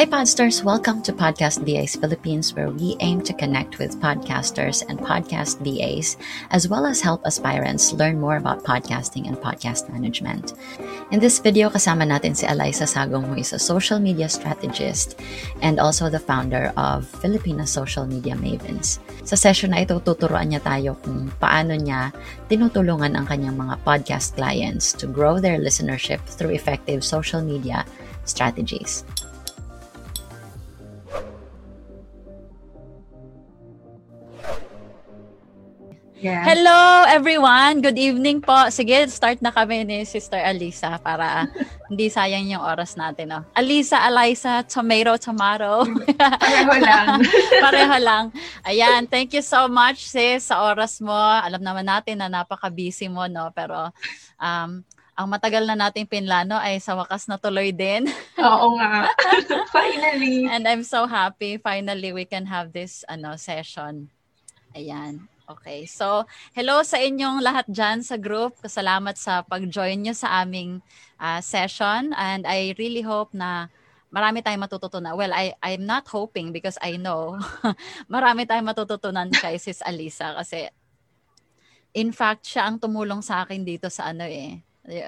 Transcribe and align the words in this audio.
Hi, 0.00 0.06
Podsters! 0.06 0.62
Welcome 0.62 1.02
to 1.02 1.12
Podcast 1.12 1.66
VAs 1.66 1.98
Philippines, 1.98 2.54
where 2.54 2.70
we 2.70 2.96
aim 3.04 3.20
to 3.26 3.34
connect 3.34 3.82
with 3.82 3.98
podcasters 4.00 4.86
and 4.88 5.02
podcast 5.02 5.58
VAs, 5.60 6.16
as 6.54 6.70
well 6.70 6.86
as 6.86 7.02
help 7.02 7.26
aspirants 7.26 7.92
learn 7.92 8.22
more 8.22 8.38
about 8.38 8.62
podcasting 8.62 9.26
and 9.26 9.36
podcast 9.36 9.90
management. 9.90 10.54
In 11.10 11.18
this 11.18 11.42
video, 11.42 11.68
kasama 11.68 12.06
natin 12.06 12.38
si 12.38 12.46
Eliza 12.46 12.86
Sagong, 12.86 13.26
who 13.26 13.36
is 13.36 13.52
a 13.52 13.58
social 13.58 13.98
media 13.98 14.30
strategist 14.30 15.18
and 15.60 15.82
also 15.82 16.06
the 16.06 16.22
founder 16.22 16.72
of 16.78 17.04
Filipina 17.20 17.66
Social 17.66 18.06
Media 18.06 18.38
Mavens. 18.38 19.02
Sa 19.26 19.34
session 19.34 19.74
na 19.74 19.82
ito, 19.82 19.98
tuturuan 19.98 20.54
niya 20.54 20.62
tayo 20.62 20.94
kung 21.02 21.34
paano 21.42 21.74
niya 21.74 22.14
tinutulungan 22.46 23.18
ang 23.18 23.26
kanyang 23.26 23.58
mga 23.58 23.82
podcast 23.82 24.38
clients 24.38 24.94
to 24.94 25.10
grow 25.10 25.42
their 25.42 25.58
listenership 25.58 26.22
through 26.24 26.54
effective 26.54 27.02
social 27.02 27.42
media 27.42 27.82
strategies. 28.22 29.02
Yeah. 36.20 36.44
Hello 36.44 37.08
everyone! 37.08 37.80
Good 37.80 37.96
evening 37.96 38.44
po. 38.44 38.68
Sige, 38.68 39.08
start 39.08 39.40
na 39.40 39.48
kami 39.48 39.88
ni 39.88 40.04
Sister 40.04 40.36
Alisa 40.36 41.00
para 41.00 41.48
hindi 41.88 42.12
sayang 42.12 42.44
yung 42.44 42.60
oras 42.60 42.92
natin. 42.92 43.32
No? 43.32 43.40
Alisa, 43.56 44.04
Alisa, 44.04 44.60
tomato, 44.68 45.16
tomato. 45.16 45.88
Pareho 46.44 46.76
lang. 46.76 47.24
Pareho 47.64 47.96
lang. 48.04 48.24
Ayan, 48.68 49.08
thank 49.08 49.32
you 49.32 49.40
so 49.40 49.64
much 49.64 50.12
sis 50.12 50.52
sa 50.52 50.60
oras 50.68 51.00
mo. 51.00 51.16
Alam 51.16 51.64
naman 51.64 51.88
natin 51.88 52.20
na 52.20 52.28
napaka-busy 52.28 53.08
mo, 53.08 53.24
no? 53.24 53.48
Pero 53.56 53.88
um, 54.36 54.84
ang 55.16 55.26
matagal 55.32 55.64
na 55.64 55.88
nating 55.88 56.04
pinlano 56.04 56.60
ay 56.60 56.84
sa 56.84 57.00
wakas 57.00 57.32
na 57.32 57.40
tuloy 57.40 57.72
din. 57.72 58.04
Oo 58.36 58.76
nga. 58.76 59.08
Finally. 59.72 60.52
And 60.52 60.68
I'm 60.68 60.84
so 60.84 61.08
happy 61.08 61.56
finally 61.56 62.12
we 62.12 62.28
can 62.28 62.44
have 62.44 62.76
this 62.76 63.08
ano 63.08 63.40
session. 63.40 64.12
Ayan. 64.76 65.24
Okay. 65.50 65.82
So, 65.82 66.30
hello 66.54 66.86
sa 66.86 67.02
inyong 67.02 67.42
lahat 67.42 67.66
dyan 67.66 68.06
sa 68.06 68.14
group. 68.14 68.54
Salamat 68.62 69.18
sa 69.18 69.42
pag-join 69.42 69.98
nyo 69.98 70.14
sa 70.14 70.46
aming 70.46 70.78
uh, 71.18 71.42
session. 71.42 72.14
And 72.14 72.46
I 72.46 72.78
really 72.78 73.02
hope 73.02 73.34
na 73.34 73.66
marami 74.14 74.46
tayong 74.46 74.62
matututunan. 74.62 75.18
Well, 75.18 75.34
I, 75.34 75.58
I'm 75.58 75.90
not 75.90 76.06
hoping 76.06 76.54
because 76.54 76.78
I 76.78 77.02
know 77.02 77.34
marami 78.14 78.46
tayong 78.46 78.70
matututunan 78.70 79.34
kay 79.34 79.58
Sis 79.58 79.82
Alisa 79.82 80.38
kasi 80.38 80.70
in 81.98 82.14
fact, 82.14 82.46
siya 82.46 82.70
ang 82.70 82.78
tumulong 82.78 83.18
sa 83.18 83.42
akin 83.42 83.66
dito 83.66 83.90
sa 83.90 84.14
ano 84.14 84.22
eh, 84.22 84.62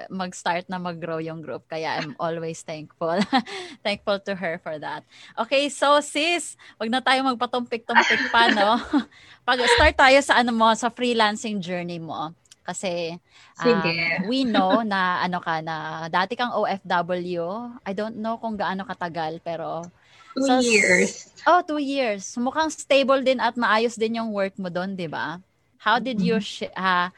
mag-start 0.09 0.69
na 0.69 0.77
mag-grow 0.77 1.17
yung 1.17 1.41
group. 1.41 1.65
Kaya 1.67 1.99
I'm 1.99 2.13
always 2.21 2.61
thankful. 2.61 3.17
thankful 3.85 4.19
to 4.29 4.33
her 4.37 4.61
for 4.61 4.77
that. 4.79 5.03
Okay, 5.35 5.67
so 5.67 5.99
sis, 5.99 6.55
wag 6.77 6.93
na 6.93 7.01
tayo 7.01 7.25
magpatumpik-tumpik 7.25 8.29
pa, 8.29 8.53
no? 8.53 8.77
Pag-start 9.49 9.97
tayo 9.97 10.19
sa 10.21 10.39
ano 10.39 10.53
mo, 10.53 10.71
sa 10.77 10.93
freelancing 10.93 11.59
journey 11.59 11.99
mo. 11.99 12.31
Kasi 12.63 13.19
uh, 13.59 14.23
we 14.23 14.47
know 14.47 14.87
na 14.87 15.19
ano 15.19 15.43
ka 15.43 15.59
na 15.59 16.07
dati 16.07 16.39
kang 16.39 16.55
OFW. 16.55 17.75
I 17.83 17.91
don't 17.91 18.15
know 18.15 18.39
kung 18.39 18.55
gaano 18.55 18.87
katagal 18.87 19.43
pero 19.43 19.83
two 20.31 20.47
so, 20.47 20.63
years. 20.63 21.27
Oh, 21.43 21.59
two 21.59 21.83
years. 21.83 22.23
Mukhang 22.39 22.71
stable 22.71 23.19
din 23.19 23.43
at 23.43 23.59
maayos 23.59 23.99
din 23.99 24.15
yung 24.15 24.31
work 24.31 24.55
mo 24.55 24.71
doon, 24.71 24.95
'di 24.95 25.11
ba? 25.11 25.43
How 25.75 25.99
did 25.99 26.23
you 26.23 26.39
sh- 26.39 26.71
uh, 26.71 27.11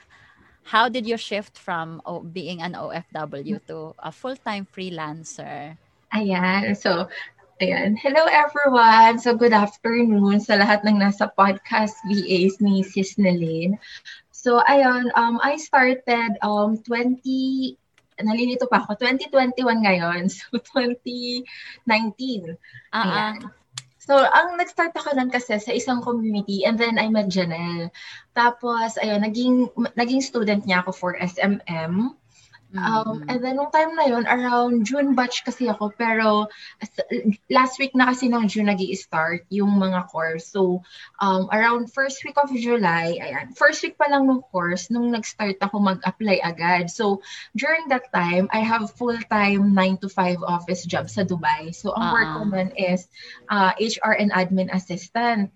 how 0.66 0.90
did 0.90 1.06
you 1.06 1.16
shift 1.16 1.58
from 1.58 2.02
being 2.34 2.62
an 2.62 2.74
OFW 2.74 3.62
to 3.70 3.94
a 4.00 4.12
full-time 4.12 4.66
freelancer? 4.66 5.78
Ayan. 6.10 6.74
So, 6.74 7.08
ayan. 7.62 7.94
Hello 8.02 8.26
everyone. 8.26 9.22
So, 9.22 9.38
good 9.38 9.54
afternoon 9.54 10.42
sa 10.42 10.58
lahat 10.58 10.82
ng 10.82 10.98
nasa 10.98 11.30
podcast 11.38 11.94
VAs 12.10 12.58
ni 12.66 12.82
Sis 12.82 13.22
Nelin. 13.22 13.78
So, 14.34 14.66
ayun, 14.66 15.14
um, 15.14 15.38
I 15.46 15.62
started 15.62 16.34
um, 16.42 16.82
20, 16.82 17.22
nalilito 18.26 18.66
pa 18.66 18.82
ako, 18.82 18.98
2021 19.06 19.86
ngayon. 19.86 20.30
So, 20.34 20.58
2019. 20.58 21.46
Uh-uh. 22.90 23.34
So, 24.06 24.22
ang 24.22 24.62
nag-start 24.62 24.94
ako 24.94 25.18
nun 25.18 25.34
kasi 25.34 25.58
sa 25.58 25.74
isang 25.74 25.98
community 26.06 26.62
and 26.62 26.78
then 26.78 27.02
I 27.02 27.10
met 27.10 27.26
Janelle. 27.26 27.90
Tapos, 28.38 29.02
ayun, 29.02 29.26
naging, 29.26 29.74
naging 29.98 30.22
student 30.22 30.62
niya 30.62 30.86
ako 30.86 30.94
for 30.94 31.12
SMM. 31.18 32.14
Um, 32.76 33.24
and 33.30 33.40
then, 33.44 33.56
nung 33.56 33.72
time 33.72 33.96
na 33.96 34.10
yon 34.10 34.26
around 34.28 34.84
June 34.84 35.16
batch 35.16 35.46
kasi 35.46 35.70
ako, 35.70 35.94
pero 35.96 36.50
last 37.48 37.80
week 37.80 37.96
na 37.96 38.12
kasi 38.12 38.28
ng 38.28 38.50
June 38.50 38.68
nag 38.68 38.82
start 38.98 39.46
yung 39.54 39.80
mga 39.80 40.10
course. 40.10 40.50
So, 40.52 40.84
um, 41.22 41.48
around 41.54 41.94
first 41.94 42.20
week 42.26 42.36
of 42.36 42.52
July, 42.52 43.16
ayan, 43.22 43.56
first 43.56 43.80
week 43.86 43.96
pa 43.96 44.12
lang 44.12 44.28
ng 44.28 44.44
course, 44.52 44.92
nung 44.92 45.14
nag-start 45.16 45.56
ako 45.64 45.80
mag-apply 45.80 46.44
agad. 46.44 46.92
So, 46.92 47.24
during 47.56 47.88
that 47.94 48.12
time, 48.12 48.52
I 48.52 48.60
have 48.60 48.92
full-time 48.98 49.72
9 49.72 50.04
to 50.04 50.10
5 50.10 50.44
office 50.44 50.84
job 50.84 51.08
sa 51.08 51.24
Dubai. 51.24 51.72
So, 51.72 51.96
ang 51.96 52.04
uh-huh. 52.04 52.16
work 52.16 52.30
ko 52.36 52.42
man 52.50 52.70
is 52.76 53.08
uh, 53.48 53.72
HR 53.80 54.20
and 54.20 54.36
admin 54.36 54.74
assistant. 54.74 55.54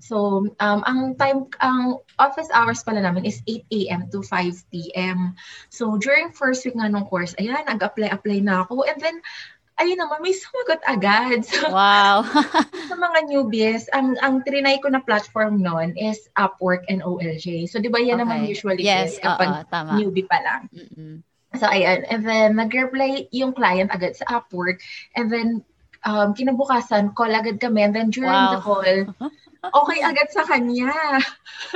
So, 0.00 0.48
um, 0.60 0.80
ang 0.86 1.16
time, 1.16 1.50
ang 1.60 2.00
office 2.16 2.48
hours 2.54 2.80
pala 2.80 3.02
namin 3.02 3.26
is 3.26 3.42
8 3.44 3.66
a.m. 3.68 4.02
to 4.12 4.22
5 4.24 4.70
p.m. 4.72 5.34
So, 5.68 5.98
during 5.98 6.32
first 6.32 6.64
week 6.64 6.78
nga 6.78 6.88
nung 6.88 7.08
course, 7.08 7.34
ayan, 7.36 7.66
nag-apply-apply 7.68 8.38
na 8.40 8.64
ako. 8.64 8.88
And 8.88 8.98
then, 9.02 9.20
ayun 9.80 9.98
naman, 9.98 10.22
may 10.22 10.34
sumagot 10.36 10.82
agad. 10.86 11.44
So, 11.52 11.68
wow. 11.72 12.22
sa 12.90 12.96
mga 12.96 13.18
newbies, 13.28 13.90
ang 13.92 14.16
ang 14.22 14.46
trinay 14.46 14.78
ko 14.80 14.88
na 14.88 15.02
platform 15.02 15.60
noon 15.60 15.98
is 15.98 16.28
Upwork 16.38 16.86
and 16.88 17.02
OLJ. 17.02 17.68
So, 17.68 17.82
di 17.82 17.90
ba 17.90 18.00
yan 18.00 18.20
okay. 18.20 18.22
naman 18.24 18.38
usually 18.48 18.86
yes, 18.86 19.18
is 19.18 19.22
kapag 19.22 19.66
newbie 19.98 20.28
pa 20.28 20.38
lang. 20.40 20.62
Mm-mm. 20.72 21.20
So, 21.60 21.68
ayan. 21.68 22.08
And 22.08 22.24
then, 22.24 22.56
nag-reply 22.56 23.28
yung 23.34 23.52
client 23.52 23.92
agad 23.92 24.16
sa 24.16 24.40
Upwork. 24.40 24.80
And 25.12 25.28
then, 25.28 25.48
um, 26.04 26.32
kinabukasan, 26.32 27.12
call 27.12 27.32
agad 27.32 27.60
kami. 27.60 27.84
And 27.84 27.92
then, 27.92 28.08
during 28.08 28.32
wow. 28.32 28.56
the 28.56 28.60
call, 28.64 28.96
okay 29.62 29.98
agad 30.02 30.28
sa 30.34 30.42
kanya. 30.42 30.90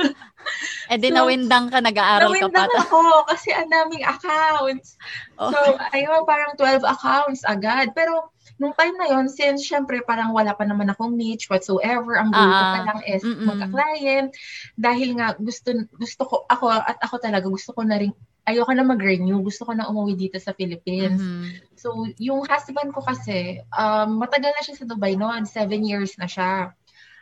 eh 0.91 0.97
di 0.99 1.09
so, 1.11 1.15
nawindang 1.15 1.71
ka, 1.71 1.79
nag-aaral 1.79 2.27
ka 2.35 2.47
pa. 2.47 2.67
Nawindang 2.67 2.73
ako 2.83 2.99
kasi 3.31 3.49
ang 3.55 3.71
daming 3.71 4.03
accounts. 4.03 4.99
Okay. 5.39 5.51
So, 5.51 5.59
ayun, 5.95 6.21
parang 6.27 6.59
12 6.59 6.83
accounts 6.83 7.41
agad. 7.47 7.95
Pero, 7.95 8.31
nung 8.57 8.73
time 8.73 8.97
na 8.97 9.07
yon 9.13 9.29
since 9.29 9.61
syempre 9.61 10.01
parang 10.01 10.33
wala 10.33 10.49
pa 10.57 10.65
naman 10.65 10.89
akong 10.89 11.13
niche 11.13 11.45
whatsoever, 11.45 12.17
ang 12.17 12.33
goal 12.33 12.49
uh, 12.49 12.57
ko 12.57 12.63
pa 12.73 12.81
lang 12.89 12.99
is 13.05 13.21
magka-client. 13.23 14.29
Dahil 14.75 15.09
nga 15.15 15.37
gusto, 15.37 15.77
gusto 15.93 16.21
ko, 16.25 16.35
ako 16.49 16.65
at 16.73 16.97
ako 17.05 17.15
talaga, 17.21 17.45
gusto 17.47 17.71
ko 17.71 17.85
na 17.85 18.01
rin 18.01 18.11
ayoko 18.47 18.71
na 18.71 18.87
mag-renew. 18.87 19.43
Gusto 19.43 19.67
ko 19.67 19.75
na 19.75 19.91
umuwi 19.91 20.15
dito 20.15 20.39
sa 20.39 20.55
Philippines. 20.55 21.19
Mm-hmm. 21.19 21.75
So, 21.75 22.07
yung 22.17 22.47
husband 22.47 22.95
ko 22.95 23.03
kasi, 23.03 23.61
um, 23.75 24.23
matagal 24.23 24.55
na 24.55 24.63
siya 24.63 24.79
sa 24.79 24.87
Dubai 24.87 25.19
noon. 25.19 25.43
Seven 25.43 25.83
years 25.83 26.15
na 26.15 26.25
siya. 26.31 26.71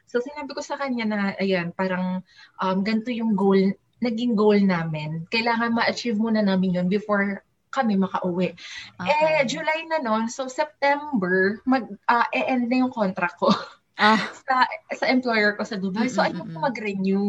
So 0.05 0.21
sinabi 0.21 0.53
ko 0.53 0.61
sa 0.61 0.77
kanya 0.77 1.05
na, 1.05 1.17
ayan, 1.38 1.73
parang 1.73 2.21
um, 2.61 2.77
ganito 2.85 3.09
yung 3.09 3.33
goal, 3.33 3.73
naging 3.99 4.38
goal 4.38 4.57
namin. 4.57 5.25
Kailangan 5.33 5.73
ma-achieve 5.73 6.17
muna 6.17 6.45
namin 6.45 6.77
yun 6.81 6.88
before 6.88 7.41
kami 7.75 7.99
makauwi. 7.99 8.55
Okay. 8.95 9.11
Eh, 9.11 9.43
July 9.43 9.83
na 9.91 9.99
noon, 9.99 10.31
so 10.31 10.47
September, 10.47 11.59
mag, 11.67 11.83
uh, 12.07 12.27
e-end 12.31 12.71
na 12.71 12.88
yung 12.88 12.93
contract 12.95 13.35
ko 13.35 13.51
ah. 13.99 14.19
sa, 14.47 14.63
sa 14.95 15.05
employer 15.11 15.59
ko 15.59 15.67
sa 15.67 15.75
Dubai. 15.75 16.07
So, 16.07 16.23
mm-hmm. 16.23 16.39
ayoko 16.39 16.55
mag-renew. 16.55 17.25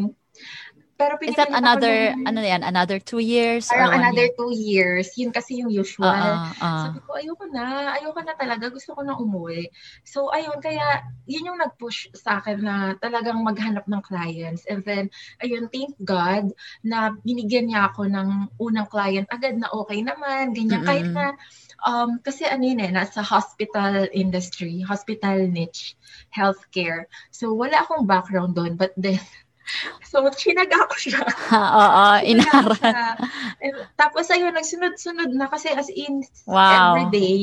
Pero 0.97 1.21
Is 1.21 1.37
that 1.37 1.53
another, 1.53 2.17
ano 2.25 2.41
yan, 2.41 2.65
another 2.65 2.97
two 2.97 3.21
years? 3.21 3.69
Parang 3.69 4.01
another 4.01 4.33
year? 4.33 4.37
two 4.41 4.53
years. 4.57 5.13
Yun 5.21 5.29
kasi 5.29 5.61
yung 5.61 5.69
usual. 5.69 6.09
Uh, 6.09 6.49
uh, 6.57 6.65
uh. 6.65 6.85
Sabi 6.89 7.01
ko, 7.05 7.11
ayoko 7.21 7.45
na. 7.53 7.93
Ayoko 8.01 8.21
na 8.25 8.33
talaga. 8.33 8.73
Gusto 8.73 8.97
ko 8.97 9.05
na 9.05 9.13
umuwi. 9.13 9.69
So, 10.09 10.33
ayun. 10.33 10.57
Kaya, 10.65 11.05
yun 11.29 11.53
yung 11.53 11.61
nag-push 11.61 12.17
sa 12.17 12.41
akin 12.41 12.65
na 12.65 12.97
talagang 12.97 13.45
maghanap 13.45 13.85
ng 13.85 14.03
clients. 14.09 14.65
And 14.73 14.81
then, 14.89 15.13
ayun, 15.45 15.69
thank 15.69 15.93
God 16.01 16.57
na 16.81 17.13
binigyan 17.21 17.69
niya 17.69 17.93
ako 17.93 18.09
ng 18.09 18.57
unang 18.57 18.89
client. 18.89 19.29
Agad 19.29 19.61
na 19.61 19.69
okay 19.69 20.01
naman. 20.01 20.57
Ganyan. 20.57 20.81
Mm-hmm. 20.81 20.89
Kahit 20.89 21.09
na, 21.13 21.37
um, 21.85 22.17
kasi 22.25 22.49
ano 22.49 22.65
yun 22.65 22.81
eh, 22.81 22.89
nasa 22.89 23.21
hospital 23.21 24.09
industry, 24.17 24.81
hospital 24.81 25.45
niche, 25.45 25.93
healthcare. 26.33 27.05
So, 27.29 27.53
wala 27.53 27.85
akong 27.85 28.09
background 28.09 28.57
doon. 28.57 28.81
But 28.81 28.97
then, 28.97 29.21
So, 30.11 30.23
chinaga 30.33 30.87
ko 30.87 30.95
siya. 30.97 31.23
Oo, 31.85 32.05
inaral. 32.23 33.19
Tapos 33.99 34.31
ayun, 34.31 34.55
nagsunod-sunod 34.55 35.35
na 35.35 35.51
kasi 35.51 35.69
as 35.75 35.91
in 35.93 36.23
wow. 36.47 36.95
every 36.95 37.07
day, 37.13 37.39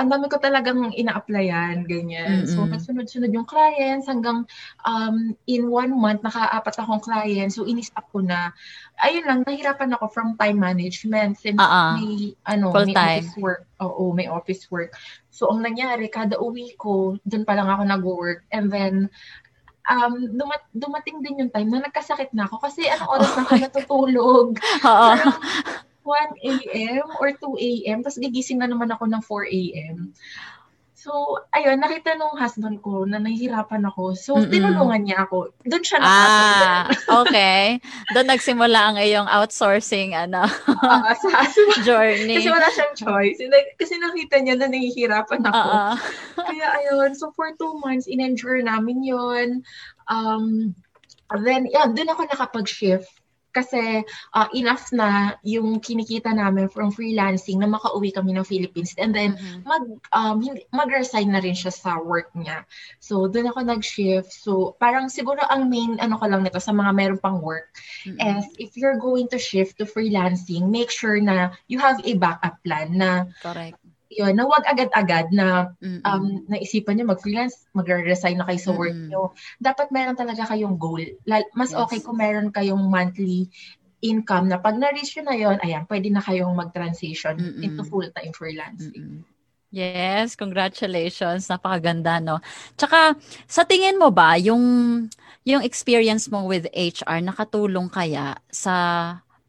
ang 0.00 0.08
dami 0.08 0.32
ko 0.32 0.40
talagang 0.40 0.96
ina-applyan, 0.96 1.84
ganyan. 1.84 2.48
So, 2.48 2.64
Mm-mm. 2.64 2.72
nagsunod-sunod 2.72 3.36
yung 3.36 3.44
clients 3.44 4.08
hanggang 4.08 4.48
um, 4.88 5.36
in 5.44 5.68
one 5.68 5.92
month, 5.92 6.24
nakaapat 6.24 6.72
akong 6.80 7.04
client. 7.04 7.52
So, 7.52 7.68
in-stop 7.68 8.08
ko 8.08 8.24
na. 8.24 8.56
Ayun 9.04 9.28
lang, 9.28 9.38
nahirapan 9.44 9.92
ako 9.92 10.08
from 10.08 10.40
time 10.40 10.56
management 10.56 11.36
since 11.36 11.60
ah. 11.60 12.00
may, 12.00 12.32
ano, 12.48 12.72
Full 12.72 12.88
may 12.88 12.96
time. 12.96 13.28
office 13.28 13.36
work. 13.36 13.62
Oo, 13.84 14.16
may 14.16 14.24
office 14.32 14.64
work. 14.72 14.96
So, 15.28 15.52
ang 15.52 15.60
nangyari, 15.60 16.08
kada 16.08 16.40
uwi 16.40 16.80
ko, 16.80 17.20
dun 17.28 17.44
pa 17.44 17.52
lang 17.52 17.68
ako 17.68 17.82
nag-work. 17.84 18.48
And 18.48 18.72
then, 18.72 19.12
um, 19.88 20.12
dumat 20.36 20.62
dumating 20.74 21.24
din 21.24 21.46
yung 21.46 21.52
time 21.52 21.70
na 21.70 21.86
nagkasakit 21.86 22.34
na 22.36 22.44
ako 22.44 22.60
kasi 22.60 22.84
anong 22.90 23.10
oras 23.16 23.30
na 23.32 23.42
ako 23.46 23.52
natutulog. 23.56 24.48
Oo. 24.88 25.10
Parang 25.16 25.36
1 26.00 26.42
a.m. 26.42 27.06
or 27.20 27.30
2 27.32 27.60
a.m. 27.60 27.98
Tapos 28.02 28.18
gigising 28.18 28.58
na 28.58 28.66
naman 28.66 28.90
ako 28.90 29.04
ng 29.06 29.22
4 29.22 29.46
a.m. 29.46 29.96
So, 31.00 31.40
ayun, 31.56 31.80
nakita 31.80 32.12
nung 32.20 32.36
husband 32.36 32.84
ko 32.84 33.08
na 33.08 33.16
nahihirapan 33.16 33.88
ako. 33.88 34.12
So, 34.12 34.36
Mm-mm. 34.36 34.52
tinulungan 34.52 35.08
niya 35.08 35.24
ako. 35.24 35.48
Doon 35.64 35.80
siya 35.80 35.96
napasok. 35.96 36.44
Ah, 36.60 36.80
okay. 37.24 37.80
Doon 38.12 38.28
nagsimula 38.28 38.80
ang 38.92 38.96
iyong 39.00 39.24
outsourcing 39.24 40.12
ano 40.12 40.44
sa 40.44 41.28
husband. 41.40 41.88
journey. 41.88 42.36
Kasi 42.36 42.52
wala 42.52 42.68
siyang 42.68 42.94
choice. 43.00 43.40
Kasi 43.80 43.96
nakita 43.96 44.44
niya 44.44 44.60
na 44.60 44.68
nahihirapan 44.68 45.40
ako. 45.40 45.56
Oo. 45.56 45.88
Kaya 46.52 46.66
ayun, 46.84 47.16
so 47.16 47.32
for 47.32 47.48
two 47.56 47.80
months, 47.80 48.04
in-endure 48.04 48.60
namin 48.60 49.00
yun. 49.00 49.64
Um, 50.04 50.76
then, 51.32 51.64
yan, 51.64 51.96
doon 51.96 52.12
ako 52.12 52.28
nakapag-shift. 52.28 53.08
Kasi 53.50 54.02
uh, 54.34 54.48
enough 54.54 54.90
na 54.94 55.34
yung 55.42 55.78
kinikita 55.82 56.30
namin 56.34 56.70
from 56.70 56.90
freelancing 56.94 57.58
na 57.58 57.68
makauwi 57.70 58.14
kami 58.14 58.34
ng 58.34 58.46
Philippines. 58.46 58.94
And 58.98 59.14
then, 59.14 59.34
Mhm. 59.36 59.66
mag, 59.66 59.84
um, 60.14 60.40
mag-resign 60.70 61.30
na 61.34 61.42
rin 61.42 61.54
siya 61.54 61.74
sa 61.74 61.98
work 62.00 62.30
niya. 62.34 62.64
So, 63.02 63.26
doon 63.26 63.50
ako 63.50 63.60
nag-shift. 63.66 64.30
So, 64.32 64.76
parang 64.78 65.10
siguro 65.10 65.42
ang 65.46 65.68
main 65.70 65.98
ano 66.00 66.16
ko 66.18 66.26
lang 66.30 66.42
nito 66.46 66.58
sa 66.62 66.72
mga 66.74 66.90
meron 66.94 67.20
pang 67.22 67.38
work 67.42 67.70
Mm-mm. 68.06 68.38
is 68.38 68.46
if 68.58 68.76
you're 68.76 68.98
going 68.98 69.28
to 69.28 69.38
shift 69.38 69.78
to 69.78 69.84
freelancing, 69.86 70.70
make 70.70 70.90
sure 70.90 71.18
na 71.20 71.54
you 71.68 71.78
have 71.78 72.00
a 72.04 72.12
backup 72.16 72.58
plan 72.64 72.94
na 72.96 73.26
Correct. 73.40 73.80
Yun, 74.10 74.34
na 74.34 74.44
wag 74.44 74.66
agad-agad 74.66 75.30
na 75.30 75.70
um, 76.02 76.42
naisipan 76.50 76.98
nyo 76.98 77.14
mag-freelance, 77.14 77.70
magre-resign 77.72 78.36
na 78.36 78.46
kayo 78.48 78.58
sa 78.60 78.74
work 78.74 78.92
Mm-mm. 78.92 79.08
nyo. 79.10 79.22
Dapat 79.62 79.94
meron 79.94 80.18
talaga 80.18 80.50
kayong 80.50 80.76
goal. 80.76 81.02
Mas 81.54 81.70
Yes. 81.70 81.78
okay 81.86 81.98
kung 82.02 82.18
meron 82.18 82.50
kayong 82.50 82.82
monthly 82.90 83.46
income 84.02 84.48
na 84.48 84.58
pag 84.58 84.80
na-reach 84.80 85.14
nyo 85.20 85.24
na 85.28 85.36
yun, 85.36 85.56
ayan, 85.62 85.84
pwede 85.86 86.08
na 86.10 86.24
kayong 86.24 86.56
mag-transition 86.56 87.36
Mm-mm. 87.38 87.62
into 87.62 87.82
full-time 87.86 88.32
freelancing. 88.34 89.22
Mm-mm. 89.22 89.28
Yes, 89.70 90.34
congratulations. 90.34 91.46
Napakaganda, 91.46 92.18
no? 92.18 92.42
Tsaka, 92.74 93.14
sa 93.46 93.62
tingin 93.62 94.02
mo 94.02 94.10
ba, 94.10 94.34
yung, 94.34 95.06
yung 95.46 95.62
experience 95.62 96.26
mo 96.26 96.42
with 96.50 96.66
HR, 96.74 97.22
nakatulong 97.22 97.86
kaya 97.86 98.34
sa 98.50 98.74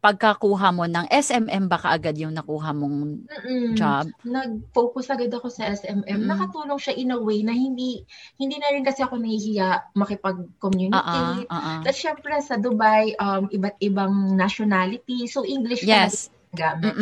pagkakuha 0.02 0.68
mo 0.74 0.84
ng 0.90 1.06
SMM 1.08 1.70
ba 1.70 1.78
kaagad 1.78 2.18
yung 2.18 2.34
nakuha 2.34 2.74
mong 2.74 3.22
Mm-mm. 3.30 3.72
job? 3.78 4.10
Nag-focus 4.26 5.14
agad 5.14 5.30
ako 5.30 5.46
sa 5.48 5.70
SMM. 5.70 6.26
Mm-mm. 6.26 6.28
Nakatulong 6.28 6.80
siya 6.82 6.94
in 6.98 7.14
a 7.14 7.18
way 7.22 7.46
na 7.46 7.54
hindi 7.54 8.02
hindi 8.36 8.56
na 8.58 8.74
rin 8.74 8.82
kasi 8.82 9.00
ako 9.06 9.14
nahihiya 9.16 9.68
Ah, 9.68 9.78
ah, 9.78 9.92
makipag-communicate. 9.94 11.46
ah, 11.48 11.54
ah. 11.54 11.78
Tapos 11.86 12.00
syempre 12.02 12.34
sa 12.42 12.58
Dubai, 12.58 13.14
um, 13.16 13.46
iba't 13.48 13.78
ibang 13.78 14.34
nationality. 14.34 15.30
So 15.30 15.46
English 15.46 15.86
Yes. 15.86 16.28
gamit. 16.52 16.92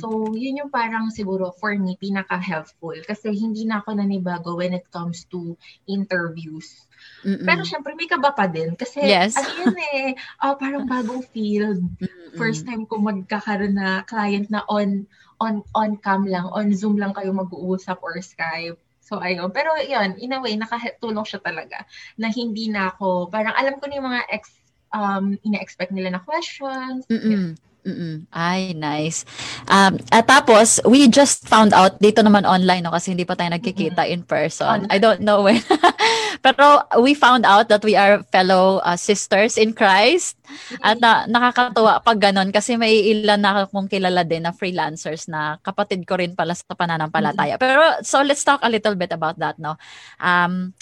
So, 0.00 0.08
yun 0.32 0.56
yung 0.64 0.72
parang 0.72 1.12
siguro 1.12 1.52
for 1.60 1.76
me 1.76 2.00
pinaka-helpful 2.00 2.96
kasi 3.04 3.28
hindi 3.36 3.68
na 3.68 3.84
ako 3.84 3.92
nanibago 3.92 4.56
when 4.56 4.72
it 4.72 4.88
comes 4.88 5.28
to 5.28 5.52
interviews. 5.84 6.88
Mm-mm. 7.20 7.44
Pero 7.44 7.60
syempre 7.64 7.92
may 7.92 8.08
kaba 8.08 8.32
pa 8.32 8.48
din 8.48 8.72
kasi 8.72 9.00
Yes. 9.04 9.36
ano 9.36 9.48
yun 9.52 9.76
eh, 9.92 10.16
ah, 10.40 10.56
parang 10.56 10.88
bagong 10.88 11.20
field. 11.28 11.84
Mm-mm. 12.00 12.25
First 12.36 12.68
time 12.68 12.84
ko 12.84 13.00
magkakaroon 13.00 13.74
na 13.74 14.04
client 14.04 14.52
na 14.52 14.62
on 14.68 15.08
on 15.40 15.64
on 15.76 15.96
cam 16.00 16.24
lang, 16.24 16.48
on 16.52 16.72
Zoom 16.72 16.96
lang 16.96 17.12
kayo 17.12 17.32
mag-uusap 17.32 18.00
or 18.00 18.16
Skype. 18.20 18.80
So, 19.06 19.22
ayun. 19.22 19.54
Pero 19.54 19.70
yun, 19.78 20.18
in 20.18 20.34
a 20.34 20.42
way, 20.42 20.58
nakatulong 20.58 21.22
siya 21.22 21.38
talaga 21.38 21.86
na 22.18 22.26
hindi 22.26 22.66
na 22.66 22.90
ako, 22.90 23.30
parang 23.30 23.54
alam 23.54 23.78
ko 23.78 23.86
na 23.86 23.94
yung 24.02 24.08
mga 24.10 24.22
ex, 24.34 24.50
um, 24.90 25.38
ina-expect 25.46 25.94
nila 25.94 26.18
na 26.18 26.20
questions. 26.26 27.06
Mm-mm. 27.06 27.54
Mm-mm. 27.86 28.26
Ay, 28.34 28.74
nice. 28.74 29.22
Um, 29.70 30.02
at 30.10 30.26
tapos, 30.26 30.82
we 30.82 31.06
just 31.06 31.46
found 31.46 31.70
out, 31.70 32.02
dito 32.02 32.18
naman 32.18 32.42
online, 32.42 32.82
no, 32.82 32.90
kasi 32.90 33.14
hindi 33.14 33.22
pa 33.22 33.38
tayo 33.38 33.54
nagkikita 33.54 34.10
in 34.10 34.26
person. 34.26 34.82
Online. 34.82 34.90
I 34.90 34.98
don't 34.98 35.22
know 35.22 35.46
when. 35.46 35.62
Pero 36.42 36.82
we 37.00 37.14
found 37.14 37.44
out 37.44 37.68
that 37.68 37.84
we 37.84 37.94
are 37.94 38.22
fellow 38.32 38.80
uh, 38.84 38.96
sisters 38.96 39.56
in 39.56 39.72
Christ. 39.72 40.36
At 40.82 41.00
na, 41.02 41.26
nakakatuwa 41.26 42.02
pag 42.02 42.18
ganon 42.22 42.54
kasi 42.54 42.78
may 42.78 43.02
ilan 43.12 43.40
na 43.42 43.66
akong 43.66 43.90
kilala 43.90 44.22
din 44.22 44.46
na 44.46 44.54
freelancers 44.54 45.26
na 45.26 45.58
kapatid 45.60 46.06
ko 46.06 46.16
rin 46.16 46.34
pala 46.38 46.54
sa 46.54 46.72
pananampalataya. 46.72 47.58
Pero 47.58 48.00
so 48.06 48.22
let's 48.22 48.44
talk 48.46 48.60
a 48.62 48.70
little 48.70 48.94
bit 48.94 49.10
about 49.10 49.36
that, 49.38 49.58
no? 49.58 49.76
Um, 50.22 50.72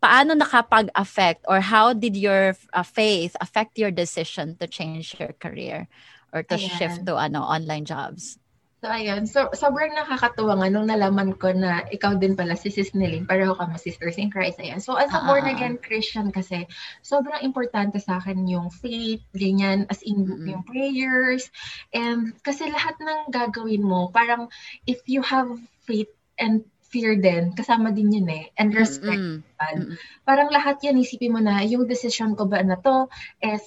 paano 0.00 0.36
nakapag-affect 0.36 1.48
or 1.48 1.60
how 1.60 1.96
did 1.96 2.14
your 2.14 2.54
uh, 2.72 2.84
faith 2.84 3.34
affect 3.40 3.80
your 3.80 3.90
decision 3.90 4.54
to 4.60 4.68
change 4.68 5.16
your 5.18 5.32
career 5.40 5.88
or 6.32 6.44
to 6.44 6.54
Ayan. 6.54 6.70
shift 6.76 7.06
to 7.08 7.16
ano 7.16 7.40
online 7.42 7.88
jobs? 7.88 8.38
So, 8.86 8.94
ayun. 8.94 9.26
So, 9.26 9.50
sobrang 9.50 9.98
nakakatuwa 9.98 10.62
nga 10.62 10.70
nung 10.70 10.86
nalaman 10.86 11.34
ko 11.34 11.50
na 11.50 11.82
ikaw 11.90 12.14
din 12.14 12.38
pala 12.38 12.54
si 12.54 12.70
Sis 12.70 12.94
Nelly. 12.94 13.26
Pareho 13.26 13.58
kami 13.58 13.82
sisters 13.82 14.14
in 14.14 14.30
Christ. 14.30 14.62
Ayan. 14.62 14.78
So, 14.78 14.94
as 14.94 15.10
a 15.10 15.18
Ah, 15.18 15.26
born 15.26 15.42
ah, 15.42 15.50
ah. 15.50 15.54
again 15.58 15.74
Christian 15.82 16.30
kasi, 16.30 16.70
sobrang 17.02 17.42
importante 17.42 17.98
sa 17.98 18.22
akin 18.22 18.46
yung 18.46 18.70
faith, 18.70 19.26
ganyan, 19.34 19.90
as 19.90 20.06
in 20.06 20.22
Mm-mm. 20.22 20.46
yung 20.46 20.62
prayers. 20.62 21.50
And 21.90 22.30
kasi 22.46 22.70
lahat 22.70 22.94
ng 23.02 23.34
gagawin 23.34 23.82
mo, 23.82 24.06
parang 24.14 24.54
if 24.86 25.02
you 25.10 25.18
have 25.26 25.50
faith 25.82 26.14
and 26.38 26.62
fear 26.86 27.18
din, 27.18 27.58
kasama 27.58 27.90
din 27.90 28.14
yun 28.14 28.30
eh. 28.30 28.54
And 28.54 28.70
respect. 28.70 29.18
Mm-mm. 29.18 29.98
Parang 30.22 30.54
lahat 30.54 30.78
yan, 30.86 31.02
isipin 31.02 31.34
mo 31.34 31.42
na, 31.42 31.58
yung 31.66 31.90
decision 31.90 32.38
ko 32.38 32.46
ba 32.46 32.62
na 32.62 32.78
to 32.78 33.10
is 33.42 33.66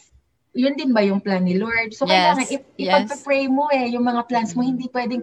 yun 0.53 0.73
din 0.73 0.91
ba 0.91 1.05
yung 1.05 1.21
plan 1.21 1.45
ni 1.45 1.57
Lord? 1.57 1.93
So, 1.93 2.09
Yes, 2.09 2.35
kailangan, 2.35 2.45
if, 2.49 2.61
yes. 2.75 3.05
ipag-pray 3.05 3.45
mo 3.47 3.69
eh, 3.69 3.93
yung 3.93 4.05
mga 4.05 4.25
plans 4.25 4.57
mo, 4.57 4.65
hindi 4.65 4.89
pwedeng, 4.89 5.21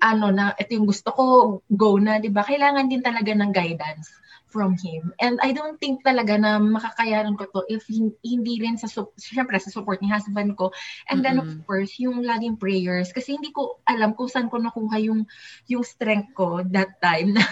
ano 0.00 0.26
na, 0.32 0.56
ito 0.56 0.74
yung 0.74 0.88
gusto 0.88 1.12
ko, 1.12 1.24
go 1.68 2.00
na, 2.00 2.18
di 2.18 2.32
ba? 2.32 2.42
Kailangan 2.42 2.88
din 2.88 3.04
talaga 3.04 3.30
ng 3.36 3.52
guidance 3.52 4.10
from 4.50 4.74
Him. 4.74 5.14
And 5.22 5.38
I 5.46 5.54
don't 5.54 5.78
think 5.78 6.02
talaga 6.02 6.34
na 6.34 6.58
makakayanan 6.58 7.38
ko 7.38 7.46
to 7.54 7.62
if 7.70 7.86
hin- 7.86 8.18
hindi 8.26 8.58
rin 8.58 8.74
sa, 8.74 8.90
syempre, 9.14 9.54
sa 9.62 9.70
support 9.70 10.02
ni 10.02 10.10
husband 10.10 10.58
ko. 10.58 10.74
And 11.06 11.22
then, 11.22 11.38
of 11.38 11.46
course, 11.70 11.94
yung 12.02 12.26
laging 12.26 12.58
prayers. 12.58 13.14
Kasi 13.14 13.38
hindi 13.38 13.54
ko 13.54 13.78
alam 13.86 14.18
kung 14.18 14.26
saan 14.26 14.50
ko 14.50 14.58
nakuha 14.58 14.98
yung, 14.98 15.30
yung 15.70 15.86
strength 15.86 16.34
ko 16.34 16.66
that 16.74 16.98
time. 16.98 17.38
na 17.38 17.46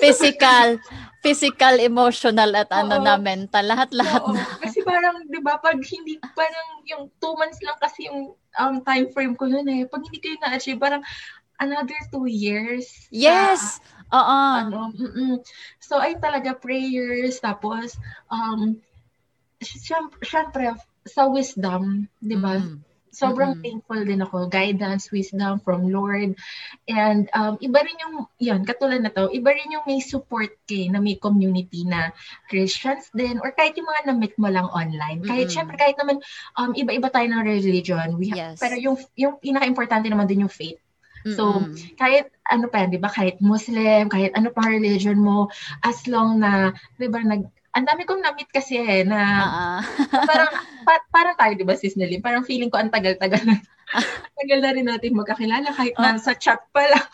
Physical, 0.00 0.78
physical, 1.24 1.74
emotional 1.80 2.50
at 2.56 2.70
ano 2.72 3.00
Oo. 3.00 3.04
na 3.04 3.20
mental, 3.20 3.64
lahat-lahat 3.68 4.22
Oo, 4.24 4.32
na. 4.32 4.42
kasi 4.62 4.80
parang, 4.80 5.20
di 5.28 5.40
ba, 5.42 5.60
pag 5.60 5.76
hindi, 5.76 6.16
parang 6.32 6.84
yung 6.88 7.12
two 7.20 7.34
months 7.36 7.60
lang 7.60 7.76
kasi 7.78 8.08
yung 8.08 8.32
um, 8.56 8.74
time 8.82 9.12
frame 9.12 9.36
ko 9.36 9.46
yun 9.46 9.66
eh. 9.68 9.82
Pag 9.84 10.06
hindi 10.08 10.18
ko 10.18 10.26
yun 10.32 10.42
na-achieve, 10.42 10.80
parang 10.80 11.04
another 11.60 12.00
two 12.08 12.24
years. 12.26 12.88
Yes. 13.12 13.78
Oo. 14.10 14.38
ano, 14.66 14.90
mm-mm. 14.90 15.38
So, 15.78 16.02
ay 16.02 16.18
talaga 16.18 16.58
prayers, 16.58 17.38
tapos, 17.38 17.94
um, 18.26 18.80
syem- 19.62 20.18
syempre, 20.24 20.74
sa 21.06 21.30
wisdom, 21.30 22.10
di 22.18 22.34
ba? 22.34 22.58
Mm. 22.58 22.89
Sobrang 23.10 23.58
Mm-mm. 23.58 23.62
thankful 23.66 24.00
din 24.06 24.22
ako. 24.22 24.46
Guidance, 24.46 25.10
wisdom 25.10 25.58
from 25.60 25.90
Lord. 25.90 26.38
And 26.86 27.26
um, 27.34 27.58
iba 27.58 27.82
rin 27.82 27.98
yung, 27.98 28.14
yun, 28.38 28.62
katulad 28.62 29.02
na 29.02 29.10
to, 29.10 29.28
iba 29.34 29.50
rin 29.50 29.74
yung 29.74 29.82
may 29.84 29.98
support 29.98 30.54
kay 30.70 30.86
na 30.86 31.02
may 31.02 31.18
community 31.18 31.82
na 31.82 32.14
Christians 32.46 33.10
din 33.10 33.42
or 33.42 33.50
kahit 33.50 33.74
yung 33.74 33.90
mga 33.90 34.14
na-meet 34.14 34.34
mo 34.38 34.46
lang 34.46 34.70
online. 34.70 35.26
Kahit 35.26 35.50
Mm-mm. 35.50 35.56
syempre, 35.58 35.74
kahit 35.74 35.98
naman 35.98 36.22
um, 36.54 36.70
iba-iba 36.72 37.10
tayo 37.10 37.26
ng 37.26 37.42
religion. 37.42 38.14
We 38.14 38.30
ha- 38.30 38.38
Yes. 38.40 38.62
Pero 38.62 38.78
yung, 38.78 38.96
yung 39.18 39.36
pinaka-importante 39.42 40.06
naman 40.08 40.30
din 40.30 40.46
yung 40.46 40.54
faith. 40.54 40.78
So, 41.20 41.60
Mm-mm. 41.60 41.76
kahit 42.00 42.32
ano 42.48 42.72
pa 42.72 42.80
yan, 42.80 42.96
di 42.96 43.00
ba? 43.02 43.12
Kahit 43.12 43.44
Muslim, 43.44 44.08
kahit 44.08 44.32
ano 44.32 44.48
pang 44.48 44.72
religion 44.72 45.20
mo, 45.20 45.52
as 45.84 46.08
long 46.08 46.40
na, 46.40 46.72
di 46.96 47.12
ba, 47.12 47.20
nag, 47.20 47.44
ang 47.70 47.84
dami 47.84 48.02
kong 48.02 48.18
na-meet 48.20 48.50
kasi 48.50 48.76
eh, 48.76 49.02
na 49.02 49.20
Ah, 49.40 49.80
parang 50.30 50.50
pa- 50.82 51.06
parang 51.08 51.34
tayo 51.34 51.52
'di 51.54 51.62
ba 51.62 51.74
sis 51.74 51.94
Nelly? 51.94 52.18
Parang 52.18 52.42
feeling 52.42 52.68
ko 52.68 52.76
ang 52.76 52.90
tagal-tagal 52.90 53.42
na. 53.42 53.56
tagal 54.38 54.58
na 54.58 54.70
rin 54.70 54.86
natin 54.86 55.14
magkakilala 55.14 55.70
kahit 55.70 55.94
Ah. 55.96 56.14
na 56.14 56.18
sa 56.18 56.34
chat 56.34 56.58
pa 56.70 56.82
lang. 56.84 57.06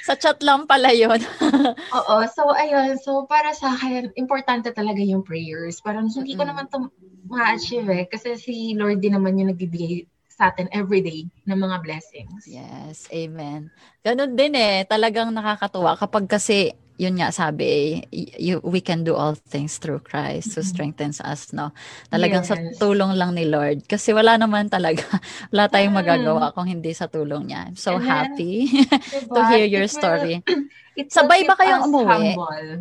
Sa 0.00 0.16
chat 0.16 0.40
lang 0.40 0.64
pala 0.64 0.88
yun. 0.90 1.20
Oo, 1.98 2.16
so 2.26 2.48
ayun, 2.50 2.96
so 2.96 3.28
para 3.28 3.52
sa 3.52 3.68
akin 3.70 4.16
importante 4.16 4.72
talaga 4.72 4.98
yung 4.98 5.20
prayers. 5.20 5.84
Parang 5.84 6.08
hindi 6.08 6.32
ko 6.32 6.48
naman 6.48 6.64
to 6.66 6.88
ma-achieve 7.28 7.84
eh 7.86 8.08
kasi 8.08 8.40
si 8.40 8.72
Lord 8.72 8.98
din 8.98 9.12
naman 9.12 9.36
yung 9.36 9.52
nagbibigay 9.52 10.08
sa 10.32 10.48
atin 10.48 10.70
everyday 10.72 11.28
ng 11.44 11.58
mga 11.58 11.76
blessings. 11.82 12.46
Yes, 12.48 13.04
amen. 13.10 13.68
Ganun 14.00 14.32
din 14.32 14.56
eh, 14.56 14.86
talagang 14.86 15.28
nakakatuwa 15.28 15.98
kapag 15.98 16.24
kasi 16.24 16.72
yun 16.98 17.14
nga 17.14 17.30
sabi, 17.30 18.02
you, 18.10 18.58
we 18.66 18.82
can 18.82 19.06
do 19.06 19.14
all 19.14 19.38
things 19.38 19.78
through 19.78 20.02
Christ 20.02 20.58
who 20.58 20.66
strengthens 20.66 21.22
us, 21.22 21.54
no? 21.54 21.70
Talagang 22.10 22.42
yes. 22.42 22.50
sa 22.50 22.58
tulong 22.82 23.14
lang 23.14 23.38
ni 23.38 23.46
Lord. 23.46 23.86
Kasi 23.86 24.10
wala 24.10 24.34
naman 24.34 24.66
talaga, 24.66 25.06
wala 25.54 25.70
tayong 25.70 25.94
mm. 25.94 26.00
magagawa 26.02 26.50
kung 26.50 26.66
hindi 26.66 26.90
sa 26.92 27.06
tulong 27.06 27.54
niya. 27.54 27.70
I'm 27.70 27.78
so 27.78 27.96
And 27.96 28.04
happy 28.04 28.82
then, 28.82 29.30
to 29.38 29.40
hear 29.54 29.64
your 29.70 29.86
it 29.86 29.94
story. 29.94 30.42
Will, 30.98 31.06
Sabay 31.06 31.46
ba 31.46 31.54
kayong 31.54 31.86
umuwi? 31.86 32.34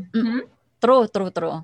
Hmm? 0.09 0.41
True, 0.81 1.05
true, 1.13 1.29
true. 1.29 1.61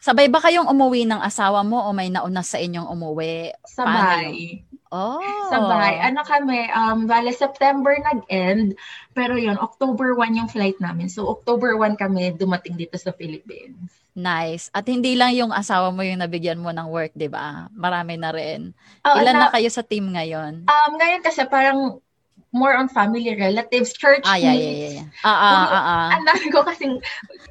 Sabay 0.00 0.32
ba 0.32 0.40
kayong 0.40 0.72
umuwi 0.72 1.04
ng 1.04 1.20
asawa 1.20 1.60
mo 1.60 1.84
o 1.84 1.92
may 1.92 2.08
nauna 2.08 2.40
sa 2.40 2.56
inyong 2.56 2.88
umuwi? 2.88 3.52
Sabay. 3.68 4.64
Oh. 4.90 5.22
Sabay. 5.54 6.02
Ano 6.02 6.26
kami, 6.26 6.66
um, 6.74 7.06
bale 7.06 7.30
September 7.30 7.94
nag-end, 7.94 8.74
pero 9.14 9.38
yon 9.38 9.54
October 9.58 10.18
1 10.18 10.34
yung 10.34 10.50
flight 10.50 10.78
namin. 10.82 11.06
So, 11.06 11.30
October 11.30 11.78
1 11.78 11.94
kami 11.94 12.34
dumating 12.34 12.74
dito 12.74 12.98
sa 12.98 13.14
Philippines. 13.14 13.78
Nice. 14.18 14.66
At 14.74 14.90
hindi 14.90 15.14
lang 15.14 15.38
yung 15.38 15.54
asawa 15.54 15.94
mo 15.94 16.02
yung 16.02 16.18
nabigyan 16.18 16.58
mo 16.58 16.74
ng 16.74 16.90
work, 16.90 17.14
di 17.14 17.30
ba? 17.30 17.70
Marami 17.70 18.18
na 18.18 18.34
rin. 18.34 18.74
Oh, 19.06 19.14
Ilan 19.14 19.38
na, 19.38 19.46
na 19.46 19.54
kayo 19.54 19.70
sa 19.70 19.86
team 19.86 20.10
ngayon? 20.10 20.66
Um, 20.66 20.92
ngayon 20.98 21.22
kasi 21.22 21.46
parang 21.46 22.02
more 22.50 22.74
on 22.74 22.90
family 22.90 23.30
relatives, 23.30 23.94
church 23.94 24.26
ah, 24.26 24.34
yeah, 24.34 24.54
yeah, 24.54 24.74
yeah, 24.74 24.92
yeah. 25.02 25.06
Ah, 25.22 25.30
ah, 25.30 25.66
ah, 25.70 25.84
ah. 25.86 26.08
Ang 26.18 26.24
dami 26.26 26.46
ko 26.50 26.66
kasing, 26.66 26.98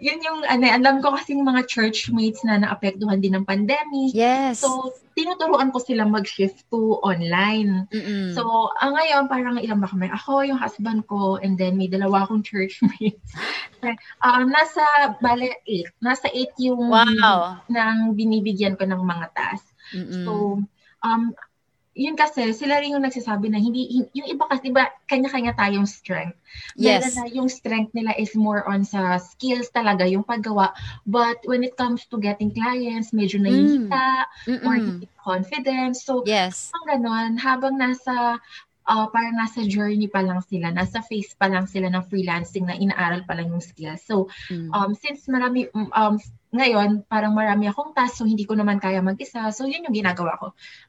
yun 0.04 0.20
yung, 0.20 0.44
ano, 0.44 0.64
ang 0.68 0.84
dami 0.84 1.00
ko 1.00 1.16
kasing 1.16 1.40
mga 1.40 1.72
church 1.72 2.12
mates 2.12 2.44
na 2.44 2.60
naapektuhan 2.60 3.24
din 3.24 3.40
ng 3.40 3.48
pandemic. 3.48 4.12
Yes. 4.12 4.60
So, 4.60 4.92
tinuturuan 5.16 5.72
ko 5.72 5.80
sila 5.80 6.04
mag-shift 6.04 6.68
to 6.68 7.00
online. 7.00 7.88
Mm-mm. 7.96 8.36
So, 8.36 8.44
ang 8.84 9.00
ngayon, 9.00 9.32
parang 9.32 9.56
ilang 9.64 9.80
ba 9.80 9.88
kami? 9.88 10.12
Ako, 10.12 10.44
yung 10.44 10.60
husband 10.60 11.08
ko, 11.08 11.40
and 11.40 11.56
then 11.56 11.80
may 11.80 11.88
dalawa 11.88 12.28
akong 12.28 12.44
church 12.44 12.84
mates. 12.88 13.32
um, 14.20 14.52
nasa, 14.52 14.84
bale, 15.24 15.64
eight. 15.64 15.88
Nasa 16.04 16.28
eight 16.36 16.52
yung 16.60 16.92
wow. 16.92 17.60
nang 17.72 18.20
binibigyan 18.20 18.76
ko 18.76 18.84
ng 18.84 19.00
mga 19.00 19.32
task. 19.32 19.64
Mm-mm. 19.96 20.28
So, 20.28 20.32
um, 21.08 21.32
yun 21.98 22.16
kasi, 22.16 22.54
sila 22.54 22.80
rin 22.80 22.96
yung 22.96 23.06
nagsasabi 23.06 23.50
na 23.50 23.60
hindi, 23.60 24.06
yung 24.14 24.30
iba 24.30 24.46
kasi, 24.46 24.70
iba, 24.70 24.88
kanya-kanya 25.10 25.58
tayong 25.58 25.90
strength. 25.90 26.38
Yes. 26.78 27.18
Na 27.18 27.28
yung 27.28 27.50
strength 27.50 27.92
nila 27.98 28.14
is 28.16 28.38
more 28.38 28.64
on 28.70 28.86
sa 28.86 29.18
skills 29.18 29.68
talaga, 29.74 30.06
yung 30.06 30.24
paggawa. 30.24 30.72
But 31.10 31.42
when 31.50 31.66
it 31.66 31.76
comes 31.76 32.06
to 32.14 32.22
getting 32.22 32.54
clients, 32.54 33.12
medyo 33.12 33.42
nahihita, 33.42 34.06
mm. 34.48 34.64
or 34.64 34.76
hindi 34.78 35.08
confidence. 35.20 36.06
So, 36.06 36.24
yes. 36.24 36.72
ang 36.78 36.86
ganon, 36.88 37.32
habang 37.42 37.76
nasa 37.76 38.40
uh, 38.90 39.06
parang 39.14 39.38
nasa 39.38 39.62
journey 39.70 40.10
pa 40.10 40.26
lang 40.26 40.42
sila, 40.42 40.74
nasa 40.74 41.06
phase 41.06 41.38
pa 41.38 41.46
lang 41.46 41.70
sila 41.70 41.94
ng 41.94 42.04
freelancing 42.10 42.66
na 42.66 42.74
inaaral 42.74 43.22
pa 43.30 43.38
lang 43.38 43.54
yung 43.54 43.62
skills. 43.62 44.02
So, 44.02 44.28
mm. 44.50 44.74
um, 44.74 44.98
since 44.98 45.30
marami, 45.30 45.70
um, 45.74 46.18
ngayon, 46.50 47.06
parang 47.06 47.38
marami 47.38 47.70
akong 47.70 47.94
task, 47.94 48.18
so 48.18 48.26
hindi 48.26 48.42
ko 48.42 48.58
naman 48.58 48.82
kaya 48.82 49.06
mag-isa. 49.06 49.54
So, 49.54 49.70
yun 49.70 49.86
yung 49.86 49.94
ginagawa 49.94 50.34
ko. 50.42 50.48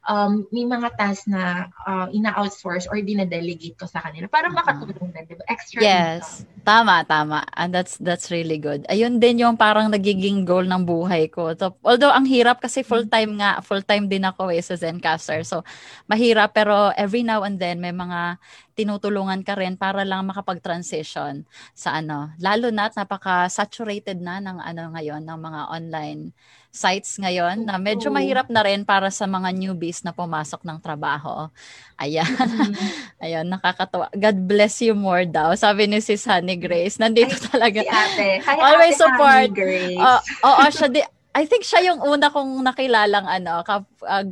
Um, 0.09 0.49
may 0.49 0.65
mga 0.65 0.97
task 0.97 1.29
na 1.29 1.69
uh, 1.85 2.09
ina-outsource 2.09 2.89
or 2.89 2.97
dina-delegate 2.97 3.77
ko 3.77 3.85
sa 3.85 4.01
kanila 4.01 4.25
para 4.25 4.49
makatulong 4.49 5.13
din, 5.13 5.23
di 5.29 5.37
ba? 5.37 5.45
Extra 5.45 5.77
Yes. 5.77 6.41
Income. 6.41 6.49
Tama, 6.61 6.95
tama. 7.09 7.39
And 7.57 7.73
that's 7.73 7.97
that's 7.97 8.29
really 8.29 8.61
good. 8.61 8.85
Ayun 8.85 9.17
din 9.17 9.41
yung 9.41 9.57
parang 9.57 9.89
nagiging 9.89 10.45
goal 10.45 10.65
ng 10.65 10.85
buhay 10.85 11.29
ko. 11.29 11.53
So, 11.53 11.77
although, 11.85 12.13
ang 12.13 12.25
hirap 12.25 12.61
kasi 12.61 12.81
full-time 12.81 13.37
nga, 13.37 13.61
full-time 13.61 14.09
din 14.09 14.25
ako 14.25 14.49
eh 14.49 14.61
sa 14.65 14.77
Zencaster. 14.77 15.45
So, 15.45 15.61
mahirap, 16.09 16.57
pero 16.57 16.89
every 16.97 17.21
now 17.21 17.45
and 17.45 17.61
then, 17.61 17.81
may 17.81 17.93
mga 17.93 18.41
tinutulungan 18.81 19.45
ka 19.45 19.53
rin 19.53 19.77
para 19.77 20.01
lang 20.01 20.25
makapag-transition 20.25 21.45
sa 21.77 22.01
ano. 22.01 22.33
Lalo 22.41 22.73
na 22.73 22.89
at 22.89 22.97
napaka-saturated 22.97 24.17
na 24.17 24.41
ng 24.41 24.57
ano 24.57 24.97
ngayon, 24.97 25.21
ng 25.21 25.39
mga 25.39 25.61
online 25.69 26.33
sites 26.71 27.19
ngayon 27.19 27.67
na 27.67 27.75
medyo 27.75 28.07
mahirap 28.07 28.47
na 28.47 28.63
rin 28.63 28.87
para 28.87 29.11
sa 29.11 29.27
mga 29.27 29.51
newbies 29.51 30.07
na 30.07 30.15
pumasok 30.15 30.63
ng 30.63 30.79
trabaho. 30.79 31.51
Ayan. 31.99 32.25
Mm-hmm. 32.25 33.21
Ayan, 33.27 33.45
nakakatawa. 33.51 34.07
God 34.15 34.37
bless 34.47 34.79
you 34.79 34.95
more 34.95 35.27
daw. 35.27 35.51
Sabi 35.53 35.85
ni 35.85 35.99
si 35.99 36.15
Sunny 36.15 36.55
Grace. 36.55 36.97
Nandito 36.97 37.35
Ay, 37.35 37.43
talaga. 37.51 37.79
Si 37.83 37.91
ate. 37.91 38.29
Hi, 38.47 38.57
Always 38.57 38.95
ate 38.95 39.01
support. 39.03 39.49
Grace. 39.51 39.99
Oo, 39.99 40.17
uh, 40.47 40.63
oh, 40.63 40.71
siya 40.71 40.87
di, 40.87 41.03
I 41.35 41.43
think 41.43 41.67
siya 41.67 41.91
yung 41.91 41.99
una 42.03 42.31
kong 42.31 42.63
nakilalang 42.63 43.27
ano, 43.27 43.63
kap, 43.67 43.83
uh, 44.07 44.25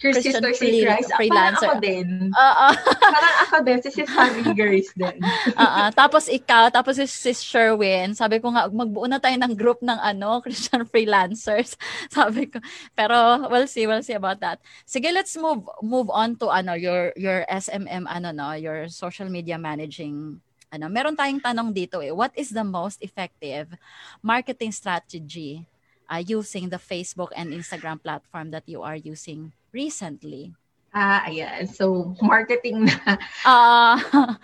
Christian, 0.00 0.40
Christian 0.40 0.72
free, 0.72 0.80
Christ. 0.80 1.12
freelancer. 1.12 1.68
Parang 1.68 1.76
ako 1.76 1.84
din. 1.84 2.08
Oo. 2.32 2.66
parang 3.14 3.36
ako 3.44 3.56
din. 3.68 3.78
Si 3.84 3.88
Sis 3.92 4.08
Harry 4.16 4.44
Grace 4.56 4.92
din. 4.96 5.20
Oo. 5.60 5.82
Tapos 5.92 6.24
ikaw, 6.32 6.72
tapos 6.72 6.96
si 6.96 7.04
Sis 7.04 7.44
Sherwin, 7.44 8.16
sabi 8.16 8.40
ko 8.40 8.48
nga, 8.48 8.72
magbuo 8.72 9.04
na 9.04 9.20
tayo 9.20 9.36
ng 9.36 9.52
group 9.52 9.84
ng 9.84 10.00
ano, 10.00 10.40
Christian 10.44 10.88
freelancers. 10.88 11.76
sabi 12.16 12.48
ko. 12.48 12.64
Pero 12.96 13.44
we'll 13.52 13.68
see, 13.68 13.84
we'll 13.84 14.00
see 14.00 14.16
about 14.16 14.40
that. 14.40 14.56
Sige, 14.88 15.12
let's 15.12 15.36
move 15.36 15.68
move 15.84 16.08
on 16.08 16.32
to 16.40 16.48
ano, 16.48 16.72
your 16.72 17.12
your 17.20 17.44
SMM, 17.52 18.08
ano 18.08 18.32
no, 18.32 18.56
your 18.56 18.88
social 18.88 19.28
media 19.28 19.60
managing 19.60 20.40
ano, 20.72 20.88
meron 20.88 21.12
tayong 21.12 21.44
tanong 21.44 21.76
dito 21.76 22.00
eh. 22.00 22.08
What 22.08 22.32
is 22.40 22.48
the 22.56 22.64
most 22.64 23.04
effective 23.04 23.76
marketing 24.24 24.72
strategy 24.72 25.68
uh, 26.08 26.24
using 26.24 26.72
the 26.72 26.80
Facebook 26.80 27.36
and 27.36 27.52
Instagram 27.52 28.00
platform 28.00 28.48
that 28.56 28.64
you 28.64 28.80
are 28.80 28.96
using 28.96 29.52
recently? 29.72 30.54
Ah, 30.90 31.22
ayan. 31.26 31.70
So, 31.70 32.14
marketing 32.18 32.90
na. 32.90 32.98
Ah. 33.46 33.96
Uh, 33.98 34.34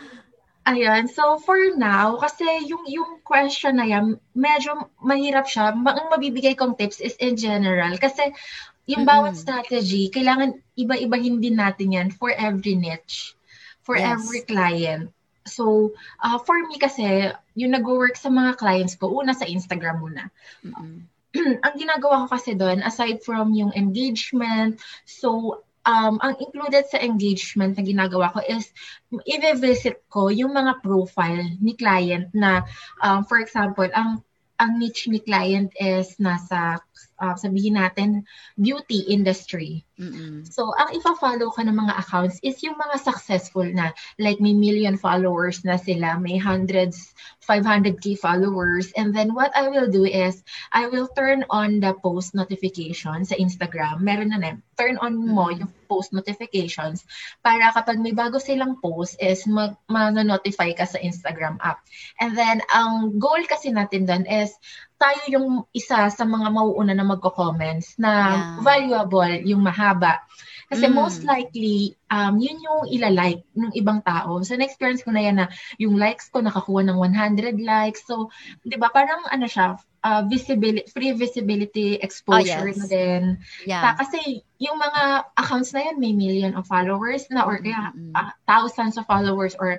ayan. 0.71 1.11
So, 1.11 1.43
for 1.43 1.59
now, 1.75 2.19
kasi 2.23 2.47
yung, 2.71 2.87
yung 2.87 3.19
question 3.27 3.83
na 3.83 3.87
yan, 3.87 4.19
medyo 4.35 4.91
mahirap 5.03 5.51
siya. 5.51 5.75
Ang 5.75 6.11
mabibigay 6.11 6.55
kong 6.55 6.79
tips 6.79 7.03
is 7.03 7.19
in 7.19 7.35
general. 7.35 7.99
Kasi 7.99 8.31
yung 8.87 9.03
mm-hmm. 9.03 9.11
bawat 9.11 9.35
strategy, 9.35 10.07
kailangan 10.11 10.63
iba-ibahin 10.79 11.43
din 11.43 11.59
natin 11.59 11.95
yan 11.95 12.09
for 12.15 12.31
every 12.31 12.79
niche, 12.79 13.35
for 13.83 13.99
yes. 13.99 14.15
every 14.15 14.47
client. 14.47 15.11
So, 15.47 15.95
uh, 16.23 16.39
for 16.43 16.59
me 16.67 16.79
kasi, 16.79 17.31
yung 17.59 17.75
nag-work 17.75 18.19
sa 18.19 18.31
mga 18.31 18.59
clients 18.59 18.99
ko, 18.99 19.11
una 19.11 19.35
sa 19.35 19.47
Instagram 19.47 20.03
muna. 20.03 20.31
Mm-hmm 20.63 21.16
ang 21.65 21.75
ginagawa 21.77 22.25
ko 22.25 22.27
kasi 22.33 22.57
doon, 22.57 22.81
aside 22.83 23.21
from 23.21 23.53
yung 23.53 23.73
engagement, 23.77 24.81
so 25.05 25.63
um, 25.87 26.19
ang 26.21 26.35
included 26.43 26.85
sa 26.91 26.99
engagement 26.99 27.79
na 27.79 27.85
ginagawa 27.87 28.35
ko 28.35 28.43
is 28.43 28.69
i-visit 29.25 30.03
ko 30.11 30.29
yung 30.29 30.53
mga 30.53 30.83
profile 30.83 31.47
ni 31.63 31.79
client 31.79 32.29
na, 32.35 32.67
um, 33.01 33.23
for 33.25 33.39
example, 33.39 33.87
ang 33.95 34.21
ang 34.57 34.81
niche 34.81 35.13
ni 35.13 35.21
client 35.21 35.69
is 35.77 36.17
nasa 36.17 36.81
uh, 37.19 37.35
sabihin 37.35 37.81
natin 37.81 38.25
beauty 38.57 39.05
industry. 39.09 39.85
Mm-mm. 39.97 40.45
So 40.45 40.77
ang 40.77 40.93
ifa-follow 40.93 41.49
ko 41.53 41.61
ng 41.65 41.77
mga 41.77 41.95
accounts 41.97 42.37
is 42.45 42.61
yung 42.61 42.77
mga 42.77 43.01
successful 43.01 43.65
na 43.65 43.97
like 44.21 44.41
may 44.41 44.53
million 44.53 45.01
followers 45.01 45.65
na 45.65 45.81
sila, 45.81 46.21
may 46.21 46.37
hundreds 46.37 47.17
500k 47.47 48.19
followers. 48.19 48.91
And 48.99 49.15
then 49.15 49.33
what 49.33 49.55
I 49.55 49.71
will 49.71 49.87
do 49.87 50.05
is, 50.05 50.43
I 50.75 50.91
will 50.91 51.07
turn 51.07 51.47
on 51.49 51.79
the 51.79 51.95
post 51.95 52.35
notification 52.35 53.25
sa 53.25 53.39
Instagram. 53.39 54.03
Meron 54.03 54.35
na 54.35 54.39
na, 54.43 54.51
turn 54.75 54.99
on 54.99 55.15
mo 55.17 55.49
mm-hmm. 55.49 55.65
yung 55.65 55.73
post 55.87 56.11
notifications 56.11 57.07
para 57.47 57.71
kapag 57.71 58.03
may 58.03 58.11
bago 58.11 58.43
silang 58.43 58.83
post 58.83 59.15
is 59.23 59.47
mag, 59.47 59.79
ma-notify 59.87 60.75
ka 60.75 60.85
sa 60.85 60.99
Instagram 60.99 61.63
app. 61.63 61.81
And 62.19 62.35
then, 62.35 62.61
ang 62.75 63.23
goal 63.23 63.47
kasi 63.47 63.71
natin 63.71 64.11
doon 64.11 64.27
is, 64.27 64.51
tayo 64.97 65.23
yung 65.29 65.49
isa 65.77 66.09
sa 66.09 66.25
mga 66.25 66.49
mauuna 66.49 66.97
na 66.97 67.05
magko-comments 67.05 68.01
na 68.01 68.13
yeah. 68.13 68.41
valuable, 68.65 69.35
yung 69.45 69.61
mahaba. 69.61 70.25
Kasi 70.67 70.91
mm. 70.91 70.95
most 70.99 71.23
likely, 71.23 71.95
um, 72.11 72.43
yun 72.43 72.59
yung 72.59 72.91
ilalike 72.91 73.47
ng 73.55 73.71
ibang 73.79 74.03
tao. 74.03 74.43
So, 74.43 74.59
na-experience 74.59 75.07
ko 75.07 75.15
na 75.15 75.23
yan 75.23 75.37
na 75.39 75.47
yung 75.79 75.95
likes 75.95 76.27
ko 76.27 76.43
nakakuha 76.43 76.83
ng 76.91 76.99
100 76.99 77.63
likes. 77.63 78.03
So, 78.03 78.35
di 78.67 78.75
ba, 78.75 78.91
parang 78.91 79.23
ano 79.31 79.47
siya, 79.47 79.79
uh, 80.03 80.23
visibility, 80.27 80.91
free 80.91 81.15
visibility 81.15 82.03
exposure 82.03 82.67
oh, 82.67 82.75
yes. 82.75 82.79
na 82.83 82.87
din. 82.91 83.23
Yeah. 83.63 83.95
kasi 83.95 84.43
yung 84.59 84.79
mga 84.83 85.31
accounts 85.39 85.71
na 85.71 85.87
yan, 85.87 86.03
may 86.03 86.15
million 86.15 86.59
of 86.59 86.67
followers 86.67 87.31
na 87.31 87.47
or 87.47 87.63
kaya 87.63 87.95
uh, 88.19 88.31
thousands 88.51 88.99
of 88.99 89.07
followers 89.07 89.55
or 89.55 89.79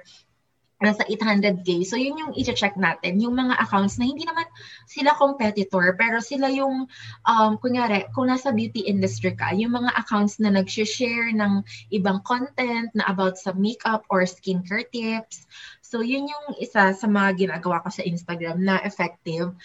nasa 0.77 1.01
800k. 1.09 1.81
So, 1.89 1.97
yun 1.97 2.21
yung 2.21 2.33
i-check 2.37 2.77
natin. 2.77 3.17
Yung 3.17 3.33
mga 3.33 3.57
accounts 3.57 3.97
na 3.97 4.05
hindi 4.05 4.21
naman 4.29 4.45
sila 4.85 5.17
competitor, 5.17 5.97
pero 5.97 6.21
sila 6.21 6.53
yung, 6.53 6.85
um, 7.25 7.51
kunyari, 7.57 8.05
kung 8.13 8.29
nasa 8.29 8.53
beauty 8.53 8.85
industry 8.85 9.33
ka, 9.33 9.57
yung 9.57 9.73
mga 9.73 9.89
accounts 9.97 10.37
na 10.37 10.53
nag-share 10.53 11.33
ng 11.33 11.65
ibang 11.89 12.21
content 12.21 12.93
na 12.93 13.09
about 13.09 13.41
sa 13.41 13.57
makeup 13.57 14.05
or 14.13 14.21
skincare 14.29 14.85
tips. 14.93 15.49
So, 15.81 16.05
yun 16.05 16.29
yung 16.29 16.61
isa 16.61 16.93
sa 16.93 17.07
mga 17.09 17.49
ginagawa 17.49 17.81
ko 17.81 17.89
sa 17.89 18.05
Instagram 18.05 18.61
na 18.61 18.77
effective. 18.85 19.57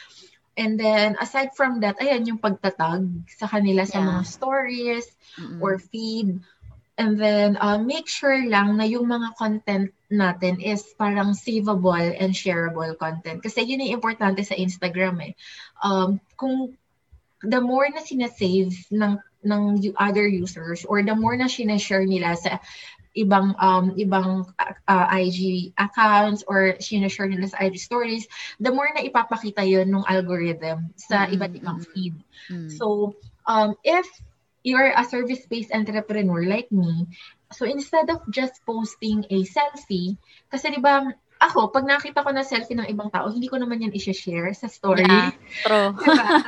And 0.57 0.76
then, 0.81 1.16
aside 1.21 1.57
from 1.57 1.81
that, 1.81 2.00
ayan, 2.00 2.28
yung 2.28 2.40
pagtatag 2.40 3.09
sa 3.28 3.49
kanila 3.49 3.85
sa 3.88 4.00
yeah. 4.00 4.09
mga 4.16 4.23
stories 4.28 5.07
mm-hmm. 5.40 5.61
or 5.64 5.81
feed 5.81 6.40
And 6.99 7.16
then, 7.16 7.56
uh, 7.56 7.80
make 7.80 8.04
sure 8.04 8.37
lang 8.49 8.76
na 8.76 8.84
yung 8.84 9.08
mga 9.08 9.32
content 9.40 9.90
natin 10.12 10.61
is 10.61 10.84
parang 11.00 11.32
savable 11.32 11.96
and 11.96 12.37
shareable 12.37 12.92
content. 13.00 13.40
Kasi 13.40 13.64
yun 13.64 13.80
yung 13.80 13.96
importante 13.96 14.44
sa 14.44 14.52
Instagram 14.52 15.25
eh. 15.25 15.32
Um, 15.80 16.20
kung 16.37 16.76
the 17.42 17.61
more 17.61 17.88
na 17.88 18.04
sinasave 18.04 18.76
ng 18.92 19.18
ng 19.42 19.62
other 19.99 20.28
users 20.28 20.84
or 20.87 21.02
the 21.02 21.16
more 21.16 21.34
na 21.34 21.50
sinashare 21.50 22.06
nila 22.06 22.38
sa 22.38 22.62
ibang 23.12 23.52
um 23.61 23.92
ibang 23.99 24.46
uh, 24.88 25.06
IG 25.12 25.72
accounts 25.76 26.44
or 26.49 26.76
sinashare 26.80 27.28
nila 27.28 27.49
sa 27.49 27.61
IG 27.61 27.76
stories, 27.80 28.25
the 28.61 28.72
more 28.72 28.88
na 28.94 29.04
ipapakita 29.04 29.64
yon 29.64 29.90
ng 29.92 30.06
algorithm 30.06 30.92
sa 30.96 31.25
mm-hmm. 31.25 31.34
iba't 31.37 31.52
ibang 31.56 31.78
feed. 31.92 32.16
Mm-hmm. 32.49 32.72
So, 32.78 33.16
um, 33.44 33.76
if 33.84 34.06
you're 34.62 34.95
a 34.95 35.04
service-based 35.04 35.75
entrepreneur 35.75 36.47
like 36.47 36.71
me, 36.71 37.07
so 37.52 37.66
instead 37.66 38.09
of 38.11 38.23
just 38.31 38.64
posting 38.64 39.26
a 39.28 39.45
selfie, 39.45 40.16
kasi 40.49 40.73
di 40.73 40.81
ba, 40.81 41.04
ako, 41.42 41.75
pag 41.75 41.85
nakita 41.85 42.23
ko 42.23 42.31
na 42.31 42.47
selfie 42.47 42.78
ng 42.78 42.87
ibang 42.87 43.11
tao, 43.11 43.26
hindi 43.26 43.50
ko 43.50 43.59
naman 43.59 43.83
yan 43.83 43.95
i-share 43.95 44.54
sa 44.54 44.71
story. 44.71 45.02
Yeah, 45.02 45.35
true. 45.66 45.90
diba? 45.99 46.38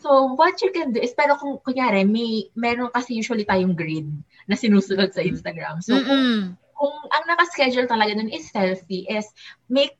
So, 0.00 0.32
what 0.38 0.56
you 0.64 0.72
can 0.72 0.96
do 0.96 1.04
is, 1.04 1.12
pero 1.12 1.36
kung, 1.36 1.60
kunyari, 1.60 2.08
may, 2.08 2.48
meron 2.56 2.88
kasi 2.88 3.18
usually 3.18 3.44
tayong 3.44 3.76
grid 3.76 4.08
na 4.48 4.56
sinusunod 4.56 5.12
sa 5.12 5.20
Instagram. 5.20 5.84
So, 5.84 6.00
kung, 6.00 6.56
kung 6.78 6.96
ang 7.12 7.24
nakaschedule 7.28 7.90
talaga 7.90 8.16
nun 8.16 8.32
is 8.32 8.48
selfie, 8.48 9.04
is 9.04 9.28
make 9.68 9.98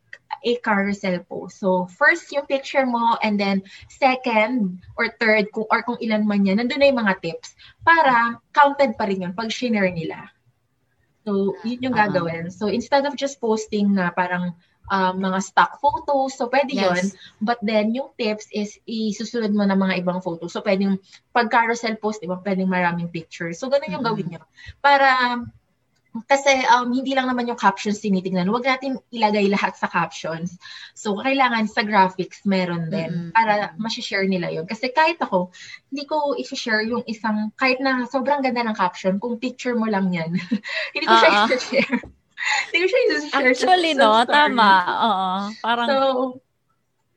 a 0.48 0.56
carousel 0.64 1.20
post. 1.28 1.60
So, 1.60 1.84
first 2.00 2.32
yung 2.32 2.48
picture 2.48 2.88
mo 2.88 3.20
and 3.20 3.36
then 3.36 3.68
second 3.92 4.80
or 4.96 5.12
third 5.20 5.52
kung 5.52 5.68
or 5.68 5.84
kung 5.84 6.00
ilan 6.00 6.24
man 6.24 6.48
yan, 6.48 6.56
nandun 6.56 6.80
na 6.80 6.88
yung 6.88 7.04
mga 7.04 7.20
tips 7.20 7.52
para 7.84 8.40
counted 8.56 8.96
pa 8.96 9.04
rin 9.04 9.28
yun 9.28 9.36
pag 9.36 9.52
share 9.52 9.92
nila. 9.92 10.32
So, 11.28 11.52
yun 11.60 11.84
yung 11.84 11.92
uh-huh. 11.92 12.08
gagawin. 12.08 12.48
So, 12.48 12.72
instead 12.72 13.04
of 13.04 13.12
just 13.12 13.36
posting 13.36 13.92
na 13.92 14.08
parang 14.08 14.56
um, 14.88 15.14
mga 15.20 15.44
stock 15.44 15.76
photos, 15.76 16.40
so 16.40 16.48
pwede 16.48 16.72
yes. 16.72 16.88
yun. 16.88 17.04
But 17.44 17.60
then, 17.60 17.92
yung 17.92 18.16
tips 18.16 18.48
is 18.48 18.80
isusunod 18.88 19.52
mo 19.52 19.68
na 19.68 19.76
mga 19.76 20.00
ibang 20.00 20.24
photos. 20.24 20.56
So, 20.56 20.64
pwedeng 20.64 20.96
pag 21.36 21.52
carousel 21.52 22.00
post, 22.00 22.24
diba, 22.24 22.40
pwedeng 22.40 22.72
maraming 22.72 23.12
pictures. 23.12 23.60
So, 23.60 23.68
ganun 23.68 23.92
yung 23.92 24.00
mm-hmm. 24.00 24.08
gawin 24.08 24.28
nyo. 24.32 24.42
Para 24.80 25.08
kasi 26.24 26.64
um, 26.72 26.88
hindi 26.90 27.12
lang 27.12 27.28
naman 27.28 27.46
yung 27.46 27.60
captions 27.60 28.00
tinitingnan. 28.00 28.48
Huwag 28.48 28.64
natin 28.64 28.96
ilagay 29.12 29.46
lahat 29.52 29.76
sa 29.76 29.86
captions. 29.86 30.56
So, 30.96 31.20
kailangan 31.20 31.68
sa 31.68 31.84
graphics 31.84 32.42
meron 32.48 32.88
din 32.88 33.30
mm-hmm. 33.30 33.36
para 33.36 33.76
ma-share 33.76 34.24
nila 34.24 34.48
yon 34.48 34.64
Kasi 34.64 34.90
kahit 34.90 35.20
ako, 35.20 35.52
hindi 35.92 36.08
ko 36.08 36.34
i-share 36.40 36.82
yung 36.88 37.04
isang, 37.04 37.52
kahit 37.60 37.78
na 37.84 38.08
sobrang 38.08 38.40
ganda 38.40 38.64
ng 38.64 38.76
caption, 38.76 39.20
kung 39.20 39.36
picture 39.36 39.76
mo 39.76 39.86
lang 39.86 40.10
yan, 40.10 40.32
hindi 40.96 41.06
ko 41.06 41.14
uh-huh. 41.14 41.46
siya 41.46 41.56
i-share. 41.60 41.98
hindi 42.72 42.78
ko 42.80 42.86
siya 42.88 43.00
i-share. 43.04 43.50
Actually, 43.52 43.92
no? 43.92 44.10
Sa 44.24 44.26
tama. 44.26 44.70
Oo. 44.88 45.26
Parang... 45.60 45.88
So, 45.88 45.96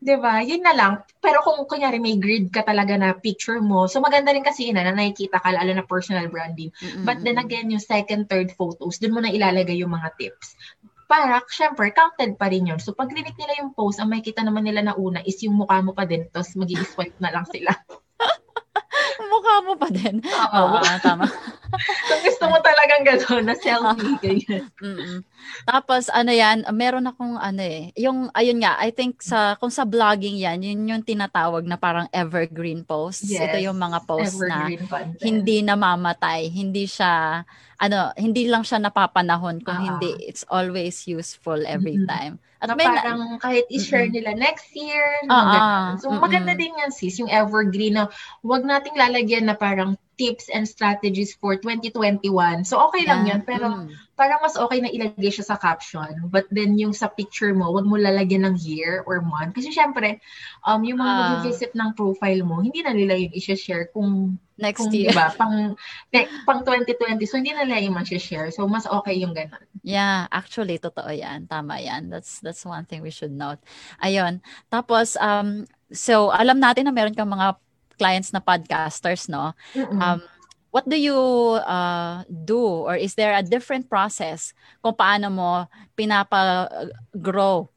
'Di 0.01 0.17
ba? 0.17 0.41
Yun 0.41 0.65
na 0.65 0.73
lang. 0.73 0.93
Pero 1.21 1.45
kung 1.45 1.61
kunyari 1.69 2.01
may 2.01 2.17
grid 2.17 2.49
ka 2.49 2.65
talaga 2.65 2.97
na 2.97 3.13
picture 3.13 3.61
mo, 3.61 3.85
so 3.85 4.01
maganda 4.01 4.33
rin 4.33 4.41
kasi 4.41 4.67
yun 4.67 4.81
na, 4.81 4.89
na 4.89 4.97
nakikita 4.97 5.37
ka 5.37 5.53
lalo 5.53 5.71
na 5.77 5.85
personal 5.85 6.25
branding. 6.27 6.73
Mm-hmm. 6.81 7.05
But 7.05 7.21
then 7.21 7.37
again, 7.37 7.69
yung 7.69 7.83
second, 7.83 8.25
third 8.25 8.49
photos, 8.57 8.97
dun 8.97 9.13
mo 9.13 9.21
na 9.21 9.29
ilalagay 9.29 9.77
yung 9.77 9.93
mga 9.93 10.09
tips. 10.17 10.57
Para, 11.05 11.43
syempre, 11.53 11.93
counted 11.93 12.39
pa 12.39 12.49
rin 12.49 12.71
yun. 12.71 12.79
So, 12.79 12.95
pag 12.95 13.11
clinic 13.11 13.35
nila 13.35 13.61
yung 13.61 13.75
post, 13.77 13.99
ang 13.99 14.09
makikita 14.09 14.41
naman 14.41 14.63
nila 14.63 14.81
na 14.81 14.95
una 14.95 15.19
is 15.27 15.37
yung 15.43 15.59
mukha 15.59 15.83
mo 15.83 15.91
pa 15.91 16.07
din, 16.07 16.23
tapos 16.31 16.55
mag 16.55 16.71
swipe 16.71 17.19
na 17.19 17.35
lang 17.35 17.45
sila. 17.51 17.69
mukha 19.31 19.55
mo 19.67 19.73
pa 19.75 19.91
din. 19.91 20.23
Oo, 20.23 20.61
Oo 20.79 20.95
tama. 21.03 21.27
Kung 22.09 22.21
gusto 22.23 22.45
mo 22.47 22.57
talagang 22.63 23.03
gano'n, 23.03 23.43
na 23.43 23.55
selfie, 23.59 24.15
ganyan. 24.23 24.63
Mm-mm. 24.79 25.19
Tapos, 25.63 26.09
ano 26.11 26.31
yan, 26.33 26.65
meron 26.73 27.07
akong 27.07 27.37
ano 27.37 27.61
eh, 27.61 27.93
yung, 27.97 28.29
ayun 28.33 28.59
nga, 28.61 28.79
I 28.81 28.89
think 28.91 29.21
sa, 29.21 29.55
kung 29.57 29.69
sa 29.69 29.85
vlogging 29.85 30.41
yan, 30.41 30.61
yun 30.61 30.89
yung 30.89 31.03
tinatawag 31.05 31.65
na 31.65 31.77
parang 31.77 32.09
evergreen 32.11 32.81
posts. 32.85 33.29
Yes, 33.29 33.49
Ito 33.49 33.57
yung 33.61 33.77
mga 33.77 33.99
posts 34.05 34.41
na 34.41 34.67
content. 34.67 35.21
hindi 35.21 35.61
namamatay, 35.61 36.49
hindi 36.49 36.85
siya, 36.89 37.43
ano, 37.81 38.13
hindi 38.13 38.45
lang 38.45 38.61
siya 38.61 38.77
napapanahon 38.81 39.65
kung 39.65 39.77
uh-huh. 39.77 39.89
hindi, 39.97 40.11
it's 40.25 40.45
always 40.49 41.05
useful 41.09 41.57
every 41.65 41.97
mm-hmm. 41.97 42.09
time. 42.09 42.35
At 42.61 42.69
na 42.69 42.77
may 42.77 42.85
parang 42.85 43.41
kahit 43.41 43.65
i-share 43.73 44.05
mm-hmm. 44.05 44.21
nila 44.21 44.31
next 44.37 44.69
year. 44.77 45.25
Uh-huh. 45.25 45.97
So 45.97 46.13
mm-hmm. 46.13 46.21
maganda 46.21 46.53
din 46.53 46.77
yan 46.77 46.93
sis, 46.93 47.17
yung 47.17 47.33
evergreen 47.33 47.97
na 47.97 48.05
wag 48.45 48.61
nating 48.61 48.93
lalagyan 48.93 49.49
na 49.49 49.57
parang 49.57 49.97
tips 50.17 50.49
and 50.51 50.67
strategies 50.67 51.33
for 51.35 51.55
2021. 51.55 52.65
So 52.65 52.79
okay 52.89 53.03
lang 53.07 53.25
yeah. 53.25 53.37
yan, 53.37 53.41
pero 53.47 53.67
mm 53.71 54.11
parang 54.21 54.37
mas 54.37 54.53
okay 54.53 54.85
na 54.85 54.93
ilagay 54.93 55.33
siya 55.33 55.49
sa 55.49 55.57
caption. 55.57 56.29
But 56.29 56.45
then 56.53 56.77
yung 56.77 56.93
sa 56.93 57.09
picture 57.09 57.57
mo, 57.57 57.73
wag 57.73 57.89
mo 57.89 57.97
lalagyan 57.97 58.45
ng 58.45 58.55
year 58.61 59.01
or 59.09 59.17
month. 59.25 59.57
Kasi 59.57 59.73
syempre, 59.73 60.21
um, 60.61 60.85
yung 60.85 61.01
mga 61.01 61.09
uh, 61.17 61.21
mag-visit 61.33 61.73
ng 61.73 61.97
profile 61.97 62.45
mo, 62.45 62.61
hindi 62.61 62.85
na 62.85 62.93
nila 62.93 63.17
yung 63.17 63.33
i-share 63.33 63.89
kung 63.89 64.37
next 64.61 64.85
kung, 64.85 64.93
year. 64.93 65.09
Diba, 65.09 65.33
pang, 65.33 65.73
ne, 66.13 66.29
pang 66.45 66.61
2020. 66.61 67.17
So, 67.25 67.41
hindi 67.41 67.49
na 67.57 67.65
nila 67.65 67.81
yung 67.81 67.97
share 68.05 68.53
So, 68.53 68.69
mas 68.69 68.85
okay 68.85 69.17
yung 69.17 69.33
ganun. 69.33 69.65
Yeah, 69.81 70.29
actually, 70.29 70.77
totoo 70.77 71.09
yan. 71.09 71.49
Tama 71.49 71.81
yan. 71.81 72.13
That's, 72.13 72.37
that's 72.45 72.61
one 72.61 72.85
thing 72.85 73.01
we 73.01 73.09
should 73.09 73.33
note. 73.33 73.57
Ayun. 74.05 74.45
Tapos, 74.69 75.17
um, 75.17 75.65
so, 75.89 76.29
alam 76.29 76.61
natin 76.61 76.85
na 76.85 76.93
meron 76.93 77.17
kang 77.17 77.33
mga 77.33 77.57
clients 78.01 78.33
na 78.33 78.41
podcasters, 78.41 79.29
no? 79.29 79.53
Mm-mm. 79.77 80.01
Um, 80.01 80.25
what 80.73 80.89
do 80.89 80.97
you 80.97 81.13
uh, 81.61 82.25
do 82.25 82.57
or 82.89 82.97
is 82.97 83.13
there 83.13 83.37
a 83.37 83.45
different 83.45 83.85
process 83.85 84.57
kung 84.81 84.97
paano 84.97 85.29
mo 85.29 85.69
pinapa-grow 85.93 87.69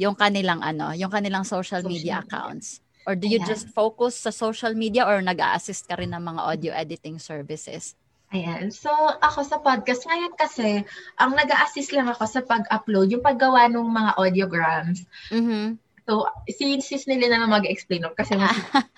yung 0.00 0.16
kanilang 0.16 0.64
ano, 0.64 0.96
yung 0.96 1.12
kanilang 1.12 1.44
social, 1.44 1.84
social 1.84 1.92
media, 1.92 2.24
media 2.24 2.24
accounts? 2.24 2.80
Or 3.06 3.14
do 3.14 3.30
you 3.30 3.38
Ayan. 3.38 3.46
just 3.46 3.70
focus 3.70 4.18
sa 4.18 4.34
social 4.34 4.74
media 4.74 5.06
or 5.06 5.22
nag-a-assist 5.22 5.86
ka 5.86 5.94
rin 5.94 6.10
ng 6.10 6.24
mga 6.26 6.40
audio 6.42 6.72
editing 6.74 7.22
services? 7.22 7.94
Ayan. 8.34 8.74
So, 8.74 8.90
ako 9.22 9.46
sa 9.46 9.62
podcast, 9.62 10.02
ngayon 10.02 10.34
kasi, 10.34 10.82
ang 11.22 11.38
nag 11.38 11.46
assist 11.54 11.94
lang 11.94 12.10
ako 12.10 12.26
sa 12.26 12.42
pag-upload, 12.42 13.14
yung 13.14 13.22
paggawa 13.22 13.70
ng 13.70 13.86
mga 13.86 14.12
audiograms. 14.18 15.06
Mm-hmm. 15.30 15.78
So, 16.10 16.26
si 16.50 16.78
sis 16.82 17.06
nila 17.06 17.30
na 17.30 17.46
mag-explain 17.46 18.02
kasi 18.18 18.34
mas, 18.34 18.58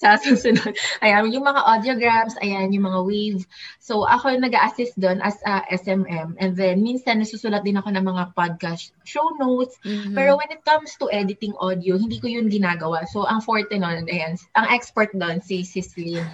sa 0.00 0.16
susunod. 0.24 0.72
Ayan, 1.04 1.28
yung 1.28 1.44
mga 1.44 1.60
audiograms, 1.60 2.34
ayan, 2.40 2.72
yung 2.72 2.88
mga 2.88 3.00
wave. 3.04 3.44
So, 3.84 4.08
ako 4.08 4.32
nag 4.40 4.56
assist 4.56 4.96
doon 4.96 5.20
as 5.20 5.36
a 5.44 5.60
SMM. 5.68 6.40
And 6.40 6.56
then, 6.56 6.80
minsan, 6.80 7.20
nasusulat 7.20 7.68
din 7.68 7.76
ako 7.76 7.92
ng 7.92 8.04
mga 8.08 8.32
podcast 8.32 8.96
show 9.04 9.36
notes. 9.36 9.76
Mm-hmm. 9.84 10.16
Pero 10.16 10.40
when 10.40 10.48
it 10.48 10.64
comes 10.64 10.96
to 10.96 11.12
editing 11.12 11.52
audio, 11.60 12.00
hindi 12.00 12.16
ko 12.16 12.32
yun 12.32 12.48
ginagawa. 12.48 13.04
So, 13.12 13.28
ang 13.28 13.44
forte 13.44 13.76
nun, 13.76 14.08
ayan, 14.08 14.40
ang 14.56 14.66
expert 14.72 15.12
doon, 15.12 15.44
si 15.44 15.60
Sislin. 15.68 16.24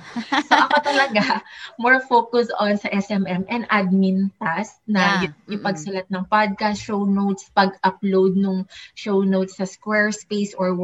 So, 0.46 0.54
ako 0.54 0.86
talaga, 0.86 1.42
more 1.82 1.98
focus 1.98 2.46
on 2.54 2.78
sa 2.78 2.86
SMM 2.94 3.50
and 3.50 3.66
admin 3.74 4.30
task 4.38 4.78
na 4.86 5.02
yeah. 5.02 5.20
yung, 5.26 5.34
yung 5.58 5.62
pagsulat 5.66 6.06
ng 6.06 6.24
podcast 6.30 6.78
show 6.78 7.02
notes, 7.02 7.50
pag-upload 7.50 8.38
ng 8.38 8.62
show 8.94 9.26
notes 9.26 9.58
sa 9.58 9.66
Squarespace 9.66 10.54
or 10.54 10.76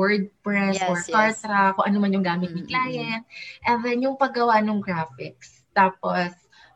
WordPress 0.42 0.74
yes, 0.74 0.88
or 0.90 0.98
Kartra, 0.98 1.62
yes. 1.70 1.74
kung 1.78 1.86
ano 1.86 1.96
man 2.02 2.12
yung 2.12 2.26
gamit 2.26 2.50
mm-hmm 2.50 2.66
client, 2.66 3.24
and 3.66 3.78
then 3.84 4.02
yung 4.02 4.18
paggawa 4.18 4.62
ng 4.62 4.82
graphics. 4.82 5.62
Tapos, 5.74 6.30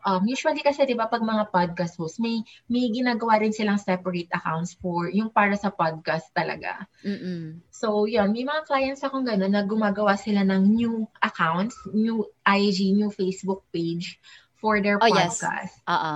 um, 0.07 0.22
usually 0.26 0.62
kasi 0.62 0.87
'di 0.87 0.94
ba 0.94 1.11
pag 1.11 1.22
mga 1.22 1.50
podcast 1.50 1.98
host, 1.98 2.18
may 2.22 2.42
may 2.70 2.90
ginagawa 2.90 3.38
rin 3.42 3.55
silang 3.55 3.79
separate 3.79 4.31
accounts 4.35 4.79
for 4.79 5.11
yung 5.11 5.31
para 5.31 5.55
sa 5.59 5.70
podcast 5.70 6.31
talaga. 6.35 6.87
Mm-mm. 7.02 7.62
So, 7.70 8.07
yun, 8.07 8.33
may 8.33 8.46
mga 8.46 8.66
clients 8.66 9.02
akong 9.05 9.26
gano'n 9.26 9.52
na 9.52 9.62
gumagawa 9.66 10.14
sila 10.18 10.46
ng 10.46 10.62
new 10.74 11.07
accounts, 11.22 11.76
new 11.90 12.26
IG, 12.46 12.94
new 12.94 13.11
Facebook 13.11 13.66
page 13.70 14.18
for 14.59 14.81
their 14.81 14.98
oh, 14.98 15.07
podcast. 15.07 15.42
Yes. 15.42 15.70
Oo. 15.87 16.14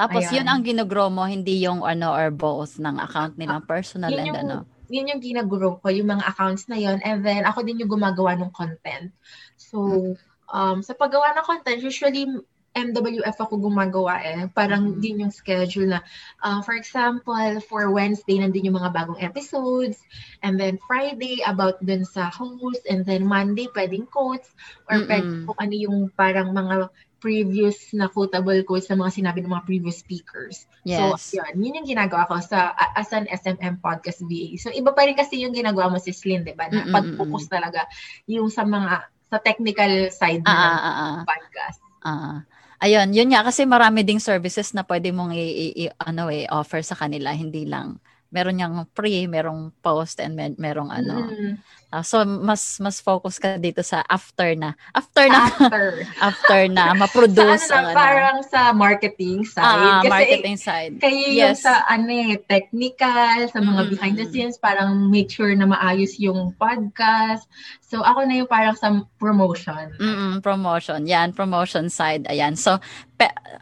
Tapos 0.00 0.24
Ayan. 0.32 0.40
yun 0.40 0.46
ang 0.48 0.60
ginugrow 0.64 1.12
mo, 1.12 1.28
hindi 1.28 1.60
yung 1.60 1.84
ano 1.84 2.16
or 2.16 2.32
both 2.32 2.80
ng 2.80 2.96
account 2.96 3.36
nilang 3.36 3.68
personal 3.68 4.08
uh, 4.08 4.16
and 4.16 4.32
ano 4.32 4.56
yun 4.90 5.08
yung 5.08 5.22
ginaguro 5.22 5.78
ko, 5.78 5.86
yung 5.88 6.10
mga 6.10 6.26
accounts 6.26 6.66
na 6.66 6.76
yon 6.76 6.98
And 7.06 7.22
then, 7.22 7.46
ako 7.46 7.62
din 7.62 7.78
yung 7.78 7.94
gumagawa 7.94 8.34
ng 8.34 8.50
content. 8.50 9.14
So, 9.54 10.12
um, 10.50 10.82
sa 10.82 10.98
paggawa 10.98 11.32
ng 11.38 11.46
content, 11.46 11.78
usually, 11.78 12.26
MWF 12.70 13.34
ako 13.34 13.58
gumagawa 13.58 14.22
eh. 14.22 14.46
Parang 14.54 14.94
mm-hmm. 14.94 15.02
din 15.02 15.22
yung 15.26 15.34
schedule 15.34 15.90
na, 15.90 16.00
uh, 16.42 16.62
for 16.62 16.78
example, 16.78 17.58
for 17.66 17.90
Wednesday, 17.90 18.38
nandun 18.38 18.70
yung 18.70 18.78
mga 18.78 18.94
bagong 18.94 19.18
episodes. 19.18 19.98
And 20.46 20.54
then 20.54 20.78
Friday, 20.86 21.42
about 21.42 21.82
dun 21.82 22.06
sa 22.06 22.30
host. 22.30 22.86
And 22.86 23.02
then 23.02 23.26
Monday, 23.26 23.66
pwedeng 23.74 24.06
quotes. 24.06 24.54
Or 24.86 25.02
mm-hmm. 25.02 25.10
pwede 25.10 25.28
kung 25.50 25.58
ano 25.58 25.74
yung 25.74 25.98
parang 26.14 26.54
mga 26.54 26.94
previous 27.20 27.92
na 27.92 28.08
quotable 28.08 28.64
quotes 28.64 28.88
sa 28.88 28.96
mga 28.96 29.12
sinabi 29.22 29.44
ng 29.44 29.52
mga 29.52 29.68
previous 29.68 30.00
speakers. 30.00 30.64
Yes. 30.88 31.30
So, 31.30 31.38
yun. 31.38 31.60
Yun 31.60 31.78
yung 31.84 31.88
ginagawa 31.88 32.26
ko 32.26 32.40
sa 32.40 32.72
as 32.96 33.12
an 33.12 33.28
SMM 33.28 33.78
podcast 33.84 34.24
VA. 34.24 34.56
So, 34.56 34.72
iba 34.72 34.90
pa 34.96 35.04
rin 35.04 35.14
kasi 35.14 35.44
yung 35.44 35.52
ginagawa 35.52 35.92
mo 35.92 36.00
si 36.00 36.10
Slyn, 36.10 36.42
di 36.42 36.56
ba? 36.56 36.66
Na 36.72 36.88
pag-focus 36.88 37.52
talaga 37.52 37.84
yung 38.24 38.48
sa 38.48 38.64
mga 38.64 39.06
sa 39.30 39.38
technical 39.38 40.10
side 40.10 40.42
ng 40.42 40.50
uh, 40.50 40.80
uh, 40.80 40.96
uh, 40.98 41.18
podcast. 41.22 41.80
Uh, 42.02 42.42
Ayun, 42.80 43.12
yun 43.12 43.28
nga 43.28 43.44
kasi 43.44 43.68
marami 43.68 44.00
ding 44.00 44.24
services 44.24 44.72
na 44.72 44.80
pwede 44.88 45.12
mong 45.12 45.36
i, 45.36 45.84
i, 45.84 45.92
ano 46.00 46.32
eh 46.32 46.48
offer 46.48 46.80
sa 46.80 46.96
kanila, 46.96 47.28
hindi 47.28 47.68
lang 47.68 48.00
meron 48.30 48.56
niyang 48.56 48.86
pre, 48.94 49.26
merong 49.26 49.74
post 49.82 50.22
and 50.22 50.38
mer- 50.38 50.56
merong 50.56 50.88
ano. 50.88 51.26
Mm-hmm. 51.26 51.52
Uh, 51.90 52.06
so 52.06 52.22
mas 52.22 52.78
mas 52.78 53.02
focus 53.02 53.42
ka 53.42 53.58
dito 53.58 53.82
sa 53.82 54.06
after 54.06 54.54
na. 54.54 54.78
After 54.94 55.26
na. 55.26 55.50
After. 55.50 55.86
after 56.30 56.60
na 56.70 56.94
ma-produce 57.02 57.66
sa 57.66 57.82
ano, 57.82 57.90
ang, 57.90 57.96
parang 57.98 58.38
ano. 58.38 58.46
sa 58.46 58.60
marketing 58.70 59.42
side. 59.42 59.66
Ah, 59.66 59.98
Kasi 59.98 60.10
marketing 60.14 60.56
side. 60.56 60.92
Kayo 61.02 61.26
yes. 61.34 61.34
yung 61.34 61.56
sa 61.66 61.72
ano 61.90 62.10
eh, 62.14 62.38
technical, 62.46 63.36
sa 63.50 63.58
mga 63.58 63.66
mm-hmm. 63.66 63.90
behind 63.90 64.14
the 64.14 64.26
scenes, 64.30 64.54
parang 64.54 65.10
make 65.10 65.34
sure 65.34 65.50
na 65.50 65.66
maayos 65.66 66.14
yung 66.22 66.54
podcast. 66.54 67.50
So 67.82 68.06
ako 68.06 68.22
na 68.22 68.38
yung 68.38 68.50
parang 68.50 68.78
sa 68.78 68.94
promotion. 69.18 69.90
Mm-mm, 69.98 70.46
promotion. 70.46 71.10
Yan, 71.10 71.34
promotion 71.34 71.90
side. 71.90 72.22
Ayan. 72.30 72.54
So 72.54 72.78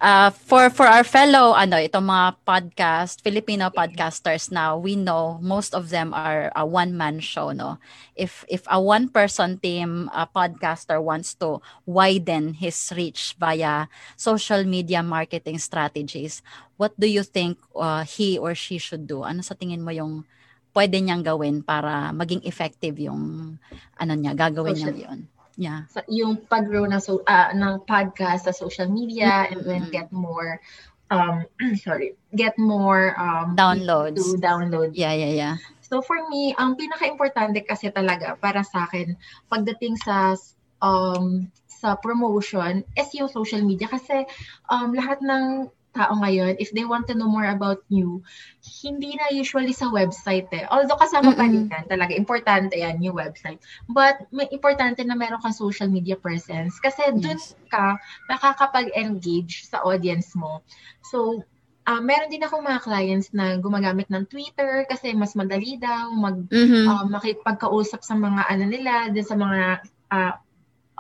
uh, 0.01 0.31
for 0.31 0.71
for 0.71 0.87
our 0.87 1.03
fellow 1.03 1.53
ano 1.55 1.77
itong 1.79 2.07
mga 2.07 2.39
podcast 2.47 3.21
Filipino 3.23 3.71
podcasters 3.73 4.53
now 4.55 4.79
we 4.79 4.95
know 4.95 5.39
most 5.43 5.75
of 5.75 5.91
them 5.91 6.15
are 6.15 6.53
a 6.55 6.63
one 6.63 6.95
man 6.95 7.19
show 7.19 7.51
no 7.51 7.79
if 8.19 8.43
if 8.51 8.67
a 8.67 8.83
one 8.83 9.07
person 9.07 9.63
team 9.63 10.11
a 10.11 10.27
podcaster 10.27 10.99
wants 10.99 11.39
to 11.39 11.63
widen 11.87 12.59
his 12.59 12.75
reach 12.99 13.39
via 13.39 13.87
social 14.19 14.67
media 14.67 15.01
marketing 15.07 15.63
strategies 15.63 16.43
what 16.79 16.95
do 16.97 17.07
you 17.07 17.27
think 17.27 17.59
uh, 17.77 18.07
he 18.07 18.39
or 18.39 18.55
she 18.55 18.79
should 18.79 19.05
do? 19.05 19.27
Ano 19.27 19.43
sa 19.43 19.59
tingin 19.59 19.83
mo 19.83 19.91
yung 19.91 20.25
pwede 20.73 20.97
niyang 21.03 21.27
gawin 21.27 21.61
para 21.61 22.15
maging 22.15 22.47
effective 22.47 22.97
yung 23.03 23.59
ano 23.99 24.13
niya 24.15 24.33
gagawin 24.33 24.79
social. 24.79 24.95
niya 24.95 25.05
yon 25.11 25.21
yeah. 25.59 25.81
So, 25.91 26.07
yung 26.07 26.39
pag-grow 26.47 26.87
ng 26.87 27.03
so 27.03 27.27
uh, 27.27 27.51
ng 27.51 27.83
podcast 27.85 28.47
sa 28.47 28.55
social 28.55 28.87
media 28.87 29.51
mm-hmm. 29.51 29.53
and 29.53 29.61
then 29.67 29.83
get 29.91 30.09
more 30.15 30.63
um 31.11 31.43
sorry 31.85 32.15
get 32.31 32.55
more 32.57 33.19
um 33.19 33.59
downloads. 33.59 34.23
to 34.23 34.39
download. 34.39 34.95
Yeah 34.95 35.13
yeah 35.19 35.35
yeah 35.35 35.55
So 35.89 36.05
for 36.05 36.29
me, 36.29 36.53
ang 36.61 36.77
pinaka-importante 36.77 37.65
kasi 37.65 37.89
talaga 37.89 38.37
para 38.37 38.61
sa 38.61 38.85
akin 38.85 39.17
pagdating 39.49 39.97
sa 39.99 40.37
um 40.85 41.49
sa 41.67 41.99
promotion 41.99 42.87
is 42.95 43.11
yung 43.17 43.33
social 43.33 43.65
media 43.65 43.89
kasi 43.91 44.29
um 44.71 44.93
lahat 44.95 45.19
ng 45.25 45.73
tao 45.99 46.15
ngayon, 46.21 46.55
if 46.63 46.71
they 46.71 46.85
want 46.85 47.09
to 47.09 47.15
know 47.19 47.27
more 47.27 47.51
about 47.51 47.83
you, 47.91 48.23
hindi 48.63 49.17
na 49.17 49.35
usually 49.35 49.73
sa 49.75 49.91
website 49.91 50.47
eh. 50.55 50.69
Although 50.71 51.01
kasama 51.01 51.35
pa 51.35 51.49
rin 51.49 51.67
yan, 51.67 51.85
talaga, 51.91 52.15
importante 52.15 52.79
yan 52.79 53.03
yung 53.03 53.19
website. 53.19 53.59
But 53.91 54.29
may 54.31 54.47
importante 54.55 55.03
na 55.03 55.19
meron 55.19 55.43
kang 55.43 55.57
social 55.57 55.91
media 55.91 56.15
presence 56.15 56.79
kasi 56.79 57.03
yes. 57.09 57.19
dun 57.19 57.41
ka 57.73 57.99
nakakapag-engage 58.31 59.67
sa 59.67 59.83
audience 59.83 60.37
mo. 60.39 60.63
So, 61.03 61.43
uh, 61.89 62.01
meron 62.05 62.29
din 62.29 62.45
ako 62.45 62.61
mga 62.61 62.85
clients 62.85 63.33
na 63.33 63.57
gumagamit 63.57 64.13
ng 64.13 64.29
Twitter 64.29 64.85
kasi 64.85 65.17
mas 65.17 65.33
madali 65.33 65.81
daw 65.81 66.13
mag 66.13 66.45
mm-hmm. 66.45 66.85
uh, 66.85 67.05
makipagkausap 67.09 68.05
sa 68.05 68.13
mga 68.13 68.45
ano 68.45 68.65
nila, 68.69 69.09
din 69.09 69.25
sa 69.25 69.37
mga 69.41 69.81
uh, 70.13 70.35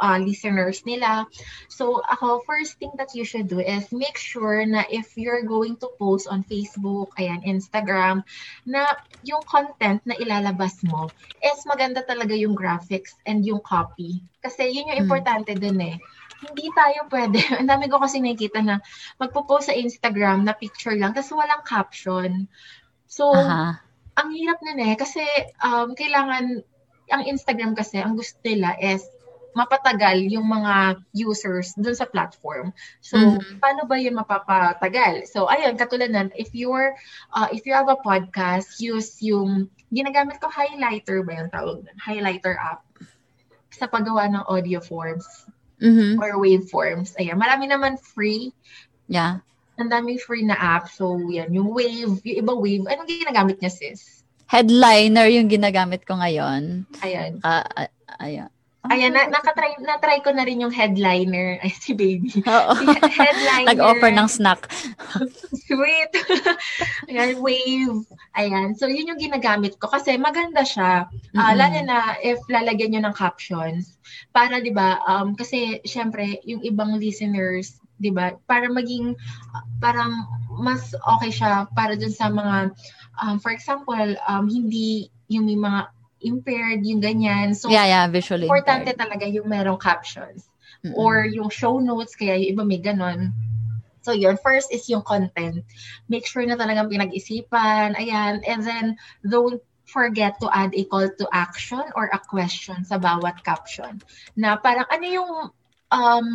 uh, 0.00 0.18
listeners 0.24 0.80
nila. 0.88 1.28
So 1.68 2.00
ako, 2.08 2.40
first 2.48 2.80
thing 2.80 2.94
that 2.96 3.12
you 3.12 3.28
should 3.28 3.52
do 3.52 3.60
is 3.60 3.92
make 3.92 4.16
sure 4.16 4.64
na 4.64 4.88
if 4.88 5.12
you're 5.20 5.44
going 5.44 5.76
to 5.84 5.92
post 6.00 6.24
on 6.30 6.40
Facebook, 6.48 7.12
ayan, 7.20 7.44
Instagram, 7.44 8.24
na 8.64 8.96
yung 9.26 9.44
content 9.44 10.00
na 10.08 10.16
ilalabas 10.16 10.80
mo 10.88 11.12
is 11.44 11.60
maganda 11.68 12.00
talaga 12.06 12.32
yung 12.32 12.56
graphics 12.56 13.18
and 13.28 13.44
yung 13.44 13.60
copy. 13.60 14.24
Kasi 14.40 14.72
yun 14.72 14.88
yung 14.88 15.04
mm. 15.04 15.06
importante 15.06 15.52
mm. 15.52 15.60
dun 15.60 15.80
eh 15.84 15.98
hindi 16.38 16.66
tayo 16.70 17.10
pwede. 17.10 17.38
Ang 17.58 17.68
dami 17.68 17.90
ko 17.90 17.98
kasi 17.98 18.22
nakikita 18.22 18.62
na 18.62 18.78
magpo-post 19.18 19.70
sa 19.70 19.74
Instagram 19.74 20.46
na 20.46 20.54
picture 20.54 20.94
lang 20.94 21.14
tapos 21.14 21.34
walang 21.34 21.62
caption. 21.66 22.46
So, 23.08 23.32
uh-huh. 23.32 23.74
ang 24.18 24.28
hirap 24.34 24.60
nun 24.60 24.84
eh 24.84 24.94
kasi 25.00 25.24
um, 25.64 25.96
kailangan 25.96 26.60
ang 27.08 27.22
Instagram 27.24 27.72
kasi 27.72 28.04
ang 28.04 28.20
gusto 28.20 28.36
nila 28.44 28.76
is 28.76 29.00
mapatagal 29.56 30.28
yung 30.28 30.44
mga 30.44 31.02
users 31.16 31.72
dun 31.74 31.96
sa 31.96 32.06
platform. 32.06 32.70
So, 33.02 33.16
mm-hmm. 33.16 33.58
paano 33.58 33.88
ba 33.88 33.96
yun 33.98 34.14
mapapatagal? 34.14 35.26
So, 35.26 35.48
ayun, 35.50 35.74
katulad 35.74 36.12
nan, 36.12 36.30
if 36.38 36.52
you're, 36.54 36.94
uh, 37.34 37.48
if 37.50 37.64
you 37.64 37.74
have 37.74 37.90
a 37.90 37.98
podcast, 37.98 38.78
use 38.78 39.18
yung, 39.24 39.66
ginagamit 39.88 40.38
ko 40.38 40.52
highlighter 40.52 41.24
ba 41.24 41.32
yung 41.42 41.50
tawag? 41.50 41.88
Highlighter 41.96 42.54
app 42.60 42.84
sa 43.72 43.88
paggawa 43.88 44.28
ng 44.28 44.44
audio 44.46 44.78
forms 44.78 45.48
mm-hmm. 45.82 46.20
or 46.20 46.38
waveforms. 46.38 47.14
Ayan, 47.18 47.38
marami 47.38 47.70
naman 47.70 47.96
free. 47.98 48.52
Yeah. 49.08 49.40
Ang 49.78 49.90
daming 49.94 50.18
free 50.18 50.42
na 50.42 50.58
app. 50.58 50.90
So, 50.90 51.16
yan, 51.16 51.54
yung 51.54 51.70
wave, 51.70 52.18
yung 52.26 52.38
iba 52.42 52.52
wave, 52.52 52.84
anong 52.90 53.08
ginagamit 53.08 53.62
niya, 53.62 53.70
sis? 53.70 54.26
Headliner 54.48 55.28
yung 55.28 55.46
ginagamit 55.46 56.02
ko 56.08 56.18
ngayon. 56.18 56.88
Ayan. 57.04 57.38
Uh, 57.44 57.86
ayan. 58.18 58.50
Ayan, 58.88 59.12
na, 59.12 59.28
nakatry, 59.28 59.76
na-try 59.84 60.24
ko 60.24 60.32
na 60.32 60.44
rin 60.44 60.64
yung 60.64 60.72
headliner. 60.72 61.60
Ay, 61.60 61.72
si 61.72 61.92
baby. 61.92 62.32
Oo. 62.44 62.72
headliner. 63.20 63.68
Nag-offer 63.76 64.10
ng 64.12 64.28
snack. 64.28 64.68
Sweet. 65.68 66.12
Ayan, 67.12 67.40
wave. 67.40 68.04
Ayan. 68.36 68.72
So, 68.76 68.88
yun 68.88 69.12
yung 69.12 69.20
ginagamit 69.20 69.76
ko 69.76 69.92
kasi 69.92 70.16
maganda 70.16 70.64
siya. 70.64 71.08
Uh, 71.36 71.40
mm-hmm. 71.40 71.56
Lalo 71.60 71.78
na 71.84 71.98
if 72.24 72.40
lalagyan 72.48 72.96
nyo 72.96 73.08
ng 73.08 73.16
captions. 73.16 74.00
Para, 74.32 74.60
di 74.64 74.72
ba, 74.72 75.04
um, 75.04 75.36
kasi, 75.36 75.84
syempre, 75.84 76.40
yung 76.48 76.64
ibang 76.64 76.96
listeners, 76.96 77.76
di 78.00 78.08
ba, 78.08 78.34
para 78.48 78.72
maging, 78.72 79.12
uh, 79.52 79.64
parang 79.82 80.24
mas 80.58 80.96
okay 81.18 81.30
siya 81.30 81.68
para 81.76 81.94
dun 81.94 82.14
sa 82.14 82.32
mga, 82.32 82.72
um, 83.20 83.36
for 83.36 83.52
example, 83.52 84.16
um, 84.26 84.48
hindi 84.48 85.12
yung 85.28 85.44
may 85.44 85.60
mga 85.60 85.92
impaired, 86.20 86.84
yung 86.84 87.00
ganyan. 87.00 87.54
So, 87.54 87.70
yeah, 87.70 87.86
yeah, 87.86 88.04
visually 88.08 88.46
importante 88.46 88.92
impaired. 88.92 89.00
talaga 89.00 89.24
yung 89.30 89.48
merong 89.48 89.80
captions. 89.80 90.46
Mm-mm. 90.84 90.94
Or 90.94 91.26
yung 91.26 91.50
show 91.50 91.78
notes, 91.78 92.14
kaya 92.14 92.38
yung 92.38 92.58
iba 92.58 92.62
may 92.66 92.78
ganon. 92.78 93.34
So, 94.02 94.14
yun. 94.14 94.38
First 94.38 94.72
is 94.72 94.88
yung 94.88 95.02
content. 95.02 95.66
Make 96.08 96.24
sure 96.24 96.46
na 96.46 96.56
talagang 96.56 96.88
pinag-isipan. 96.88 97.98
Ayan. 97.98 98.40
And 98.46 98.60
then, 98.62 98.86
don't 99.26 99.60
forget 99.88 100.38
to 100.40 100.48
add 100.52 100.76
a 100.76 100.84
call 100.84 101.08
to 101.08 101.26
action 101.32 101.82
or 101.96 102.12
a 102.12 102.20
question 102.20 102.84
sa 102.84 103.00
bawat 103.00 103.42
caption. 103.42 104.00
Na 104.36 104.60
parang 104.60 104.86
ano 104.92 105.06
yung 105.08 105.32
um 105.88 106.28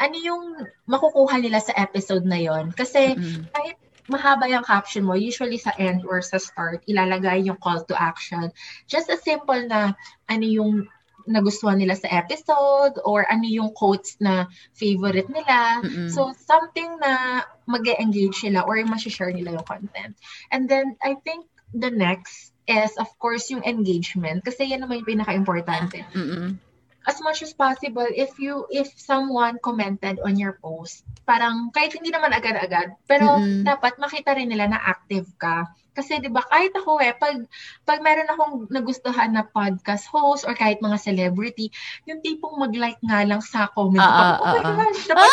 ano 0.00 0.16
yung 0.16 0.44
makukuha 0.88 1.36
nila 1.44 1.60
sa 1.60 1.76
episode 1.76 2.24
na 2.24 2.40
yon 2.40 2.72
kasi 2.72 3.12
mm-hmm. 3.12 3.52
kahit 3.52 3.76
mahaba 4.08 4.46
yung 4.50 4.64
caption 4.64 5.04
mo, 5.04 5.14
usually 5.14 5.58
sa 5.58 5.74
end 5.78 6.06
or 6.06 6.22
sa 6.22 6.38
start, 6.38 6.82
ilalagay 6.86 7.46
yung 7.46 7.58
call 7.58 7.82
to 7.84 7.94
action. 7.94 8.50
Just 8.86 9.10
a 9.10 9.18
simple 9.18 9.58
na 9.66 9.94
ano 10.30 10.46
yung 10.46 10.86
nagustuhan 11.26 11.82
nila 11.82 11.98
sa 11.98 12.06
episode 12.06 13.02
or 13.02 13.26
ano 13.26 13.44
yung 13.50 13.74
quotes 13.74 14.14
na 14.22 14.46
favorite 14.78 15.26
nila. 15.26 15.82
Mm-hmm. 15.82 16.08
So, 16.14 16.30
something 16.38 17.02
na 17.02 17.42
mag 17.66 17.82
engage 17.98 18.46
sila 18.46 18.62
or 18.62 18.78
ma-share 18.86 19.34
nila 19.34 19.58
yung 19.58 19.66
content. 19.66 20.14
And 20.54 20.70
then, 20.70 20.94
I 21.02 21.18
think 21.18 21.50
the 21.74 21.90
next 21.90 22.54
is, 22.70 22.94
of 22.94 23.10
course, 23.18 23.50
yung 23.50 23.66
engagement. 23.66 24.46
Kasi 24.46 24.70
yan 24.70 24.86
naman 24.86 25.02
yung 25.02 25.18
pinaka-importante. 25.18 26.06
Mm-hmm 26.14 26.65
as 27.06 27.22
much 27.22 27.40
as 27.40 27.54
possible 27.54 28.06
if 28.12 28.34
you 28.42 28.66
if 28.68 28.90
someone 28.98 29.56
commented 29.62 30.18
on 30.26 30.34
your 30.34 30.58
post 30.58 31.06
parang 31.22 31.70
kahit 31.70 31.94
hindi 31.94 32.10
naman 32.10 32.34
agad-agad 32.34 32.98
pero 33.06 33.38
mm-hmm. 33.38 33.62
dapat 33.62 33.94
makita 34.02 34.34
rin 34.34 34.50
nila 34.50 34.70
na 34.70 34.78
active 34.82 35.26
ka. 35.38 35.66
Kasi 35.96 36.20
'di 36.20 36.28
ba 36.28 36.44
kahit 36.44 36.76
ako 36.76 37.00
eh 37.00 37.16
pag 37.16 37.40
pag 37.88 38.04
meron 38.04 38.28
akong 38.28 38.54
nagustuhan 38.68 39.32
na 39.32 39.48
podcast 39.48 40.04
host 40.12 40.44
or 40.44 40.52
kahit 40.52 40.76
mga 40.84 41.00
celebrity 41.00 41.72
yung 42.04 42.20
tipong 42.20 42.60
mag-like 42.60 43.00
nga 43.00 43.24
lang 43.24 43.40
sa 43.40 43.72
comment. 43.72 44.04
Uh, 44.04 44.12
uh, 44.12 44.36
oh 44.44 44.54
my 44.60 44.62
uh, 44.62 44.76
gosh 44.76 45.02
dapat 45.08 45.30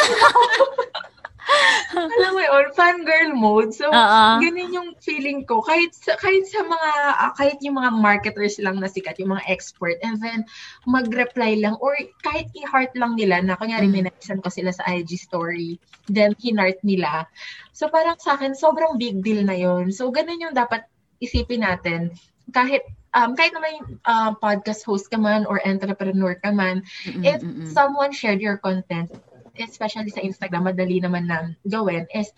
alam 1.93 2.31
mo 2.33 2.41
yun, 2.41 2.65
fangirl 2.73 3.31
mode. 3.35 3.71
So, 3.75 3.91
uh-uh. 3.91 4.39
ganun 4.39 4.71
yung 4.73 4.89
feeling 4.99 5.43
ko. 5.43 5.61
Kahit 5.61 5.93
sa, 5.93 6.15
kahit 6.17 6.47
sa 6.47 6.63
mga, 6.63 6.91
uh, 7.19 7.33
kahit 7.35 7.59
yung 7.61 7.77
mga 7.77 7.91
marketers 7.93 8.57
lang 8.59 8.79
na 8.79 8.89
sikat, 8.89 9.19
yung 9.19 9.35
mga 9.35 9.45
expert, 9.51 9.99
and 10.01 10.19
then 10.23 10.47
mag-reply 10.87 11.59
lang, 11.59 11.75
or 11.83 11.95
kahit 12.23 12.47
i-heart 12.55 12.91
lang 12.95 13.19
nila 13.19 13.43
na, 13.43 13.59
kunyari, 13.59 13.87
mm. 13.87 13.93
minention 13.93 14.39
ko 14.39 14.49
sila 14.49 14.71
sa 14.71 14.87
IG 14.87 15.19
story, 15.19 15.77
then 16.07 16.33
hinart 16.39 16.79
nila. 16.81 17.27
So, 17.75 17.91
parang 17.91 18.17
sa 18.19 18.39
akin, 18.39 18.55
sobrang 18.55 18.97
big 18.97 19.21
deal 19.21 19.43
na 19.43 19.55
yun. 19.55 19.91
So, 19.91 20.09
ganun 20.09 20.41
yung 20.41 20.55
dapat 20.55 20.87
isipin 21.23 21.63
natin. 21.63 22.15
Kahit 22.51 22.83
um, 23.15 23.37
kahit 23.37 23.53
naman 23.55 23.99
uh, 24.03 24.33
podcast 24.37 24.83
host 24.83 25.07
ka 25.07 25.17
man 25.17 25.45
or 25.47 25.61
entrepreneur 25.63 26.35
ka 26.35 26.51
man, 26.51 26.83
mm-mm, 27.07 27.23
if 27.23 27.39
mm-mm. 27.39 27.69
someone 27.71 28.11
shared 28.11 28.41
your 28.41 28.57
content, 28.59 29.09
especially 29.57 30.09
sa 30.09 30.25
Instagram, 30.25 30.69
madali 30.69 31.01
naman 31.01 31.29
na 31.29 31.53
gawin, 31.67 32.09
is 32.13 32.31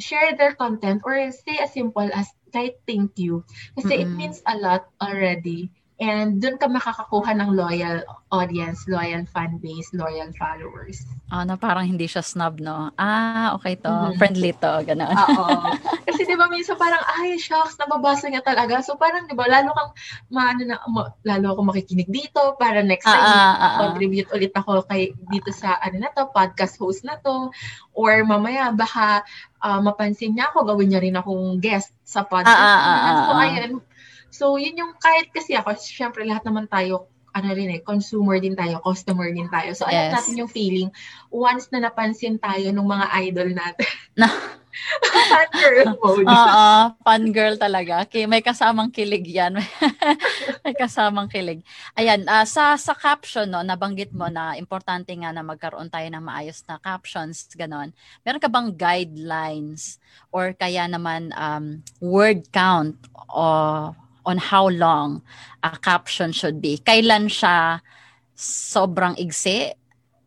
share 0.00 0.34
their 0.34 0.56
content 0.56 1.02
or 1.04 1.14
say 1.30 1.60
as 1.60 1.70
simple 1.70 2.08
as 2.10 2.26
kahit 2.50 2.78
thank 2.86 3.18
you. 3.18 3.42
Kasi 3.78 3.94
mm-hmm. 3.98 4.04
it 4.06 4.10
means 4.14 4.38
a 4.46 4.56
lot 4.58 4.90
already 5.02 5.70
And 6.02 6.42
doon 6.42 6.58
ka 6.58 6.66
makakakuha 6.66 7.38
ng 7.38 7.54
loyal 7.54 8.02
audience, 8.34 8.82
loyal 8.90 9.22
fan 9.30 9.62
base, 9.62 9.94
loyal 9.94 10.34
followers. 10.34 11.06
Ah, 11.30 11.46
na 11.46 11.54
parang 11.54 11.86
hindi 11.86 12.10
siya 12.10 12.18
snob, 12.18 12.58
no? 12.58 12.90
Ah, 12.98 13.54
okay 13.54 13.78
to. 13.78 13.86
Mm-hmm. 13.86 14.18
Friendly 14.18 14.52
to, 14.58 14.72
gano'n. 14.90 15.14
Oo. 15.14 15.46
Kasi 16.10 16.26
di 16.26 16.34
ba 16.34 16.50
minsan 16.50 16.74
parang, 16.74 16.98
ay, 17.22 17.38
shucks, 17.38 17.78
nababasa 17.78 18.26
niya 18.26 18.42
talaga. 18.42 18.82
So 18.82 18.98
parang, 18.98 19.30
di 19.30 19.38
ba, 19.38 19.46
lalo 19.46 19.70
kang, 19.70 19.90
maano 20.34 20.62
na, 20.66 20.82
ma, 20.90 21.14
lalo 21.22 21.54
ako 21.54 21.60
makikinig 21.70 22.10
dito 22.10 22.58
para 22.58 22.82
next 22.82 23.06
time, 23.06 23.22
ah, 23.22 23.54
ah, 23.54 23.54
ah, 23.54 23.74
contribute 23.86 24.26
ulit 24.34 24.50
ako 24.50 24.82
kay, 24.90 25.14
dito 25.30 25.54
sa, 25.54 25.78
ano 25.78 26.02
na 26.02 26.10
to, 26.10 26.26
podcast 26.34 26.74
host 26.74 27.06
na 27.06 27.22
to. 27.22 27.54
Or 27.94 28.18
mamaya, 28.26 28.74
baka 28.74 29.22
uh, 29.62 29.78
mapansin 29.78 30.34
niya 30.34 30.50
ako, 30.50 30.74
gawin 30.74 30.90
niya 30.90 31.00
rin 31.06 31.14
akong 31.14 31.62
guest 31.62 31.94
sa 32.02 32.26
podcast. 32.26 32.50
Ah, 32.50 32.82
ah, 32.82 32.82
ah, 32.82 32.98
ah, 32.98 33.14
so, 33.30 33.32
ayun, 33.38 33.72
So, 34.34 34.58
yun 34.58 34.74
yung 34.74 34.98
kahit 34.98 35.30
kasi 35.30 35.54
ako, 35.54 35.78
syempre 35.78 36.26
lahat 36.26 36.42
naman 36.42 36.66
tayo 36.66 37.06
ano 37.34 37.50
rin 37.50 37.70
eh, 37.74 37.82
consumer 37.82 38.38
din 38.38 38.54
tayo, 38.54 38.78
customer 38.78 39.30
din 39.30 39.50
tayo. 39.50 39.74
So, 39.74 39.86
yes. 39.90 40.10
alam 40.10 40.14
natin 40.18 40.40
yung 40.42 40.50
feeling 40.50 40.90
once 41.30 41.66
na 41.74 41.82
napansin 41.82 42.38
tayo 42.38 42.70
ng 42.70 42.86
mga 42.86 43.06
idol 43.26 43.50
natin. 43.54 43.90
Na. 44.18 44.30
fan 45.30 45.50
girl 45.54 45.86
mode. 46.02 46.26
Oo, 46.26 46.70
fan 47.02 47.24
girl 47.30 47.54
talaga. 47.54 48.06
Okay, 48.06 48.26
may 48.26 48.42
kasamang 48.42 48.90
kilig 48.90 49.26
yan. 49.30 49.54
may 50.66 50.74
kasamang 50.74 51.30
kilig. 51.30 51.62
Ayan, 51.94 52.26
uh, 52.26 52.42
sa 52.42 52.74
sa 52.74 52.94
caption, 52.94 53.46
no, 53.46 53.62
nabanggit 53.62 54.10
mo 54.10 54.26
na 54.26 54.58
importante 54.58 55.14
nga 55.14 55.30
na 55.30 55.46
magkaroon 55.46 55.90
tayo 55.90 56.06
ng 56.10 56.22
maayos 56.22 56.66
na 56.66 56.82
captions, 56.82 57.46
ganon. 57.54 57.94
Meron 58.26 58.42
ka 58.42 58.50
bang 58.50 58.74
guidelines 58.74 60.02
or 60.34 60.54
kaya 60.54 60.90
naman 60.90 61.30
um, 61.38 61.78
word 62.02 62.46
count 62.50 62.98
o 63.30 63.94
on 64.24 64.40
how 64.40 64.68
long 64.68 65.22
a 65.62 65.76
caption 65.78 66.32
should 66.32 66.60
be. 66.60 66.80
Kailan 66.80 67.28
siya 67.28 67.80
sobrang 68.34 69.14
igsi 69.20 69.72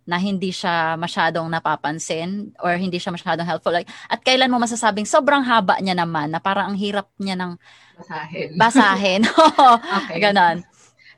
na 0.08 0.16
hindi 0.16 0.56
siya 0.56 0.96
masyadong 0.96 1.52
napapansin 1.52 2.56
or 2.64 2.80
hindi 2.80 2.96
siya 2.96 3.12
masyadong 3.12 3.44
helpful. 3.44 3.76
Like, 3.76 3.92
at 4.08 4.24
kailan 4.24 4.48
mo 4.48 4.56
masasabing 4.56 5.04
sobrang 5.04 5.44
haba 5.44 5.84
niya 5.84 6.00
naman 6.00 6.32
na 6.32 6.40
parang 6.40 6.72
ang 6.72 6.78
hirap 6.80 7.12
niya 7.20 7.36
ng 7.36 7.60
basahin. 8.00 8.50
Basahin. 8.56 9.22
okay. 10.00 10.18
Ganon. 10.24 10.64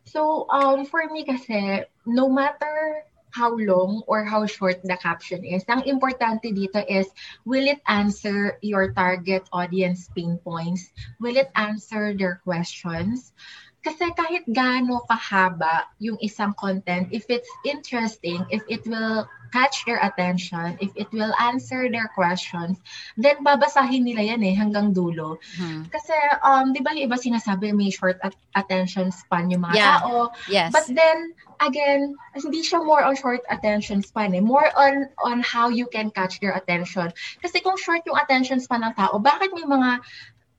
So, 0.10 0.50
um, 0.50 0.90
for 0.90 1.06
me 1.14 1.22
kasi, 1.22 1.86
no 2.10 2.26
matter 2.34 3.06
how 3.32 3.54
long 3.56 4.02
or 4.08 4.26
how 4.26 4.46
short 4.46 4.82
the 4.84 4.98
caption 4.98 5.46
is. 5.46 5.64
Ang 5.70 5.86
importante 5.86 6.50
dito 6.50 6.82
is, 6.90 7.08
will 7.46 7.66
it 7.66 7.82
answer 7.88 8.58
your 8.62 8.92
target 8.94 9.46
audience 9.54 10.10
pain 10.16 10.38
points? 10.42 10.90
Will 11.22 11.38
it 11.38 11.54
answer 11.56 12.14
their 12.18 12.42
questions? 12.44 13.34
Kasi 13.80 14.12
kahit 14.12 14.44
gaano 14.52 15.08
kahaba 15.08 15.88
yung 16.04 16.20
isang 16.20 16.52
content, 16.60 17.08
if 17.16 17.24
it's 17.32 17.50
interesting, 17.64 18.44
if 18.52 18.60
it 18.68 18.84
will 18.84 19.24
catch 19.52 19.86
their 19.86 20.00
attention, 20.02 20.78
if 20.80 20.94
it 20.96 21.10
will 21.12 21.34
answer 21.38 21.90
their 21.90 22.10
questions, 22.14 22.78
then 23.18 23.42
babasahin 23.42 24.06
nila 24.06 24.34
yan 24.34 24.42
eh 24.46 24.56
hanggang 24.56 24.94
dulo. 24.94 25.38
Hmm. 25.58 25.86
Kasi 25.90 26.16
um 26.46 26.72
'di 26.72 26.82
ba 26.86 26.94
yung 26.96 27.12
iba 27.12 27.18
sinasabi 27.18 27.74
may 27.74 27.90
short 27.90 28.18
at- 28.22 28.38
attention 28.56 29.12
span 29.12 29.50
yung 29.50 29.66
mga 29.66 29.76
yeah. 29.76 30.00
tao. 30.00 30.32
Yes. 30.48 30.70
But 30.72 30.88
then 30.90 31.34
again, 31.60 32.16
hindi 32.38 32.62
siya 32.62 32.82
more 32.82 33.04
on 33.04 33.18
short 33.18 33.44
attention 33.50 34.06
span 34.06 34.38
eh. 34.38 34.44
More 34.44 34.70
on 34.78 35.10
on 35.22 35.44
how 35.44 35.70
you 35.70 35.90
can 35.90 36.14
catch 36.14 36.40
their 36.40 36.56
attention. 36.56 37.12
Kasi 37.44 37.60
kung 37.60 37.76
short 37.76 38.06
yung 38.08 38.18
attention 38.18 38.64
span 38.64 38.86
ng 38.86 38.96
tao, 38.96 39.18
bakit 39.20 39.52
may 39.52 39.66
mga 39.66 40.02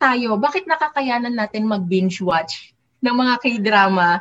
tayo, 0.01 0.41
bakit 0.41 0.65
nakakayanan 0.65 1.37
natin 1.37 1.69
mag-binge 1.69 2.25
watch? 2.25 2.73
ng 3.01 3.17
mga 3.17 3.35
K-drama 3.41 4.21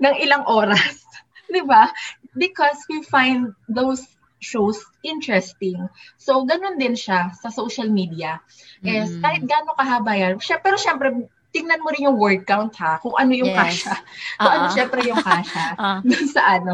ng 0.00 0.14
ilang 0.20 0.44
oras. 0.48 1.04
'Di 1.50 1.66
ba? 1.66 1.90
Because 2.36 2.78
we 2.88 3.02
find 3.02 3.54
those 3.66 4.06
shows 4.40 4.80
interesting. 5.04 5.76
So, 6.16 6.42
ganun 6.48 6.80
din 6.80 6.96
siya 6.96 7.30
sa 7.36 7.52
social 7.52 7.88
media. 7.92 8.40
Is 8.80 9.12
mm. 9.12 9.20
kahit 9.20 9.42
gaano 9.44 9.76
kahaba 9.76 10.16
yan. 10.16 10.40
Siya, 10.40 10.58
pero 10.64 10.80
syempre, 10.80 11.28
tingnan 11.50 11.82
mo 11.82 11.90
rin 11.90 12.06
yung 12.06 12.18
word 12.18 12.46
count 12.46 12.72
ha, 12.78 13.02
kung 13.02 13.14
ano 13.18 13.34
yung 13.34 13.50
yes. 13.52 13.58
kasha. 13.58 13.94
Kung 14.38 14.46
uh-uh. 14.46 14.56
ano 14.56 14.66
syempre 14.70 15.00
yung 15.02 15.20
kasha 15.20 15.64
dun 16.08 16.26
sa 16.30 16.42
ano. 16.58 16.72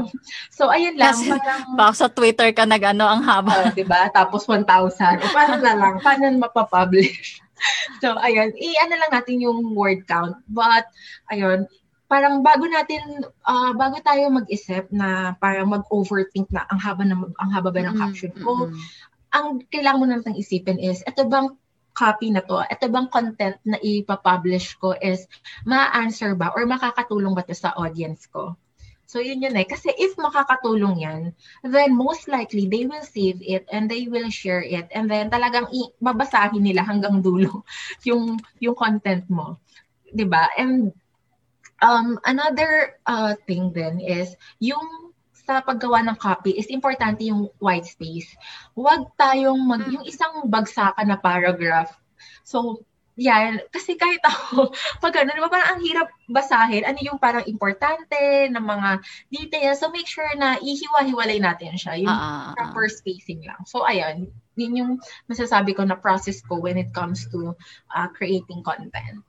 So, 0.52 0.68
ayun 0.68 0.96
lang. 1.00 1.16
Kasi, 1.16 1.32
parang, 1.32 1.96
sa 1.96 2.08
Twitter 2.12 2.48
ka 2.52 2.64
nag-ano 2.68 3.04
ang 3.08 3.22
haba. 3.24 3.66
Uh, 3.66 3.72
diba? 3.72 4.08
Tapos 4.12 4.44
1,000. 4.44 4.68
O 5.24 5.32
paano 5.32 5.54
na 5.60 5.74
lang? 5.74 5.94
Paano 6.04 6.28
mapapublish? 6.38 7.40
so, 8.04 8.14
ayun, 8.20 8.52
i-ano 8.52 8.94
lang 9.00 9.12
natin 9.12 9.40
yung 9.40 9.72
word 9.72 10.04
count. 10.04 10.36
But, 10.46 10.86
ayun, 11.32 11.66
parang 12.06 12.42
bago 12.42 12.66
natin 12.70 13.26
uh, 13.46 13.74
bago 13.74 13.98
tayo 14.02 14.30
mag-isip 14.30 14.86
na 14.94 15.34
parang 15.42 15.70
mag-overthink 15.70 16.46
na 16.54 16.62
ang 16.70 16.78
haba 16.78 17.02
na 17.02 17.18
ang 17.42 17.50
haba 17.50 17.70
ba 17.74 17.82
ng 17.82 17.98
caption 17.98 18.32
ko 18.38 18.66
mm-hmm. 18.66 18.78
ang 19.34 19.46
kailangan 19.68 20.00
mo 20.00 20.06
natin 20.06 20.38
isipin 20.38 20.78
is 20.78 21.02
ito 21.02 21.26
bang 21.26 21.50
copy 21.96 22.30
na 22.30 22.44
to 22.46 22.62
ito 22.62 22.86
bang 22.86 23.08
content 23.10 23.58
na 23.66 23.78
ipa-publish 23.82 24.78
ko 24.78 24.94
is 25.02 25.26
ma-answer 25.66 26.38
ba 26.38 26.54
or 26.54 26.62
makakatulong 26.62 27.34
ba 27.34 27.42
to 27.42 27.56
sa 27.56 27.74
audience 27.74 28.30
ko 28.30 28.54
So 29.06 29.22
yun 29.22 29.38
yun 29.38 29.54
eh. 29.54 29.62
Kasi 29.62 29.94
if 29.94 30.18
makakatulong 30.18 30.98
yan, 30.98 31.30
then 31.62 31.94
most 31.94 32.26
likely 32.26 32.66
they 32.66 32.90
will 32.90 33.06
save 33.06 33.38
it 33.38 33.62
and 33.70 33.86
they 33.86 34.10
will 34.10 34.26
share 34.34 34.60
it 34.60 34.90
and 34.90 35.06
then 35.06 35.30
talagang 35.30 35.70
i- 35.70 35.94
babasahin 36.02 36.66
nila 36.66 36.82
hanggang 36.82 37.22
dulo 37.22 37.62
yung 38.08 38.34
yung 38.58 38.74
content 38.74 39.22
mo. 39.30 39.62
'Di 40.10 40.26
ba? 40.26 40.50
And 40.58 40.90
um 41.82 42.18
another 42.24 42.96
uh 43.04 43.34
thing 43.46 43.72
then 43.72 44.00
is 44.00 44.32
yung 44.60 45.06
sa 45.46 45.62
paggawa 45.62 46.02
ng 46.02 46.18
copy 46.18 46.58
is 46.58 46.66
importante 46.74 47.22
yung 47.30 47.46
white 47.62 47.86
space. 47.86 48.34
Huwag 48.74 49.14
tayong 49.14 49.62
mag, 49.62 49.86
yung 49.86 50.02
isang 50.02 50.50
bagsakan 50.50 51.06
na 51.06 51.14
paragraph. 51.22 51.94
So, 52.42 52.82
yan, 53.16 53.64
kasi 53.72 53.94
kahit 53.96 54.20
ako, 54.26 54.74
pag 55.02 55.14
ano, 55.22 55.32
diba, 55.32 55.48
parang 55.48 55.78
ang 55.78 55.80
hirap 55.86 56.10
basahin, 56.28 56.82
ano 56.82 56.98
yung 57.00 57.22
parang 57.22 57.46
importante 57.48 58.50
ng 58.50 58.60
mga 58.60 58.90
details. 59.30 59.80
So, 59.80 59.88
make 59.88 60.10
sure 60.10 60.28
na 60.34 60.60
ihiwa-hiwalay 60.60 61.38
natin 61.38 61.78
siya, 61.78 61.94
yung 61.96 62.12
uh, 62.12 62.52
proper 62.52 62.90
spacing 62.90 63.46
lang. 63.46 63.62
So, 63.64 63.86
ayan, 63.86 64.28
yun 64.58 64.72
yung 64.76 64.92
masasabi 65.30 65.72
ko 65.72 65.86
na 65.86 65.96
process 65.96 66.44
ko 66.44 66.60
when 66.60 66.76
it 66.76 66.92
comes 66.92 67.24
to 67.32 67.56
uh, 67.94 68.08
creating 68.12 68.60
content. 68.66 69.24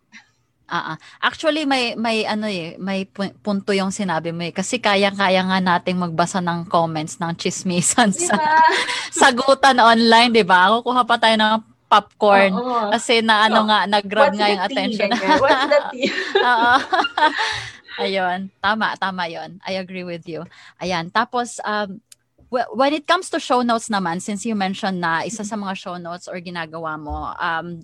Ah, 0.67 0.93
uh, 0.93 0.95
actually 1.23 1.63
may 1.63 1.95
may 1.95 2.27
ano 2.27 2.43
eh, 2.43 2.75
may 2.75 3.08
punto 3.39 3.71
yung 3.71 3.88
sinabi 3.88 4.36
mo 4.36 4.43
eh. 4.43 4.51
Kasi 4.51 4.84
kaya-kaya 4.84 5.47
nga 5.47 5.63
nating 5.63 5.95
magbasa 5.95 6.43
ng 6.43 6.67
comments 6.67 7.23
ng 7.23 7.32
chismisan 7.39 8.12
diba? 8.12 8.36
sa 8.36 8.36
sagutan 9.32 9.80
online, 9.80 10.36
'di 10.36 10.43
ba? 10.43 10.67
Kukuha 10.75 11.08
pa 11.08 11.15
tayo 11.15 11.39
ng 11.39 11.77
popcorn. 11.88 12.51
Oo. 12.51 12.91
Kasi 12.91 13.23
na 13.23 13.47
ano 13.47 13.63
so, 13.63 13.67
nga, 13.71 13.80
nag-grab 13.88 14.36
nga 14.36 14.51
yung 14.51 14.63
attention. 14.63 15.10
What's 15.39 15.65
the 15.71 15.80
tea? 15.95 16.12
Oo. 16.36 16.73
Ayun. 18.03 18.53
Tama, 18.62 18.93
tama 18.99 19.25
yon 19.25 19.58
I 19.65 19.82
agree 19.82 20.03
with 20.06 20.27
you. 20.30 20.45
Ayan. 20.77 21.10
Tapos, 21.10 21.58
um, 21.65 21.97
when 22.51 22.93
it 22.93 23.10
comes 23.10 23.32
to 23.34 23.41
show 23.41 23.65
notes 23.65 23.89
naman, 23.89 24.21
since 24.21 24.45
you 24.45 24.53
mentioned 24.53 25.01
na 25.01 25.25
isa 25.25 25.41
sa 25.41 25.58
mga 25.58 25.73
show 25.73 25.97
notes 25.97 26.30
or 26.30 26.38
ginagawa 26.38 26.99
mo, 26.99 27.34
um, 27.34 27.82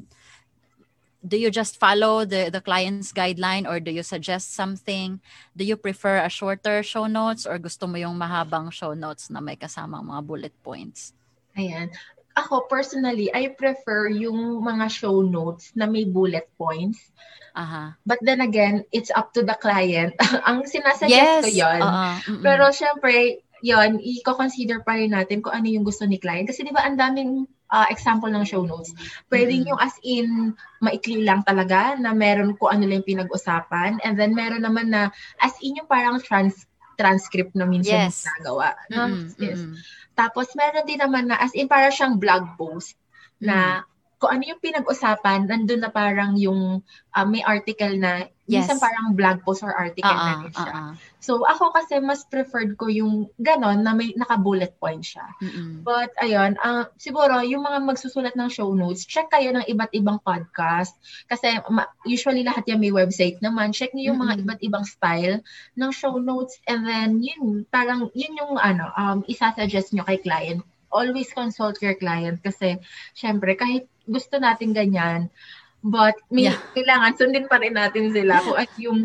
do 1.24 1.40
you 1.40 1.50
just 1.50 1.80
follow 1.80 2.26
the, 2.28 2.52
the 2.52 2.60
client's 2.60 3.12
guideline 3.16 3.68
or 3.68 3.80
do 3.80 3.92
you 3.92 4.04
suggest 4.04 4.54
something? 4.54 5.24
Do 5.56 5.64
you 5.64 5.76
prefer 5.76 6.20
a 6.20 6.30
shorter 6.30 6.84
show 6.84 7.08
notes 7.08 7.48
or 7.48 7.58
gusto 7.58 7.88
mo 7.88 7.96
yung 7.96 8.20
mahabang 8.20 8.72
show 8.72 8.94
notes 8.94 9.32
na 9.32 9.40
may 9.40 9.56
kasamang 9.56 10.04
mga 10.04 10.22
bullet 10.28 10.56
points? 10.64 11.16
Ayan 11.56 11.90
ako 12.34 12.66
personally, 12.66 13.30
I 13.30 13.54
prefer 13.54 14.10
yung 14.10 14.62
mga 14.62 14.90
show 14.90 15.22
notes 15.22 15.72
na 15.78 15.86
may 15.86 16.06
bullet 16.06 16.50
points. 16.58 17.14
Uh-huh. 17.54 17.94
But 18.06 18.18
then 18.26 18.42
again, 18.42 18.86
it's 18.90 19.14
up 19.14 19.34
to 19.38 19.46
the 19.46 19.54
client. 19.62 20.18
Ang 20.50 20.66
sinasuggest 20.66 21.14
yes. 21.14 21.44
ko 21.46 21.50
yon. 21.54 21.82
Uh-huh. 21.82 22.18
Pero 22.42 22.74
syempre, 22.74 23.46
yon 23.62 24.02
i-consider 24.02 24.82
pa 24.82 24.98
rin 24.98 25.14
natin 25.14 25.46
kung 25.46 25.54
ano 25.54 25.70
yung 25.70 25.86
gusto 25.86 26.10
ni 26.10 26.18
client. 26.18 26.50
Kasi 26.50 26.66
di 26.66 26.74
ba 26.74 26.84
ang 26.84 27.00
daming 27.00 27.48
uh, 27.74 27.90
example 27.90 28.30
ng 28.30 28.46
show 28.46 28.62
notes. 28.62 28.94
Pwedeng 29.34 29.66
mm-hmm. 29.66 29.72
yung 29.74 29.82
as 29.82 29.96
in, 30.06 30.54
maikli 30.78 31.26
lang 31.26 31.42
talaga 31.42 31.98
na 31.98 32.14
meron 32.14 32.54
ko 32.62 32.70
ano 32.70 32.86
lang 32.86 33.02
pinag-usapan. 33.02 33.98
And 34.06 34.14
then 34.14 34.38
meron 34.38 34.62
naman 34.62 34.94
na 34.94 35.10
as 35.42 35.58
in 35.66 35.82
yung 35.82 35.90
parang 35.90 36.22
trans 36.22 36.70
transcript 36.94 37.58
na 37.58 37.66
minsan 37.66 38.14
yes. 38.14 38.30
nagawa. 38.38 38.78
No? 38.94 39.10
Mm-hmm. 39.10 39.42
Yes. 39.42 39.60
Mm-hmm. 39.66 39.78
Tapos 40.14 40.54
meron 40.54 40.86
din 40.86 41.02
naman 41.02 41.34
na 41.34 41.42
as 41.42 41.50
in 41.58 41.66
para 41.66 41.90
siyang 41.90 42.22
blog 42.22 42.54
post 42.54 42.94
na 43.42 43.82
kung 44.24 44.40
ano 44.40 44.56
yung 44.56 44.64
pinag-usapan, 44.64 45.52
nandun 45.52 45.84
na 45.84 45.92
parang 45.92 46.40
yung 46.40 46.80
uh, 47.12 47.28
may 47.28 47.44
article 47.44 47.92
na, 48.00 48.32
yes. 48.48 48.64
minsan 48.64 48.80
parang 48.80 49.12
blog 49.20 49.44
post 49.44 49.68
or 49.68 49.76
article 49.76 50.08
uh-uh, 50.08 50.24
na 50.24 50.40
rin 50.40 50.54
siya. 50.56 50.72
Uh-uh. 50.72 50.94
So 51.20 51.44
ako 51.44 51.76
kasi 51.76 52.00
mas 52.00 52.24
preferred 52.28 52.80
ko 52.80 52.88
yung 52.88 53.28
ganon 53.36 53.84
na 53.84 53.92
may 53.92 54.16
naka-bullet 54.16 54.80
point 54.80 55.04
siya. 55.04 55.28
Mm-hmm. 55.44 55.84
But 55.84 56.16
ayun, 56.24 56.56
uh, 56.64 56.88
siguro 56.96 57.44
yung 57.44 57.68
mga 57.68 57.84
magsusulat 57.84 58.36
ng 58.40 58.48
show 58.48 58.72
notes, 58.72 59.04
check 59.04 59.28
kayo 59.28 59.52
ng 59.52 59.68
iba't 59.68 59.92
ibang 59.92 60.24
podcast. 60.24 60.96
Kasi 61.28 61.60
ma- 61.68 61.92
usually 62.08 62.48
lahat 62.48 62.64
yan 62.64 62.80
may 62.80 62.96
website 62.96 63.44
naman. 63.44 63.76
Check 63.76 63.92
niyo 63.92 64.16
yung 64.16 64.24
mm-hmm. 64.24 64.40
mga 64.40 64.44
iba't 64.48 64.62
ibang 64.64 64.86
style 64.88 65.44
ng 65.76 65.92
show 65.92 66.16
notes 66.16 66.64
and 66.72 66.88
then 66.88 67.20
yun, 67.20 67.68
parang 67.68 68.08
yun 68.16 68.40
yung 68.40 68.56
ano, 68.56 68.88
um, 68.96 69.20
isa-suggest 69.28 69.92
nyo 69.92 70.08
kay 70.08 70.20
client 70.24 70.64
always 70.94 71.34
consult 71.34 71.82
your 71.82 71.98
client 71.98 72.40
kasi 72.46 72.78
syempre 73.18 73.58
kahit 73.58 73.90
gusto 74.06 74.38
natin 74.38 74.72
ganyan 74.72 75.28
but 75.84 76.16
may 76.32 76.48
yeah. 76.48 76.58
kailangan 76.72 77.18
sundin 77.20 77.50
pa 77.52 77.60
rin 77.60 77.76
natin 77.76 78.14
sila 78.16 78.40
kung 78.40 78.56
at 78.56 78.72
yung 78.80 79.04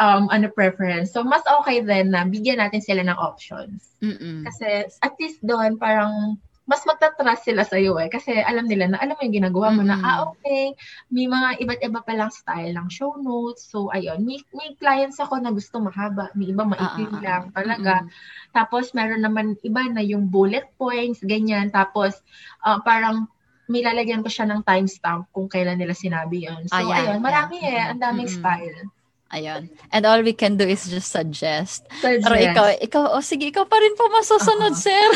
um, 0.00 0.28
ano 0.28 0.48
preference. 0.52 1.12
So, 1.12 1.24
mas 1.24 1.44
okay 1.62 1.80
then 1.80 2.12
na 2.12 2.24
bigyan 2.24 2.60
natin 2.60 2.80
sila 2.82 3.04
ng 3.04 3.18
options. 3.18 3.96
Mm-mm. 4.00 4.44
Kasi 4.44 4.90
at 4.90 5.14
least 5.20 5.40
doon 5.44 5.80
parang 5.80 6.36
mas 6.66 6.82
magta-trust 6.82 7.46
sila 7.46 7.62
sa 7.62 7.78
iyo 7.78 7.94
eh 8.02 8.10
kasi 8.10 8.34
alam 8.42 8.66
nila 8.66 8.90
na 8.90 8.98
alam 8.98 9.14
mo 9.14 9.22
yung 9.22 9.38
ginagawa 9.38 9.70
mo 9.70 9.86
mm-hmm. 9.86 10.02
na 10.02 10.06
ah 10.06 10.18
okay 10.34 10.74
may 11.14 11.30
mga 11.30 11.62
iba't 11.62 11.80
iba 11.86 12.00
pa 12.02 12.12
lang 12.18 12.30
style 12.34 12.74
ng 12.74 12.90
show 12.90 13.14
notes 13.22 13.70
so 13.70 13.86
ayun 13.94 14.26
may, 14.26 14.42
may 14.50 14.74
clients 14.82 15.22
ako 15.22 15.38
na 15.38 15.54
gusto 15.54 15.78
mahaba 15.78 16.28
may 16.34 16.50
iba 16.50 16.66
maikli 16.66 17.06
uh-huh. 17.06 17.22
lang 17.22 17.44
talaga 17.54 18.02
mm-hmm. 18.02 18.50
tapos 18.50 18.90
meron 18.98 19.22
naman 19.22 19.54
iba 19.62 19.82
na 19.86 20.02
yung 20.02 20.26
bullet 20.26 20.66
points 20.74 21.22
ganyan 21.22 21.70
tapos 21.70 22.18
uh, 22.66 22.82
parang 22.82 23.30
may 23.66 23.82
lalagyan 23.82 24.22
ko 24.22 24.30
siya 24.30 24.46
ng 24.46 24.62
timestamp 24.62 25.26
kung 25.34 25.50
kailan 25.50 25.74
nila 25.74 25.90
sinabi 25.90 26.46
yun. 26.46 26.70
So, 26.70 26.78
Ayan, 26.78 27.18
ayun, 27.18 27.18
marami 27.18 27.58
yeah. 27.58 27.90
eh. 27.90 27.90
Ang 27.90 27.98
daming 27.98 28.30
mm-hmm. 28.30 28.46
style. 28.46 28.78
Ayun. 29.26 29.66
And 29.90 30.06
all 30.06 30.22
we 30.22 30.30
can 30.30 30.54
do 30.54 30.62
is 30.62 30.86
just 30.86 31.10
suggest. 31.10 31.82
suggest. 31.98 32.30
Pero 32.30 32.38
ikaw, 32.38 32.66
ikaw, 32.78 33.02
oh 33.10 33.24
sige, 33.24 33.50
ikaw 33.50 33.66
pa 33.66 33.74
rin 33.82 33.98
po 33.98 34.06
masusunod, 34.06 34.78
uh-huh. 34.78 34.86
sir. 34.86 35.06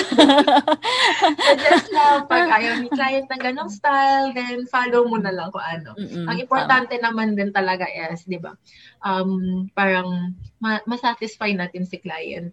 suggest 1.46 1.86
lang. 1.94 2.26
Pag 2.26 2.50
ayaw 2.58 2.82
ni 2.82 2.90
client 2.90 3.30
ng 3.30 3.38
ganong 3.38 3.70
style, 3.70 4.34
then 4.34 4.66
follow 4.66 5.06
mo 5.06 5.14
na 5.22 5.30
lang 5.30 5.54
kung 5.54 5.62
ano. 5.62 5.94
Mm-mm, 5.94 6.26
Ang 6.26 6.38
importante 6.42 6.98
tama. 6.98 7.06
naman 7.14 7.38
din 7.38 7.54
talaga 7.54 7.86
is, 7.86 8.26
di 8.26 8.42
ba, 8.42 8.58
um, 9.06 9.70
parang 9.78 10.34
ma- 10.58 10.82
masatisfy 10.90 11.54
natin 11.54 11.86
si 11.86 12.02
client 12.02 12.50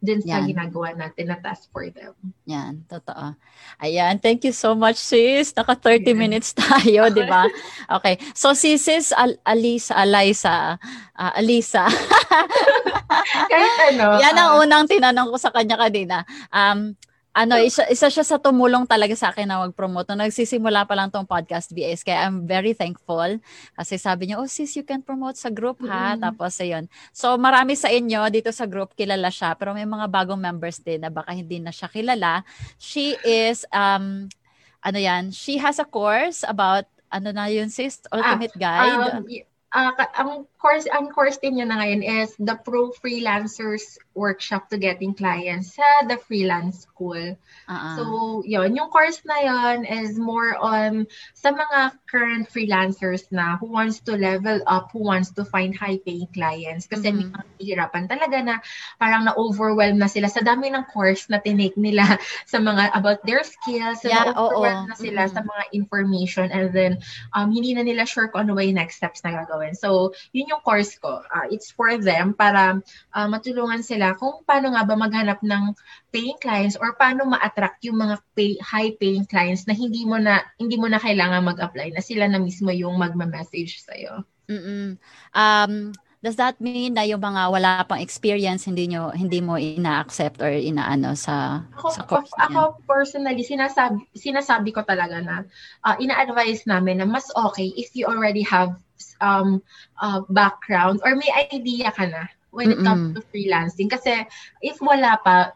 din 0.00 0.20
sa 0.20 0.40
Yan. 0.40 0.52
ginagawa 0.52 0.92
natin 0.92 1.32
na 1.32 1.38
task 1.40 1.72
for 1.72 1.88
them. 1.88 2.12
Yan, 2.44 2.84
totoo. 2.86 3.32
Ayan, 3.80 4.20
thank 4.20 4.44
you 4.44 4.52
so 4.52 4.76
much 4.76 5.00
sis. 5.00 5.52
Naka 5.56 5.74
30 5.74 6.04
yeah. 6.04 6.16
minutes 6.16 6.52
tayo, 6.52 7.08
di 7.10 7.24
ba? 7.24 7.48
Okay. 7.96 8.18
So 8.34 8.50
si 8.52 8.76
sis 8.82 9.14
Al- 9.14 9.38
Alisa, 9.46 9.94
Alisa, 9.94 10.74
uh, 11.14 11.32
Alisa. 11.38 11.86
Kahit 13.52 13.74
ano. 13.94 14.18
Yan 14.18 14.34
ang 14.34 14.50
uh, 14.58 14.62
unang 14.66 14.84
tinanong 14.90 15.30
ko 15.30 15.38
sa 15.38 15.54
kanya 15.54 15.78
kanina. 15.78 16.26
Um, 16.50 16.98
ano, 17.36 17.60
isa, 17.60 17.84
isa 17.92 18.08
siya 18.08 18.24
sa 18.24 18.40
tumulong 18.40 18.88
talaga 18.88 19.12
sa 19.12 19.28
akin 19.28 19.44
na 19.44 19.60
mag-promote. 19.60 20.08
Nung 20.08 20.24
nagsisimula 20.24 20.88
pa 20.88 20.96
lang 20.96 21.12
tong 21.12 21.28
podcast 21.28 21.68
BS, 21.68 22.00
kaya 22.00 22.24
I'm 22.24 22.48
very 22.48 22.72
thankful. 22.72 23.36
Kasi 23.76 24.00
sabi 24.00 24.32
niya, 24.32 24.40
oh 24.40 24.48
sis, 24.48 24.72
you 24.72 24.88
can 24.88 25.04
promote 25.04 25.36
sa 25.36 25.52
group 25.52 25.76
ha. 25.84 26.16
Mm-hmm. 26.16 26.24
Tapos 26.24 26.56
ayun. 26.64 26.88
So 27.12 27.36
marami 27.36 27.76
sa 27.76 27.92
inyo 27.92 28.24
dito 28.32 28.48
sa 28.56 28.64
group 28.64 28.96
kilala 28.96 29.28
siya, 29.28 29.52
pero 29.52 29.76
may 29.76 29.84
mga 29.84 30.08
bagong 30.08 30.40
members 30.40 30.80
din 30.80 31.04
na 31.04 31.12
baka 31.12 31.36
hindi 31.36 31.60
na 31.60 31.76
siya 31.76 31.92
kilala. 31.92 32.40
She 32.80 33.20
is, 33.20 33.68
um, 33.68 34.32
ano 34.80 34.96
yan, 34.96 35.28
she 35.28 35.60
has 35.60 35.76
a 35.76 35.84
course 35.84 36.40
about, 36.40 36.88
ano 37.12 37.36
na 37.36 37.52
yun 37.52 37.68
sis, 37.68 38.00
Ultimate 38.08 38.56
ah, 38.56 38.60
Guide. 38.64 38.96
Um, 39.12 39.28
uh, 39.76 39.92
ang 40.16 40.30
course 40.66 40.90
ang 40.90 41.14
course 41.14 41.38
din 41.38 41.62
niya 41.62 41.70
na 41.70 41.78
ngayon 41.78 42.02
is 42.02 42.34
the 42.42 42.58
Pro 42.58 42.90
Freelancers 42.90 44.02
Workshop 44.18 44.66
to 44.74 44.82
Getting 44.82 45.14
Clients 45.14 45.78
sa 45.78 45.86
the 46.10 46.18
Freelance 46.18 46.90
School. 46.90 47.38
Uh-uh. 47.70 47.94
So, 47.94 48.02
yon 48.42 48.74
yung 48.74 48.90
course 48.90 49.22
na 49.22 49.46
yon 49.46 49.86
is 49.86 50.18
more 50.18 50.58
on 50.58 51.06
sa 51.38 51.54
mga 51.54 51.94
current 52.10 52.50
freelancers 52.50 53.30
na 53.30 53.54
who 53.62 53.70
wants 53.70 54.02
to 54.10 54.18
level 54.18 54.58
up, 54.66 54.90
who 54.90 55.06
wants 55.06 55.30
to 55.38 55.46
find 55.46 55.70
high-paying 55.70 56.34
clients. 56.34 56.90
Kasi 56.90 57.14
mm-hmm. 57.14 57.30
may 57.30 57.62
hirapan 57.62 58.10
talaga 58.10 58.38
na 58.42 58.54
parang 58.98 59.22
na-overwhelm 59.22 60.02
na 60.02 60.10
sila 60.10 60.26
sa 60.26 60.42
dami 60.42 60.74
ng 60.74 60.82
course 60.90 61.30
na 61.30 61.38
tinake 61.38 61.78
nila 61.78 62.18
sa 62.50 62.58
mga 62.58 62.90
about 62.98 63.22
their 63.22 63.46
skills. 63.46 64.02
So 64.02 64.10
yeah, 64.10 64.34
na-overwhelm 64.34 64.90
na 64.90 64.98
sila 64.98 65.30
mm-hmm. 65.30 65.36
sa 65.38 65.46
mga 65.46 65.64
information 65.78 66.50
and 66.50 66.74
then 66.74 66.98
um, 67.38 67.54
hindi 67.54 67.70
na 67.70 67.86
nila 67.86 68.02
sure 68.02 68.26
kung 68.34 68.50
ano 68.50 68.58
ba 68.58 68.66
yung 68.66 68.80
next 68.80 68.98
steps 68.98 69.22
na 69.22 69.30
gagawin. 69.30 69.76
So, 69.76 70.16
yun 70.32 70.48
yung 70.48 70.55
course 70.62 70.96
ko. 71.00 71.24
Uh, 71.26 71.46
it's 71.48 71.72
for 71.72 71.96
them 71.98 72.36
para 72.36 72.80
uh, 73.16 73.28
matulungan 73.28 73.80
sila 73.82 74.14
kung 74.16 74.44
paano 74.44 74.76
nga 74.76 74.84
ba 74.84 74.96
maghanap 74.96 75.40
ng 75.42 75.74
paying 76.12 76.38
clients 76.38 76.76
or 76.78 76.94
paano 76.96 77.28
ma-attract 77.28 77.82
yung 77.84 78.00
mga 78.00 78.16
pay, 78.36 78.56
high-paying 78.60 79.26
clients 79.26 79.64
na 79.68 79.74
hindi 79.76 80.04
mo 80.04 80.16
na 80.16 80.44
hindi 80.56 80.76
mo 80.80 80.86
na 80.86 81.00
kailangan 81.02 81.44
mag-apply 81.44 81.92
na 81.92 82.02
sila 82.04 82.30
na 82.30 82.40
mismo 82.40 82.70
yung 82.72 82.96
magma-message 82.96 83.82
sa 83.82 83.92
iyo. 83.96 84.24
Mm. 84.46 84.96
Um 85.34 85.72
does 86.26 86.36
that 86.42 86.58
mean 86.58 86.98
na 86.98 87.06
yung 87.06 87.22
mga 87.22 87.42
wala 87.54 87.70
pang 87.86 88.02
experience 88.02 88.66
hindi 88.66 88.90
nyo 88.90 89.14
hindi 89.14 89.38
mo 89.38 89.54
ina-accept 89.54 90.42
or 90.42 90.50
inaano 90.50 91.14
sa 91.14 91.62
ako, 91.76 91.86
sa 91.92 92.02
course 92.02 92.32
niya? 92.34 92.50
Ako 92.50 92.60
personally 92.88 93.44
sinasabi 93.46 94.02
sinasabi 94.16 94.74
ko 94.74 94.82
talaga 94.82 95.22
na 95.22 95.46
uh, 95.86 95.96
ina-advise 96.02 96.66
namin 96.66 96.98
na 96.98 97.06
mas 97.06 97.30
okay 97.36 97.70
if 97.78 97.92
you 97.94 98.10
already 98.10 98.42
have 98.42 98.74
um 99.20 99.62
uh, 100.00 100.20
background? 100.28 101.00
Or 101.04 101.14
may 101.14 101.28
idea 101.50 101.92
ka 101.92 102.06
na 102.06 102.28
when 102.50 102.72
it 102.72 102.80
comes 102.80 103.14
to 103.16 103.20
freelancing? 103.32 103.92
Kasi 103.92 104.24
if 104.64 104.80
wala 104.80 105.20
pa 105.20 105.52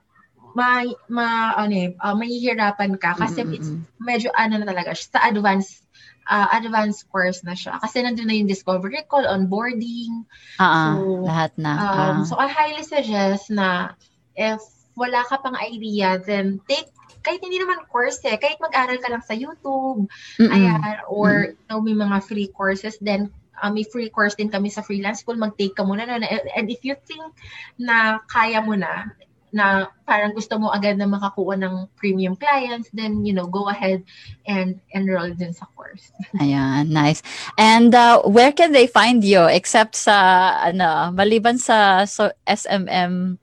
ma, 0.54 0.82
ma 1.08 1.54
ano 1.56 1.74
eh, 1.74 1.88
uh, 1.98 2.14
mahihirapan 2.14 2.98
ka 2.98 3.14
kasi 3.14 3.46
Mm-mm. 3.46 3.54
it's 3.54 3.70
medyo 4.02 4.34
ano 4.34 4.58
na 4.58 4.66
talaga 4.66 4.94
sa 4.98 5.22
advanced 5.30 5.86
uh, 6.30 6.48
advanced 6.54 7.06
course 7.10 7.42
na 7.46 7.54
siya. 7.54 7.78
Kasi 7.78 8.02
nandoon 8.02 8.28
na 8.28 8.36
yung 8.36 8.50
discovery 8.50 9.02
call 9.06 9.26
onboarding. 9.26 10.26
Uh-uh, 10.58 10.94
so, 10.98 11.26
lahat 11.26 11.52
na. 11.58 11.72
um, 11.74 11.86
uh-huh. 11.86 12.24
so 12.26 12.34
I 12.38 12.48
highly 12.50 12.84
suggest 12.86 13.50
na 13.50 13.94
if 14.34 14.62
wala 14.98 15.24
ka 15.24 15.40
pang 15.40 15.56
idea 15.56 16.20
then 16.20 16.60
take 16.68 16.90
kahit 17.20 17.40
hindi 17.40 17.60
naman 17.60 17.84
course 17.88 18.20
eh, 18.24 18.36
kahit 18.40 18.60
mag-aral 18.60 18.98
ka 19.00 19.08
lang 19.12 19.24
sa 19.24 19.36
YouTube, 19.36 20.08
Mm-mm. 20.40 20.50
ayan, 20.50 21.04
or 21.08 21.52
you 21.52 21.66
know, 21.68 21.80
may 21.80 21.96
mga 21.96 22.24
free 22.24 22.48
courses, 22.52 22.96
then 23.00 23.28
uh, 23.60 23.70
may 23.70 23.84
free 23.84 24.08
course 24.08 24.34
din 24.34 24.48
kami 24.48 24.72
sa 24.72 24.82
freelance 24.82 25.20
school, 25.20 25.36
mag-take 25.36 25.76
ka 25.76 25.84
muna 25.84 26.08
na. 26.08 26.20
And 26.56 26.72
if 26.72 26.82
you 26.82 26.96
think 27.04 27.36
na 27.76 28.24
kaya 28.26 28.64
mo 28.64 28.74
na, 28.74 29.12
na 29.50 29.90
parang 30.06 30.30
gusto 30.30 30.58
mo 30.58 30.70
agad 30.70 30.94
na 30.94 31.10
makakuha 31.10 31.58
ng 31.58 31.90
premium 31.98 32.38
clients, 32.38 32.88
then, 32.94 33.26
you 33.26 33.34
know, 33.34 33.46
go 33.46 33.68
ahead 33.68 34.02
and 34.46 34.78
enroll 34.94 35.30
din 35.34 35.52
sa 35.52 35.66
course. 35.74 36.14
Ayan, 36.42 36.94
nice. 36.94 37.22
And 37.58 37.94
uh, 37.94 38.22
where 38.22 38.54
can 38.54 38.72
they 38.72 38.86
find 38.86 39.22
you 39.22 39.44
except 39.50 39.98
sa, 39.98 40.54
ano, 40.62 41.10
maliban 41.12 41.58
sa 41.58 42.06
so, 42.06 42.30
SMM 42.46 43.38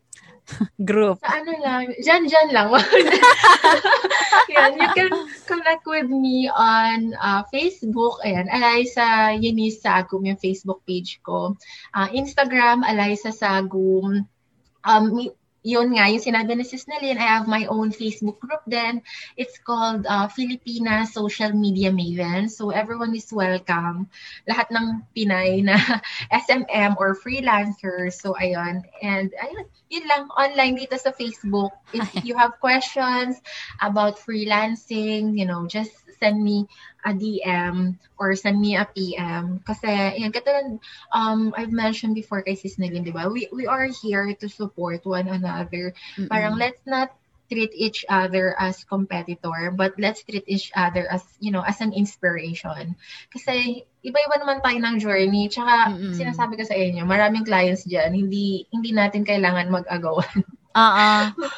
group? 0.84 1.20
Sa 1.22 1.42
ano 1.42 1.54
lang, 1.60 1.92
dyan, 2.00 2.28
dyan 2.28 2.50
lang. 2.54 2.70
Yan, 4.54 4.80
you 4.80 4.90
can 4.96 5.12
connect 5.44 5.84
with 5.86 6.08
me 6.08 6.48
on 6.48 7.14
uh, 7.20 7.44
Facebook. 7.52 8.20
Ayan, 8.24 8.48
Eliza 8.48 9.36
Yenis 9.36 9.84
Sagum 9.84 10.24
yung 10.24 10.40
Facebook 10.40 10.84
page 10.88 11.20
ko. 11.24 11.56
Uh, 11.92 12.08
Instagram, 12.16 12.88
Eliza 12.88 13.36
Sagum. 13.36 14.24
Um, 14.88 15.06
yun 15.68 16.00
nga, 16.00 16.08
yung 16.08 16.24
sinabi 16.24 16.56
ni 16.56 16.64
Sis 16.64 16.88
Nalin, 16.88 17.20
I 17.20 17.28
have 17.28 17.44
my 17.44 17.68
own 17.68 17.92
Facebook 17.92 18.40
group 18.40 18.64
then. 18.64 19.04
It's 19.36 19.60
called 19.60 20.08
uh, 20.08 20.32
Filipina 20.32 21.04
Social 21.04 21.52
Media 21.52 21.92
Maven. 21.92 22.48
So 22.48 22.72
everyone 22.72 23.12
is 23.12 23.28
welcome. 23.36 24.08
Lahat 24.48 24.72
ng 24.72 25.04
Pinay 25.12 25.68
na 25.68 25.76
SMM 26.48 26.96
or 26.96 27.20
freelancers. 27.20 28.16
So 28.16 28.32
ayun. 28.40 28.88
And 29.04 29.36
ayun, 29.36 29.68
yun 29.92 30.08
lang, 30.08 30.32
online 30.40 30.80
dito 30.80 30.96
sa 30.96 31.12
Facebook. 31.12 31.76
If 31.92 32.08
you 32.24 32.40
have 32.40 32.64
questions 32.64 33.44
about 33.84 34.24
freelancing, 34.24 35.36
you 35.36 35.44
know, 35.44 35.68
just 35.68 35.92
send 36.16 36.40
me 36.40 36.64
a 37.08 37.16
DM 37.16 37.96
or 38.20 38.36
send 38.36 38.60
me 38.60 38.76
a 38.76 38.84
PM. 38.84 39.64
Kasi, 39.64 39.88
yan, 40.20 40.36
katulad, 40.36 40.84
um, 41.16 41.56
I've 41.56 41.72
mentioned 41.72 42.20
before 42.20 42.44
kay 42.44 42.60
Sis 42.60 42.76
Nelin, 42.76 43.08
di 43.08 43.16
ba? 43.16 43.32
We, 43.32 43.48
we 43.56 43.64
are 43.64 43.88
here 43.88 44.36
to 44.36 44.48
support 44.52 45.08
one 45.08 45.32
another. 45.32 45.96
Mm-mm. 46.20 46.28
Parang 46.28 46.60
let's 46.60 46.84
not 46.84 47.16
treat 47.48 47.72
each 47.72 48.04
other 48.12 48.52
as 48.60 48.84
competitor, 48.84 49.72
but 49.72 49.96
let's 49.96 50.20
treat 50.28 50.44
each 50.52 50.68
other 50.76 51.08
as, 51.08 51.24
you 51.40 51.52
know, 51.52 51.64
as 51.64 51.80
an 51.80 51.96
inspiration. 51.96 52.92
Kasi 53.32 53.88
iba-iba 54.04 54.36
naman 54.44 54.60
tayo 54.60 54.76
ng 54.84 55.00
journey. 55.00 55.48
Tsaka, 55.48 55.96
Mm-mm. 55.96 56.12
sinasabi 56.12 56.60
ko 56.60 56.68
sa 56.68 56.76
inyo, 56.76 57.08
maraming 57.08 57.48
clients 57.48 57.88
dyan, 57.88 58.12
hindi, 58.12 58.68
hindi 58.76 58.92
natin 58.92 59.24
kailangan 59.24 59.72
mag-agawan. 59.72 60.44
Oo, 60.78 61.10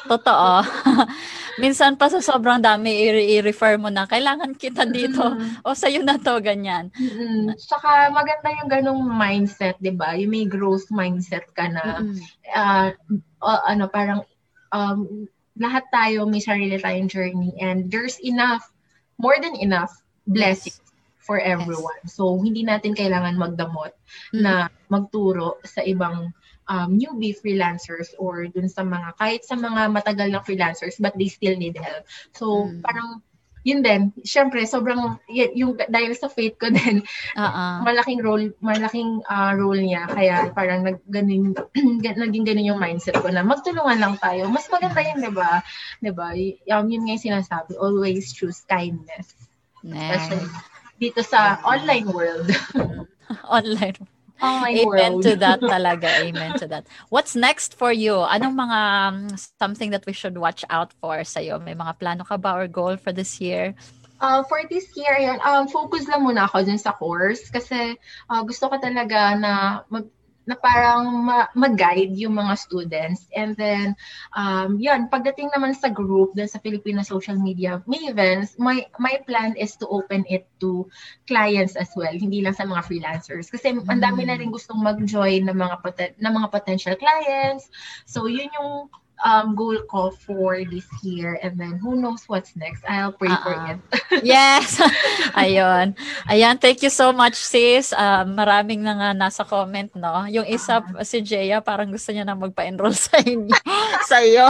totoo. 0.08 0.64
Minsan 1.62 2.00
pa 2.00 2.08
sa 2.08 2.24
sobrang 2.24 2.56
dami, 2.56 2.88
i-refer 3.36 3.76
mo 3.76 3.92
na, 3.92 4.08
kailangan 4.08 4.56
kita 4.56 4.88
dito. 4.88 5.20
Mm-hmm. 5.20 5.60
O 5.60 5.76
sa'yo 5.76 6.00
na 6.00 6.16
to, 6.16 6.40
ganyan. 6.40 6.88
Mm-hmm. 6.96 7.52
Saka 7.60 8.08
maganda 8.08 8.48
yung 8.56 8.70
ganong 8.72 9.02
mindset, 9.04 9.76
di 9.76 9.92
ba? 9.92 10.16
Yung 10.16 10.32
may 10.32 10.48
growth 10.48 10.88
mindset 10.88 11.44
ka 11.52 11.68
na, 11.68 12.00
mm-hmm. 12.00 12.16
uh, 12.56 12.88
uh, 13.44 13.62
ano, 13.68 13.92
parang, 13.92 14.24
um, 14.72 15.28
lahat 15.60 15.84
tayo 15.92 16.24
may 16.24 16.40
sarili 16.40 16.80
tayong 16.80 17.10
journey 17.12 17.52
and 17.60 17.92
there's 17.92 18.16
enough, 18.24 18.64
more 19.20 19.36
than 19.36 19.52
enough, 19.60 19.92
blessings 20.24 20.80
yes. 20.80 20.96
for 21.20 21.36
everyone. 21.36 22.00
Yes. 22.08 22.16
So, 22.16 22.40
hindi 22.40 22.64
natin 22.64 22.96
kailangan 22.96 23.36
magdamot 23.36 23.92
mm-hmm. 23.92 24.40
na 24.40 24.72
magturo 24.88 25.60
sa 25.60 25.84
ibang 25.84 26.32
um, 26.70 26.94
newbie 26.94 27.34
freelancers 27.34 28.14
or 28.16 28.46
dun 28.46 28.70
sa 28.70 28.86
mga, 28.86 29.18
kahit 29.18 29.42
sa 29.42 29.58
mga 29.58 29.90
matagal 29.90 30.30
na 30.30 30.40
freelancers, 30.40 30.94
but 31.02 31.12
they 31.18 31.26
still 31.26 31.58
need 31.58 31.74
help. 31.74 32.06
So, 32.30 32.70
mm. 32.70 32.86
parang, 32.86 33.26
yun 33.66 33.84
din, 33.84 34.14
syempre, 34.24 34.64
sobrang, 34.64 35.18
y- 35.28 35.52
yung, 35.58 35.76
dahil 35.76 36.14
sa 36.14 36.30
faith 36.30 36.56
ko 36.56 36.70
din, 36.78 37.02
uh-uh. 37.34 37.82
malaking 37.82 38.22
role, 38.22 38.48
malaking 38.62 39.20
uh, 39.26 39.52
role 39.58 39.82
niya, 39.82 40.06
kaya 40.08 40.54
parang 40.54 40.86
nag, 40.86 41.02
ganin, 41.10 41.52
naging 42.22 42.46
ganun 42.46 42.70
yung 42.70 42.80
mindset 42.80 43.18
ko 43.18 43.28
na 43.28 43.42
magtulungan 43.42 43.98
lang 43.98 44.14
tayo. 44.22 44.46
Mas 44.48 44.70
maganda 44.70 45.02
yun, 45.02 45.18
di 45.20 45.32
ba? 45.34 45.60
Di 45.98 46.12
ba? 46.14 46.32
Um, 46.78 46.86
yun 46.86 47.04
nga 47.04 47.18
yung 47.18 47.26
sinasabi, 47.26 47.74
always 47.76 48.30
choose 48.30 48.62
kindness. 48.70 49.34
Especially 49.82 50.48
dito 51.00 51.24
sa 51.24 51.56
online 51.64 52.12
world. 52.12 52.52
online 53.48 53.96
online 54.42 54.84
Amen 54.84 55.12
world. 55.20 55.22
to 55.22 55.36
that 55.36 55.60
talaga. 55.72 56.08
Amen 56.24 56.58
to 56.58 56.66
that. 56.68 56.88
What's 57.08 57.36
next 57.36 57.76
for 57.76 57.92
you? 57.92 58.20
Anong 58.24 58.56
mga 58.56 58.78
um, 58.80 59.16
something 59.60 59.90
that 59.92 60.04
we 60.06 60.12
should 60.12 60.36
watch 60.36 60.64
out 60.68 60.92
for 61.00 61.22
sa'yo? 61.24 61.60
May 61.62 61.74
mga 61.74 61.98
plano 62.00 62.24
ka 62.24 62.36
ba 62.36 62.56
or 62.56 62.68
goal 62.68 62.96
for 62.96 63.12
this 63.12 63.40
year? 63.40 63.74
Uh, 64.20 64.44
for 64.44 64.60
this 64.68 64.92
year, 65.00 65.16
yun, 65.16 65.40
um, 65.40 65.64
focus 65.64 66.04
lang 66.04 66.20
muna 66.20 66.44
ako 66.44 66.60
dun 66.60 66.76
sa 66.76 66.92
course 66.92 67.48
kasi 67.48 67.96
uh, 68.28 68.42
gusto 68.44 68.68
ko 68.68 68.76
talaga 68.76 69.32
na 69.40 69.80
mag 69.88 70.04
na 70.50 70.58
parang 70.58 71.06
ma- 71.22 71.50
mag-guide 71.54 72.10
yung 72.18 72.34
mga 72.34 72.58
students. 72.58 73.30
And 73.30 73.54
then, 73.54 73.94
um, 74.34 74.82
yun, 74.82 75.06
pagdating 75.06 75.54
naman 75.54 75.78
sa 75.78 75.94
group, 75.94 76.34
dun 76.34 76.50
sa 76.50 76.58
Filipino 76.58 77.06
social 77.06 77.38
media 77.38 77.78
mavens, 77.86 78.58
my, 78.58 78.82
my 78.98 79.22
plan 79.30 79.54
is 79.54 79.78
to 79.78 79.86
open 79.86 80.26
it 80.26 80.50
to 80.58 80.90
clients 81.30 81.78
as 81.78 81.94
well, 81.94 82.10
hindi 82.10 82.42
lang 82.42 82.58
sa 82.58 82.66
mga 82.66 82.82
freelancers. 82.82 83.46
Kasi 83.46 83.78
mm. 83.78 83.86
ang 83.86 84.02
dami 84.02 84.26
na 84.26 84.34
rin 84.34 84.50
gustong 84.50 84.82
mag-join 84.82 85.46
ng 85.46 85.54
mga, 85.54 85.76
poten- 85.78 86.18
ng 86.18 86.32
mga 86.34 86.48
potential 86.50 86.96
clients. 86.98 87.70
So, 88.10 88.26
yun 88.26 88.50
yung 88.58 88.90
um, 89.24 89.54
goal 89.54 89.76
ko 89.88 90.10
for 90.10 90.62
this 90.64 90.86
year. 91.02 91.38
And 91.42 91.56
then 91.58 91.78
who 91.78 91.96
knows 91.96 92.24
what's 92.26 92.56
next. 92.56 92.84
I'll 92.88 93.12
pray 93.12 93.30
uh-uh. 93.30 93.44
for 93.44 93.54
it. 93.72 93.78
yes. 94.24 94.80
Ayun. 95.40 95.96
Ayan, 96.28 96.60
thank 96.60 96.82
you 96.82 96.92
so 96.92 97.12
much 97.12 97.36
sis. 97.36 97.92
Uh, 97.92 98.24
maraming 98.26 98.80
na 98.84 98.96
nga 98.96 99.10
nasa 99.16 99.42
comment, 99.44 99.90
no? 99.96 100.24
Yung 100.28 100.46
isa, 100.48 100.80
uh-huh. 100.80 101.04
si 101.04 101.20
Jeya, 101.20 101.60
parang 101.60 101.90
gusto 101.92 102.12
niya 102.12 102.24
na 102.24 102.36
magpa-enroll 102.36 102.96
sa 103.10 103.20
inyo. 103.20 103.56
sa 104.06 104.18
iyo. 104.24 104.48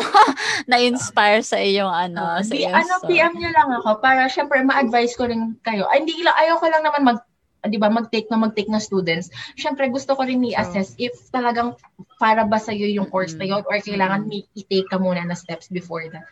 Na-inspire 0.66 1.42
sa 1.42 1.58
iyong 1.58 1.90
ano. 1.90 2.38
Uh, 2.38 2.42
sa 2.42 2.54
iyong, 2.54 2.74
ano, 2.74 2.92
so. 3.02 3.06
PM 3.06 3.34
niyo 3.36 3.50
lang 3.54 3.70
ako 3.82 3.98
para 4.02 4.26
syempre 4.30 4.62
ma-advise 4.62 5.14
ko 5.18 5.26
rin 5.26 5.56
kayo. 5.66 5.86
Ay, 5.90 6.04
hindi 6.04 6.22
ayaw 6.22 6.56
ko 6.58 6.66
lang 6.70 6.82
naman 6.84 7.14
mag 7.14 7.20
'di 7.64 7.76
ba, 7.76 7.92
mag-take 7.92 8.28
na 8.32 8.40
mag-take 8.40 8.72
na 8.72 8.80
students, 8.80 9.28
syempre 9.56 9.88
gusto 9.92 10.16
ko 10.16 10.24
rin 10.24 10.40
i-assess 10.40 10.96
if 10.96 11.12
talagang 11.28 11.76
para 12.16 12.44
ba 12.44 12.56
sa 12.60 12.72
iyo 12.72 12.88
yung 12.88 13.08
course 13.08 13.36
na 13.36 13.48
yun 13.48 13.64
or 13.68 13.76
kailangan 13.80 14.28
mm 14.28 14.28
i-take 14.30 14.88
ka 14.88 14.96
muna 14.96 15.24
na 15.24 15.36
steps 15.36 15.68
before 15.68 16.04
that. 16.12 16.24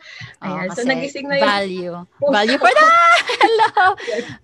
Ayan. 0.44 0.68
Oh, 0.70 0.74
so 0.76 0.84
nagising 0.84 1.26
na 1.28 1.40
yung 1.40 1.48
value. 1.48 1.94
value 2.36 2.58
for 2.60 2.72
that. 2.72 2.92
Hello. 3.42 3.94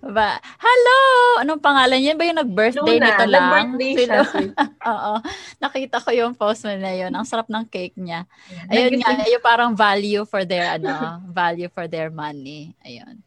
Ba, 0.05 0.39
hello. 0.39 0.99
Anong 1.41 1.61
pangalan 1.61 1.99
niyan? 1.99 2.15
Ba 2.15 2.25
yung 2.29 2.39
nag-birthday 2.39 2.97
Luna, 2.97 3.05
nito 3.09 3.25
lang? 3.27 3.75
Nag-birthday 3.75 3.93
siya. 4.05 4.21
Oo. 4.93 5.13
Nakita 5.59 5.97
ko 5.99 6.09
yung 6.13 6.33
post 6.37 6.63
mo 6.63 6.73
na 6.77 6.93
yun. 6.93 7.11
Ang 7.11 7.25
sarap 7.25 7.49
ng 7.49 7.65
cake 7.67 7.97
niya. 7.97 8.29
Ayun 8.69 9.01
nga, 9.01 9.25
yung 9.25 9.43
parang 9.43 9.71
value 9.73 10.23
for 10.23 10.45
their 10.45 10.77
ano, 10.77 11.19
value 11.33 11.67
for 11.73 11.89
their 11.89 12.13
money. 12.13 12.77
Ayun. 12.85 13.24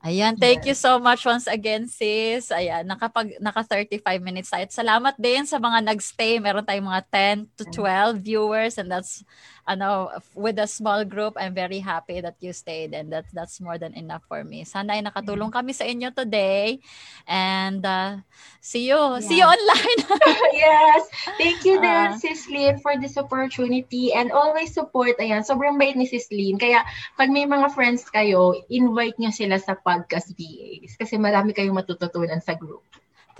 Ayan, 0.00 0.32
thank 0.32 0.64
you 0.64 0.72
so 0.72 0.96
much 0.96 1.28
once 1.28 1.44
again, 1.44 1.84
sis. 1.84 2.48
Ayan, 2.48 2.88
nakapag, 2.88 3.36
naka 3.36 3.60
35 3.60 4.00
minutes 4.24 4.48
tayo. 4.48 4.64
Salamat 4.72 5.12
din 5.20 5.44
sa 5.44 5.60
mga 5.60 5.84
nagstay. 5.84 6.40
Meron 6.40 6.64
tayong 6.64 6.88
mga 6.88 7.04
10 7.44 7.44
to 7.52 7.68
12 7.68 8.16
viewers 8.16 8.80
and 8.80 8.88
that's 8.88 9.20
ano, 9.66 10.10
with 10.34 10.58
a 10.58 10.66
small 10.66 11.04
group, 11.04 11.36
I'm 11.36 11.54
very 11.54 11.78
happy 11.78 12.20
that 12.20 12.36
you 12.40 12.52
stayed 12.52 12.94
and 12.94 13.12
that 13.12 13.26
that's 13.32 13.60
more 13.60 13.76
than 13.76 13.94
enough 13.94 14.24
for 14.28 14.44
me. 14.44 14.64
Sana 14.64 14.96
ay 14.96 15.02
nakatulong 15.04 15.52
kami 15.52 15.72
sa 15.72 15.84
inyo 15.84 16.12
today 16.14 16.80
and 17.28 17.84
uh, 17.84 18.20
see 18.60 18.88
you. 18.88 18.98
Yeah. 18.98 19.24
See 19.24 19.38
you 19.40 19.48
online. 19.48 20.00
yes. 20.56 21.08
Thank 21.36 21.64
you 21.64 21.80
din, 21.80 22.14
uh, 22.14 22.16
Sis 22.16 22.48
Lynn, 22.48 22.80
for 22.80 22.96
this 23.00 23.16
opportunity 23.16 24.12
and 24.12 24.32
always 24.32 24.72
support. 24.72 25.16
Ayan, 25.20 25.44
sobrang 25.44 25.76
bait 25.76 25.96
ni 25.96 26.06
Sis 26.08 26.28
Lynn. 26.32 26.60
Kaya 26.60 26.84
pag 27.16 27.32
may 27.32 27.44
mga 27.44 27.72
friends 27.72 28.06
kayo, 28.08 28.56
invite 28.68 29.16
nyo 29.20 29.32
sila 29.32 29.56
sa 29.60 29.76
podcast 29.76 30.32
VAs 30.36 30.96
kasi 30.96 31.16
marami 31.16 31.52
kayong 31.56 31.76
matututunan 31.76 32.40
sa 32.42 32.56
group. 32.56 32.84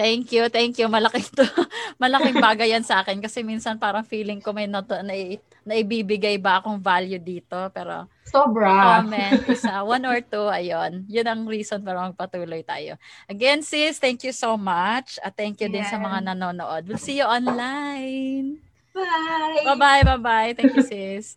Thank 0.00 0.32
you, 0.32 0.48
thank 0.48 0.80
you. 0.80 0.88
Malaking 0.88 1.28
to, 1.36 1.44
malaking 2.00 2.40
bagay 2.40 2.72
yan 2.72 2.80
sa 2.80 3.04
akin 3.04 3.20
kasi 3.20 3.44
minsan 3.44 3.76
parang 3.76 4.00
feeling 4.00 4.40
ko 4.40 4.56
may 4.56 4.64
not, 4.64 4.88
na, 4.88 5.12
na 5.60 5.74
ibibigay 5.76 6.40
ba 6.40 6.56
akong 6.56 6.80
value 6.80 7.20
dito 7.20 7.68
pero 7.68 8.08
sobra. 8.24 9.04
Comment 9.04 9.44
isa, 9.44 9.84
one 9.84 10.00
or 10.08 10.24
two, 10.24 10.48
ayun. 10.48 11.04
Yun 11.04 11.28
ang 11.28 11.42
reason 11.44 11.84
para 11.84 12.08
magpatuloy 12.08 12.64
tayo. 12.64 12.96
Again, 13.28 13.60
sis, 13.60 14.00
thank 14.00 14.24
you 14.24 14.32
so 14.32 14.56
much. 14.56 15.20
At 15.20 15.36
thank 15.36 15.60
you 15.60 15.68
yeah. 15.68 15.84
din 15.84 15.84
sa 15.84 16.00
mga 16.00 16.32
nanonood. 16.32 16.88
We'll 16.88 17.02
see 17.02 17.20
you 17.20 17.28
online. 17.28 18.56
Bye. 18.96 19.68
Bye-bye, 19.68 20.02
bye-bye. 20.16 20.50
Thank 20.56 20.80
you, 20.80 20.84
sis. 20.88 21.36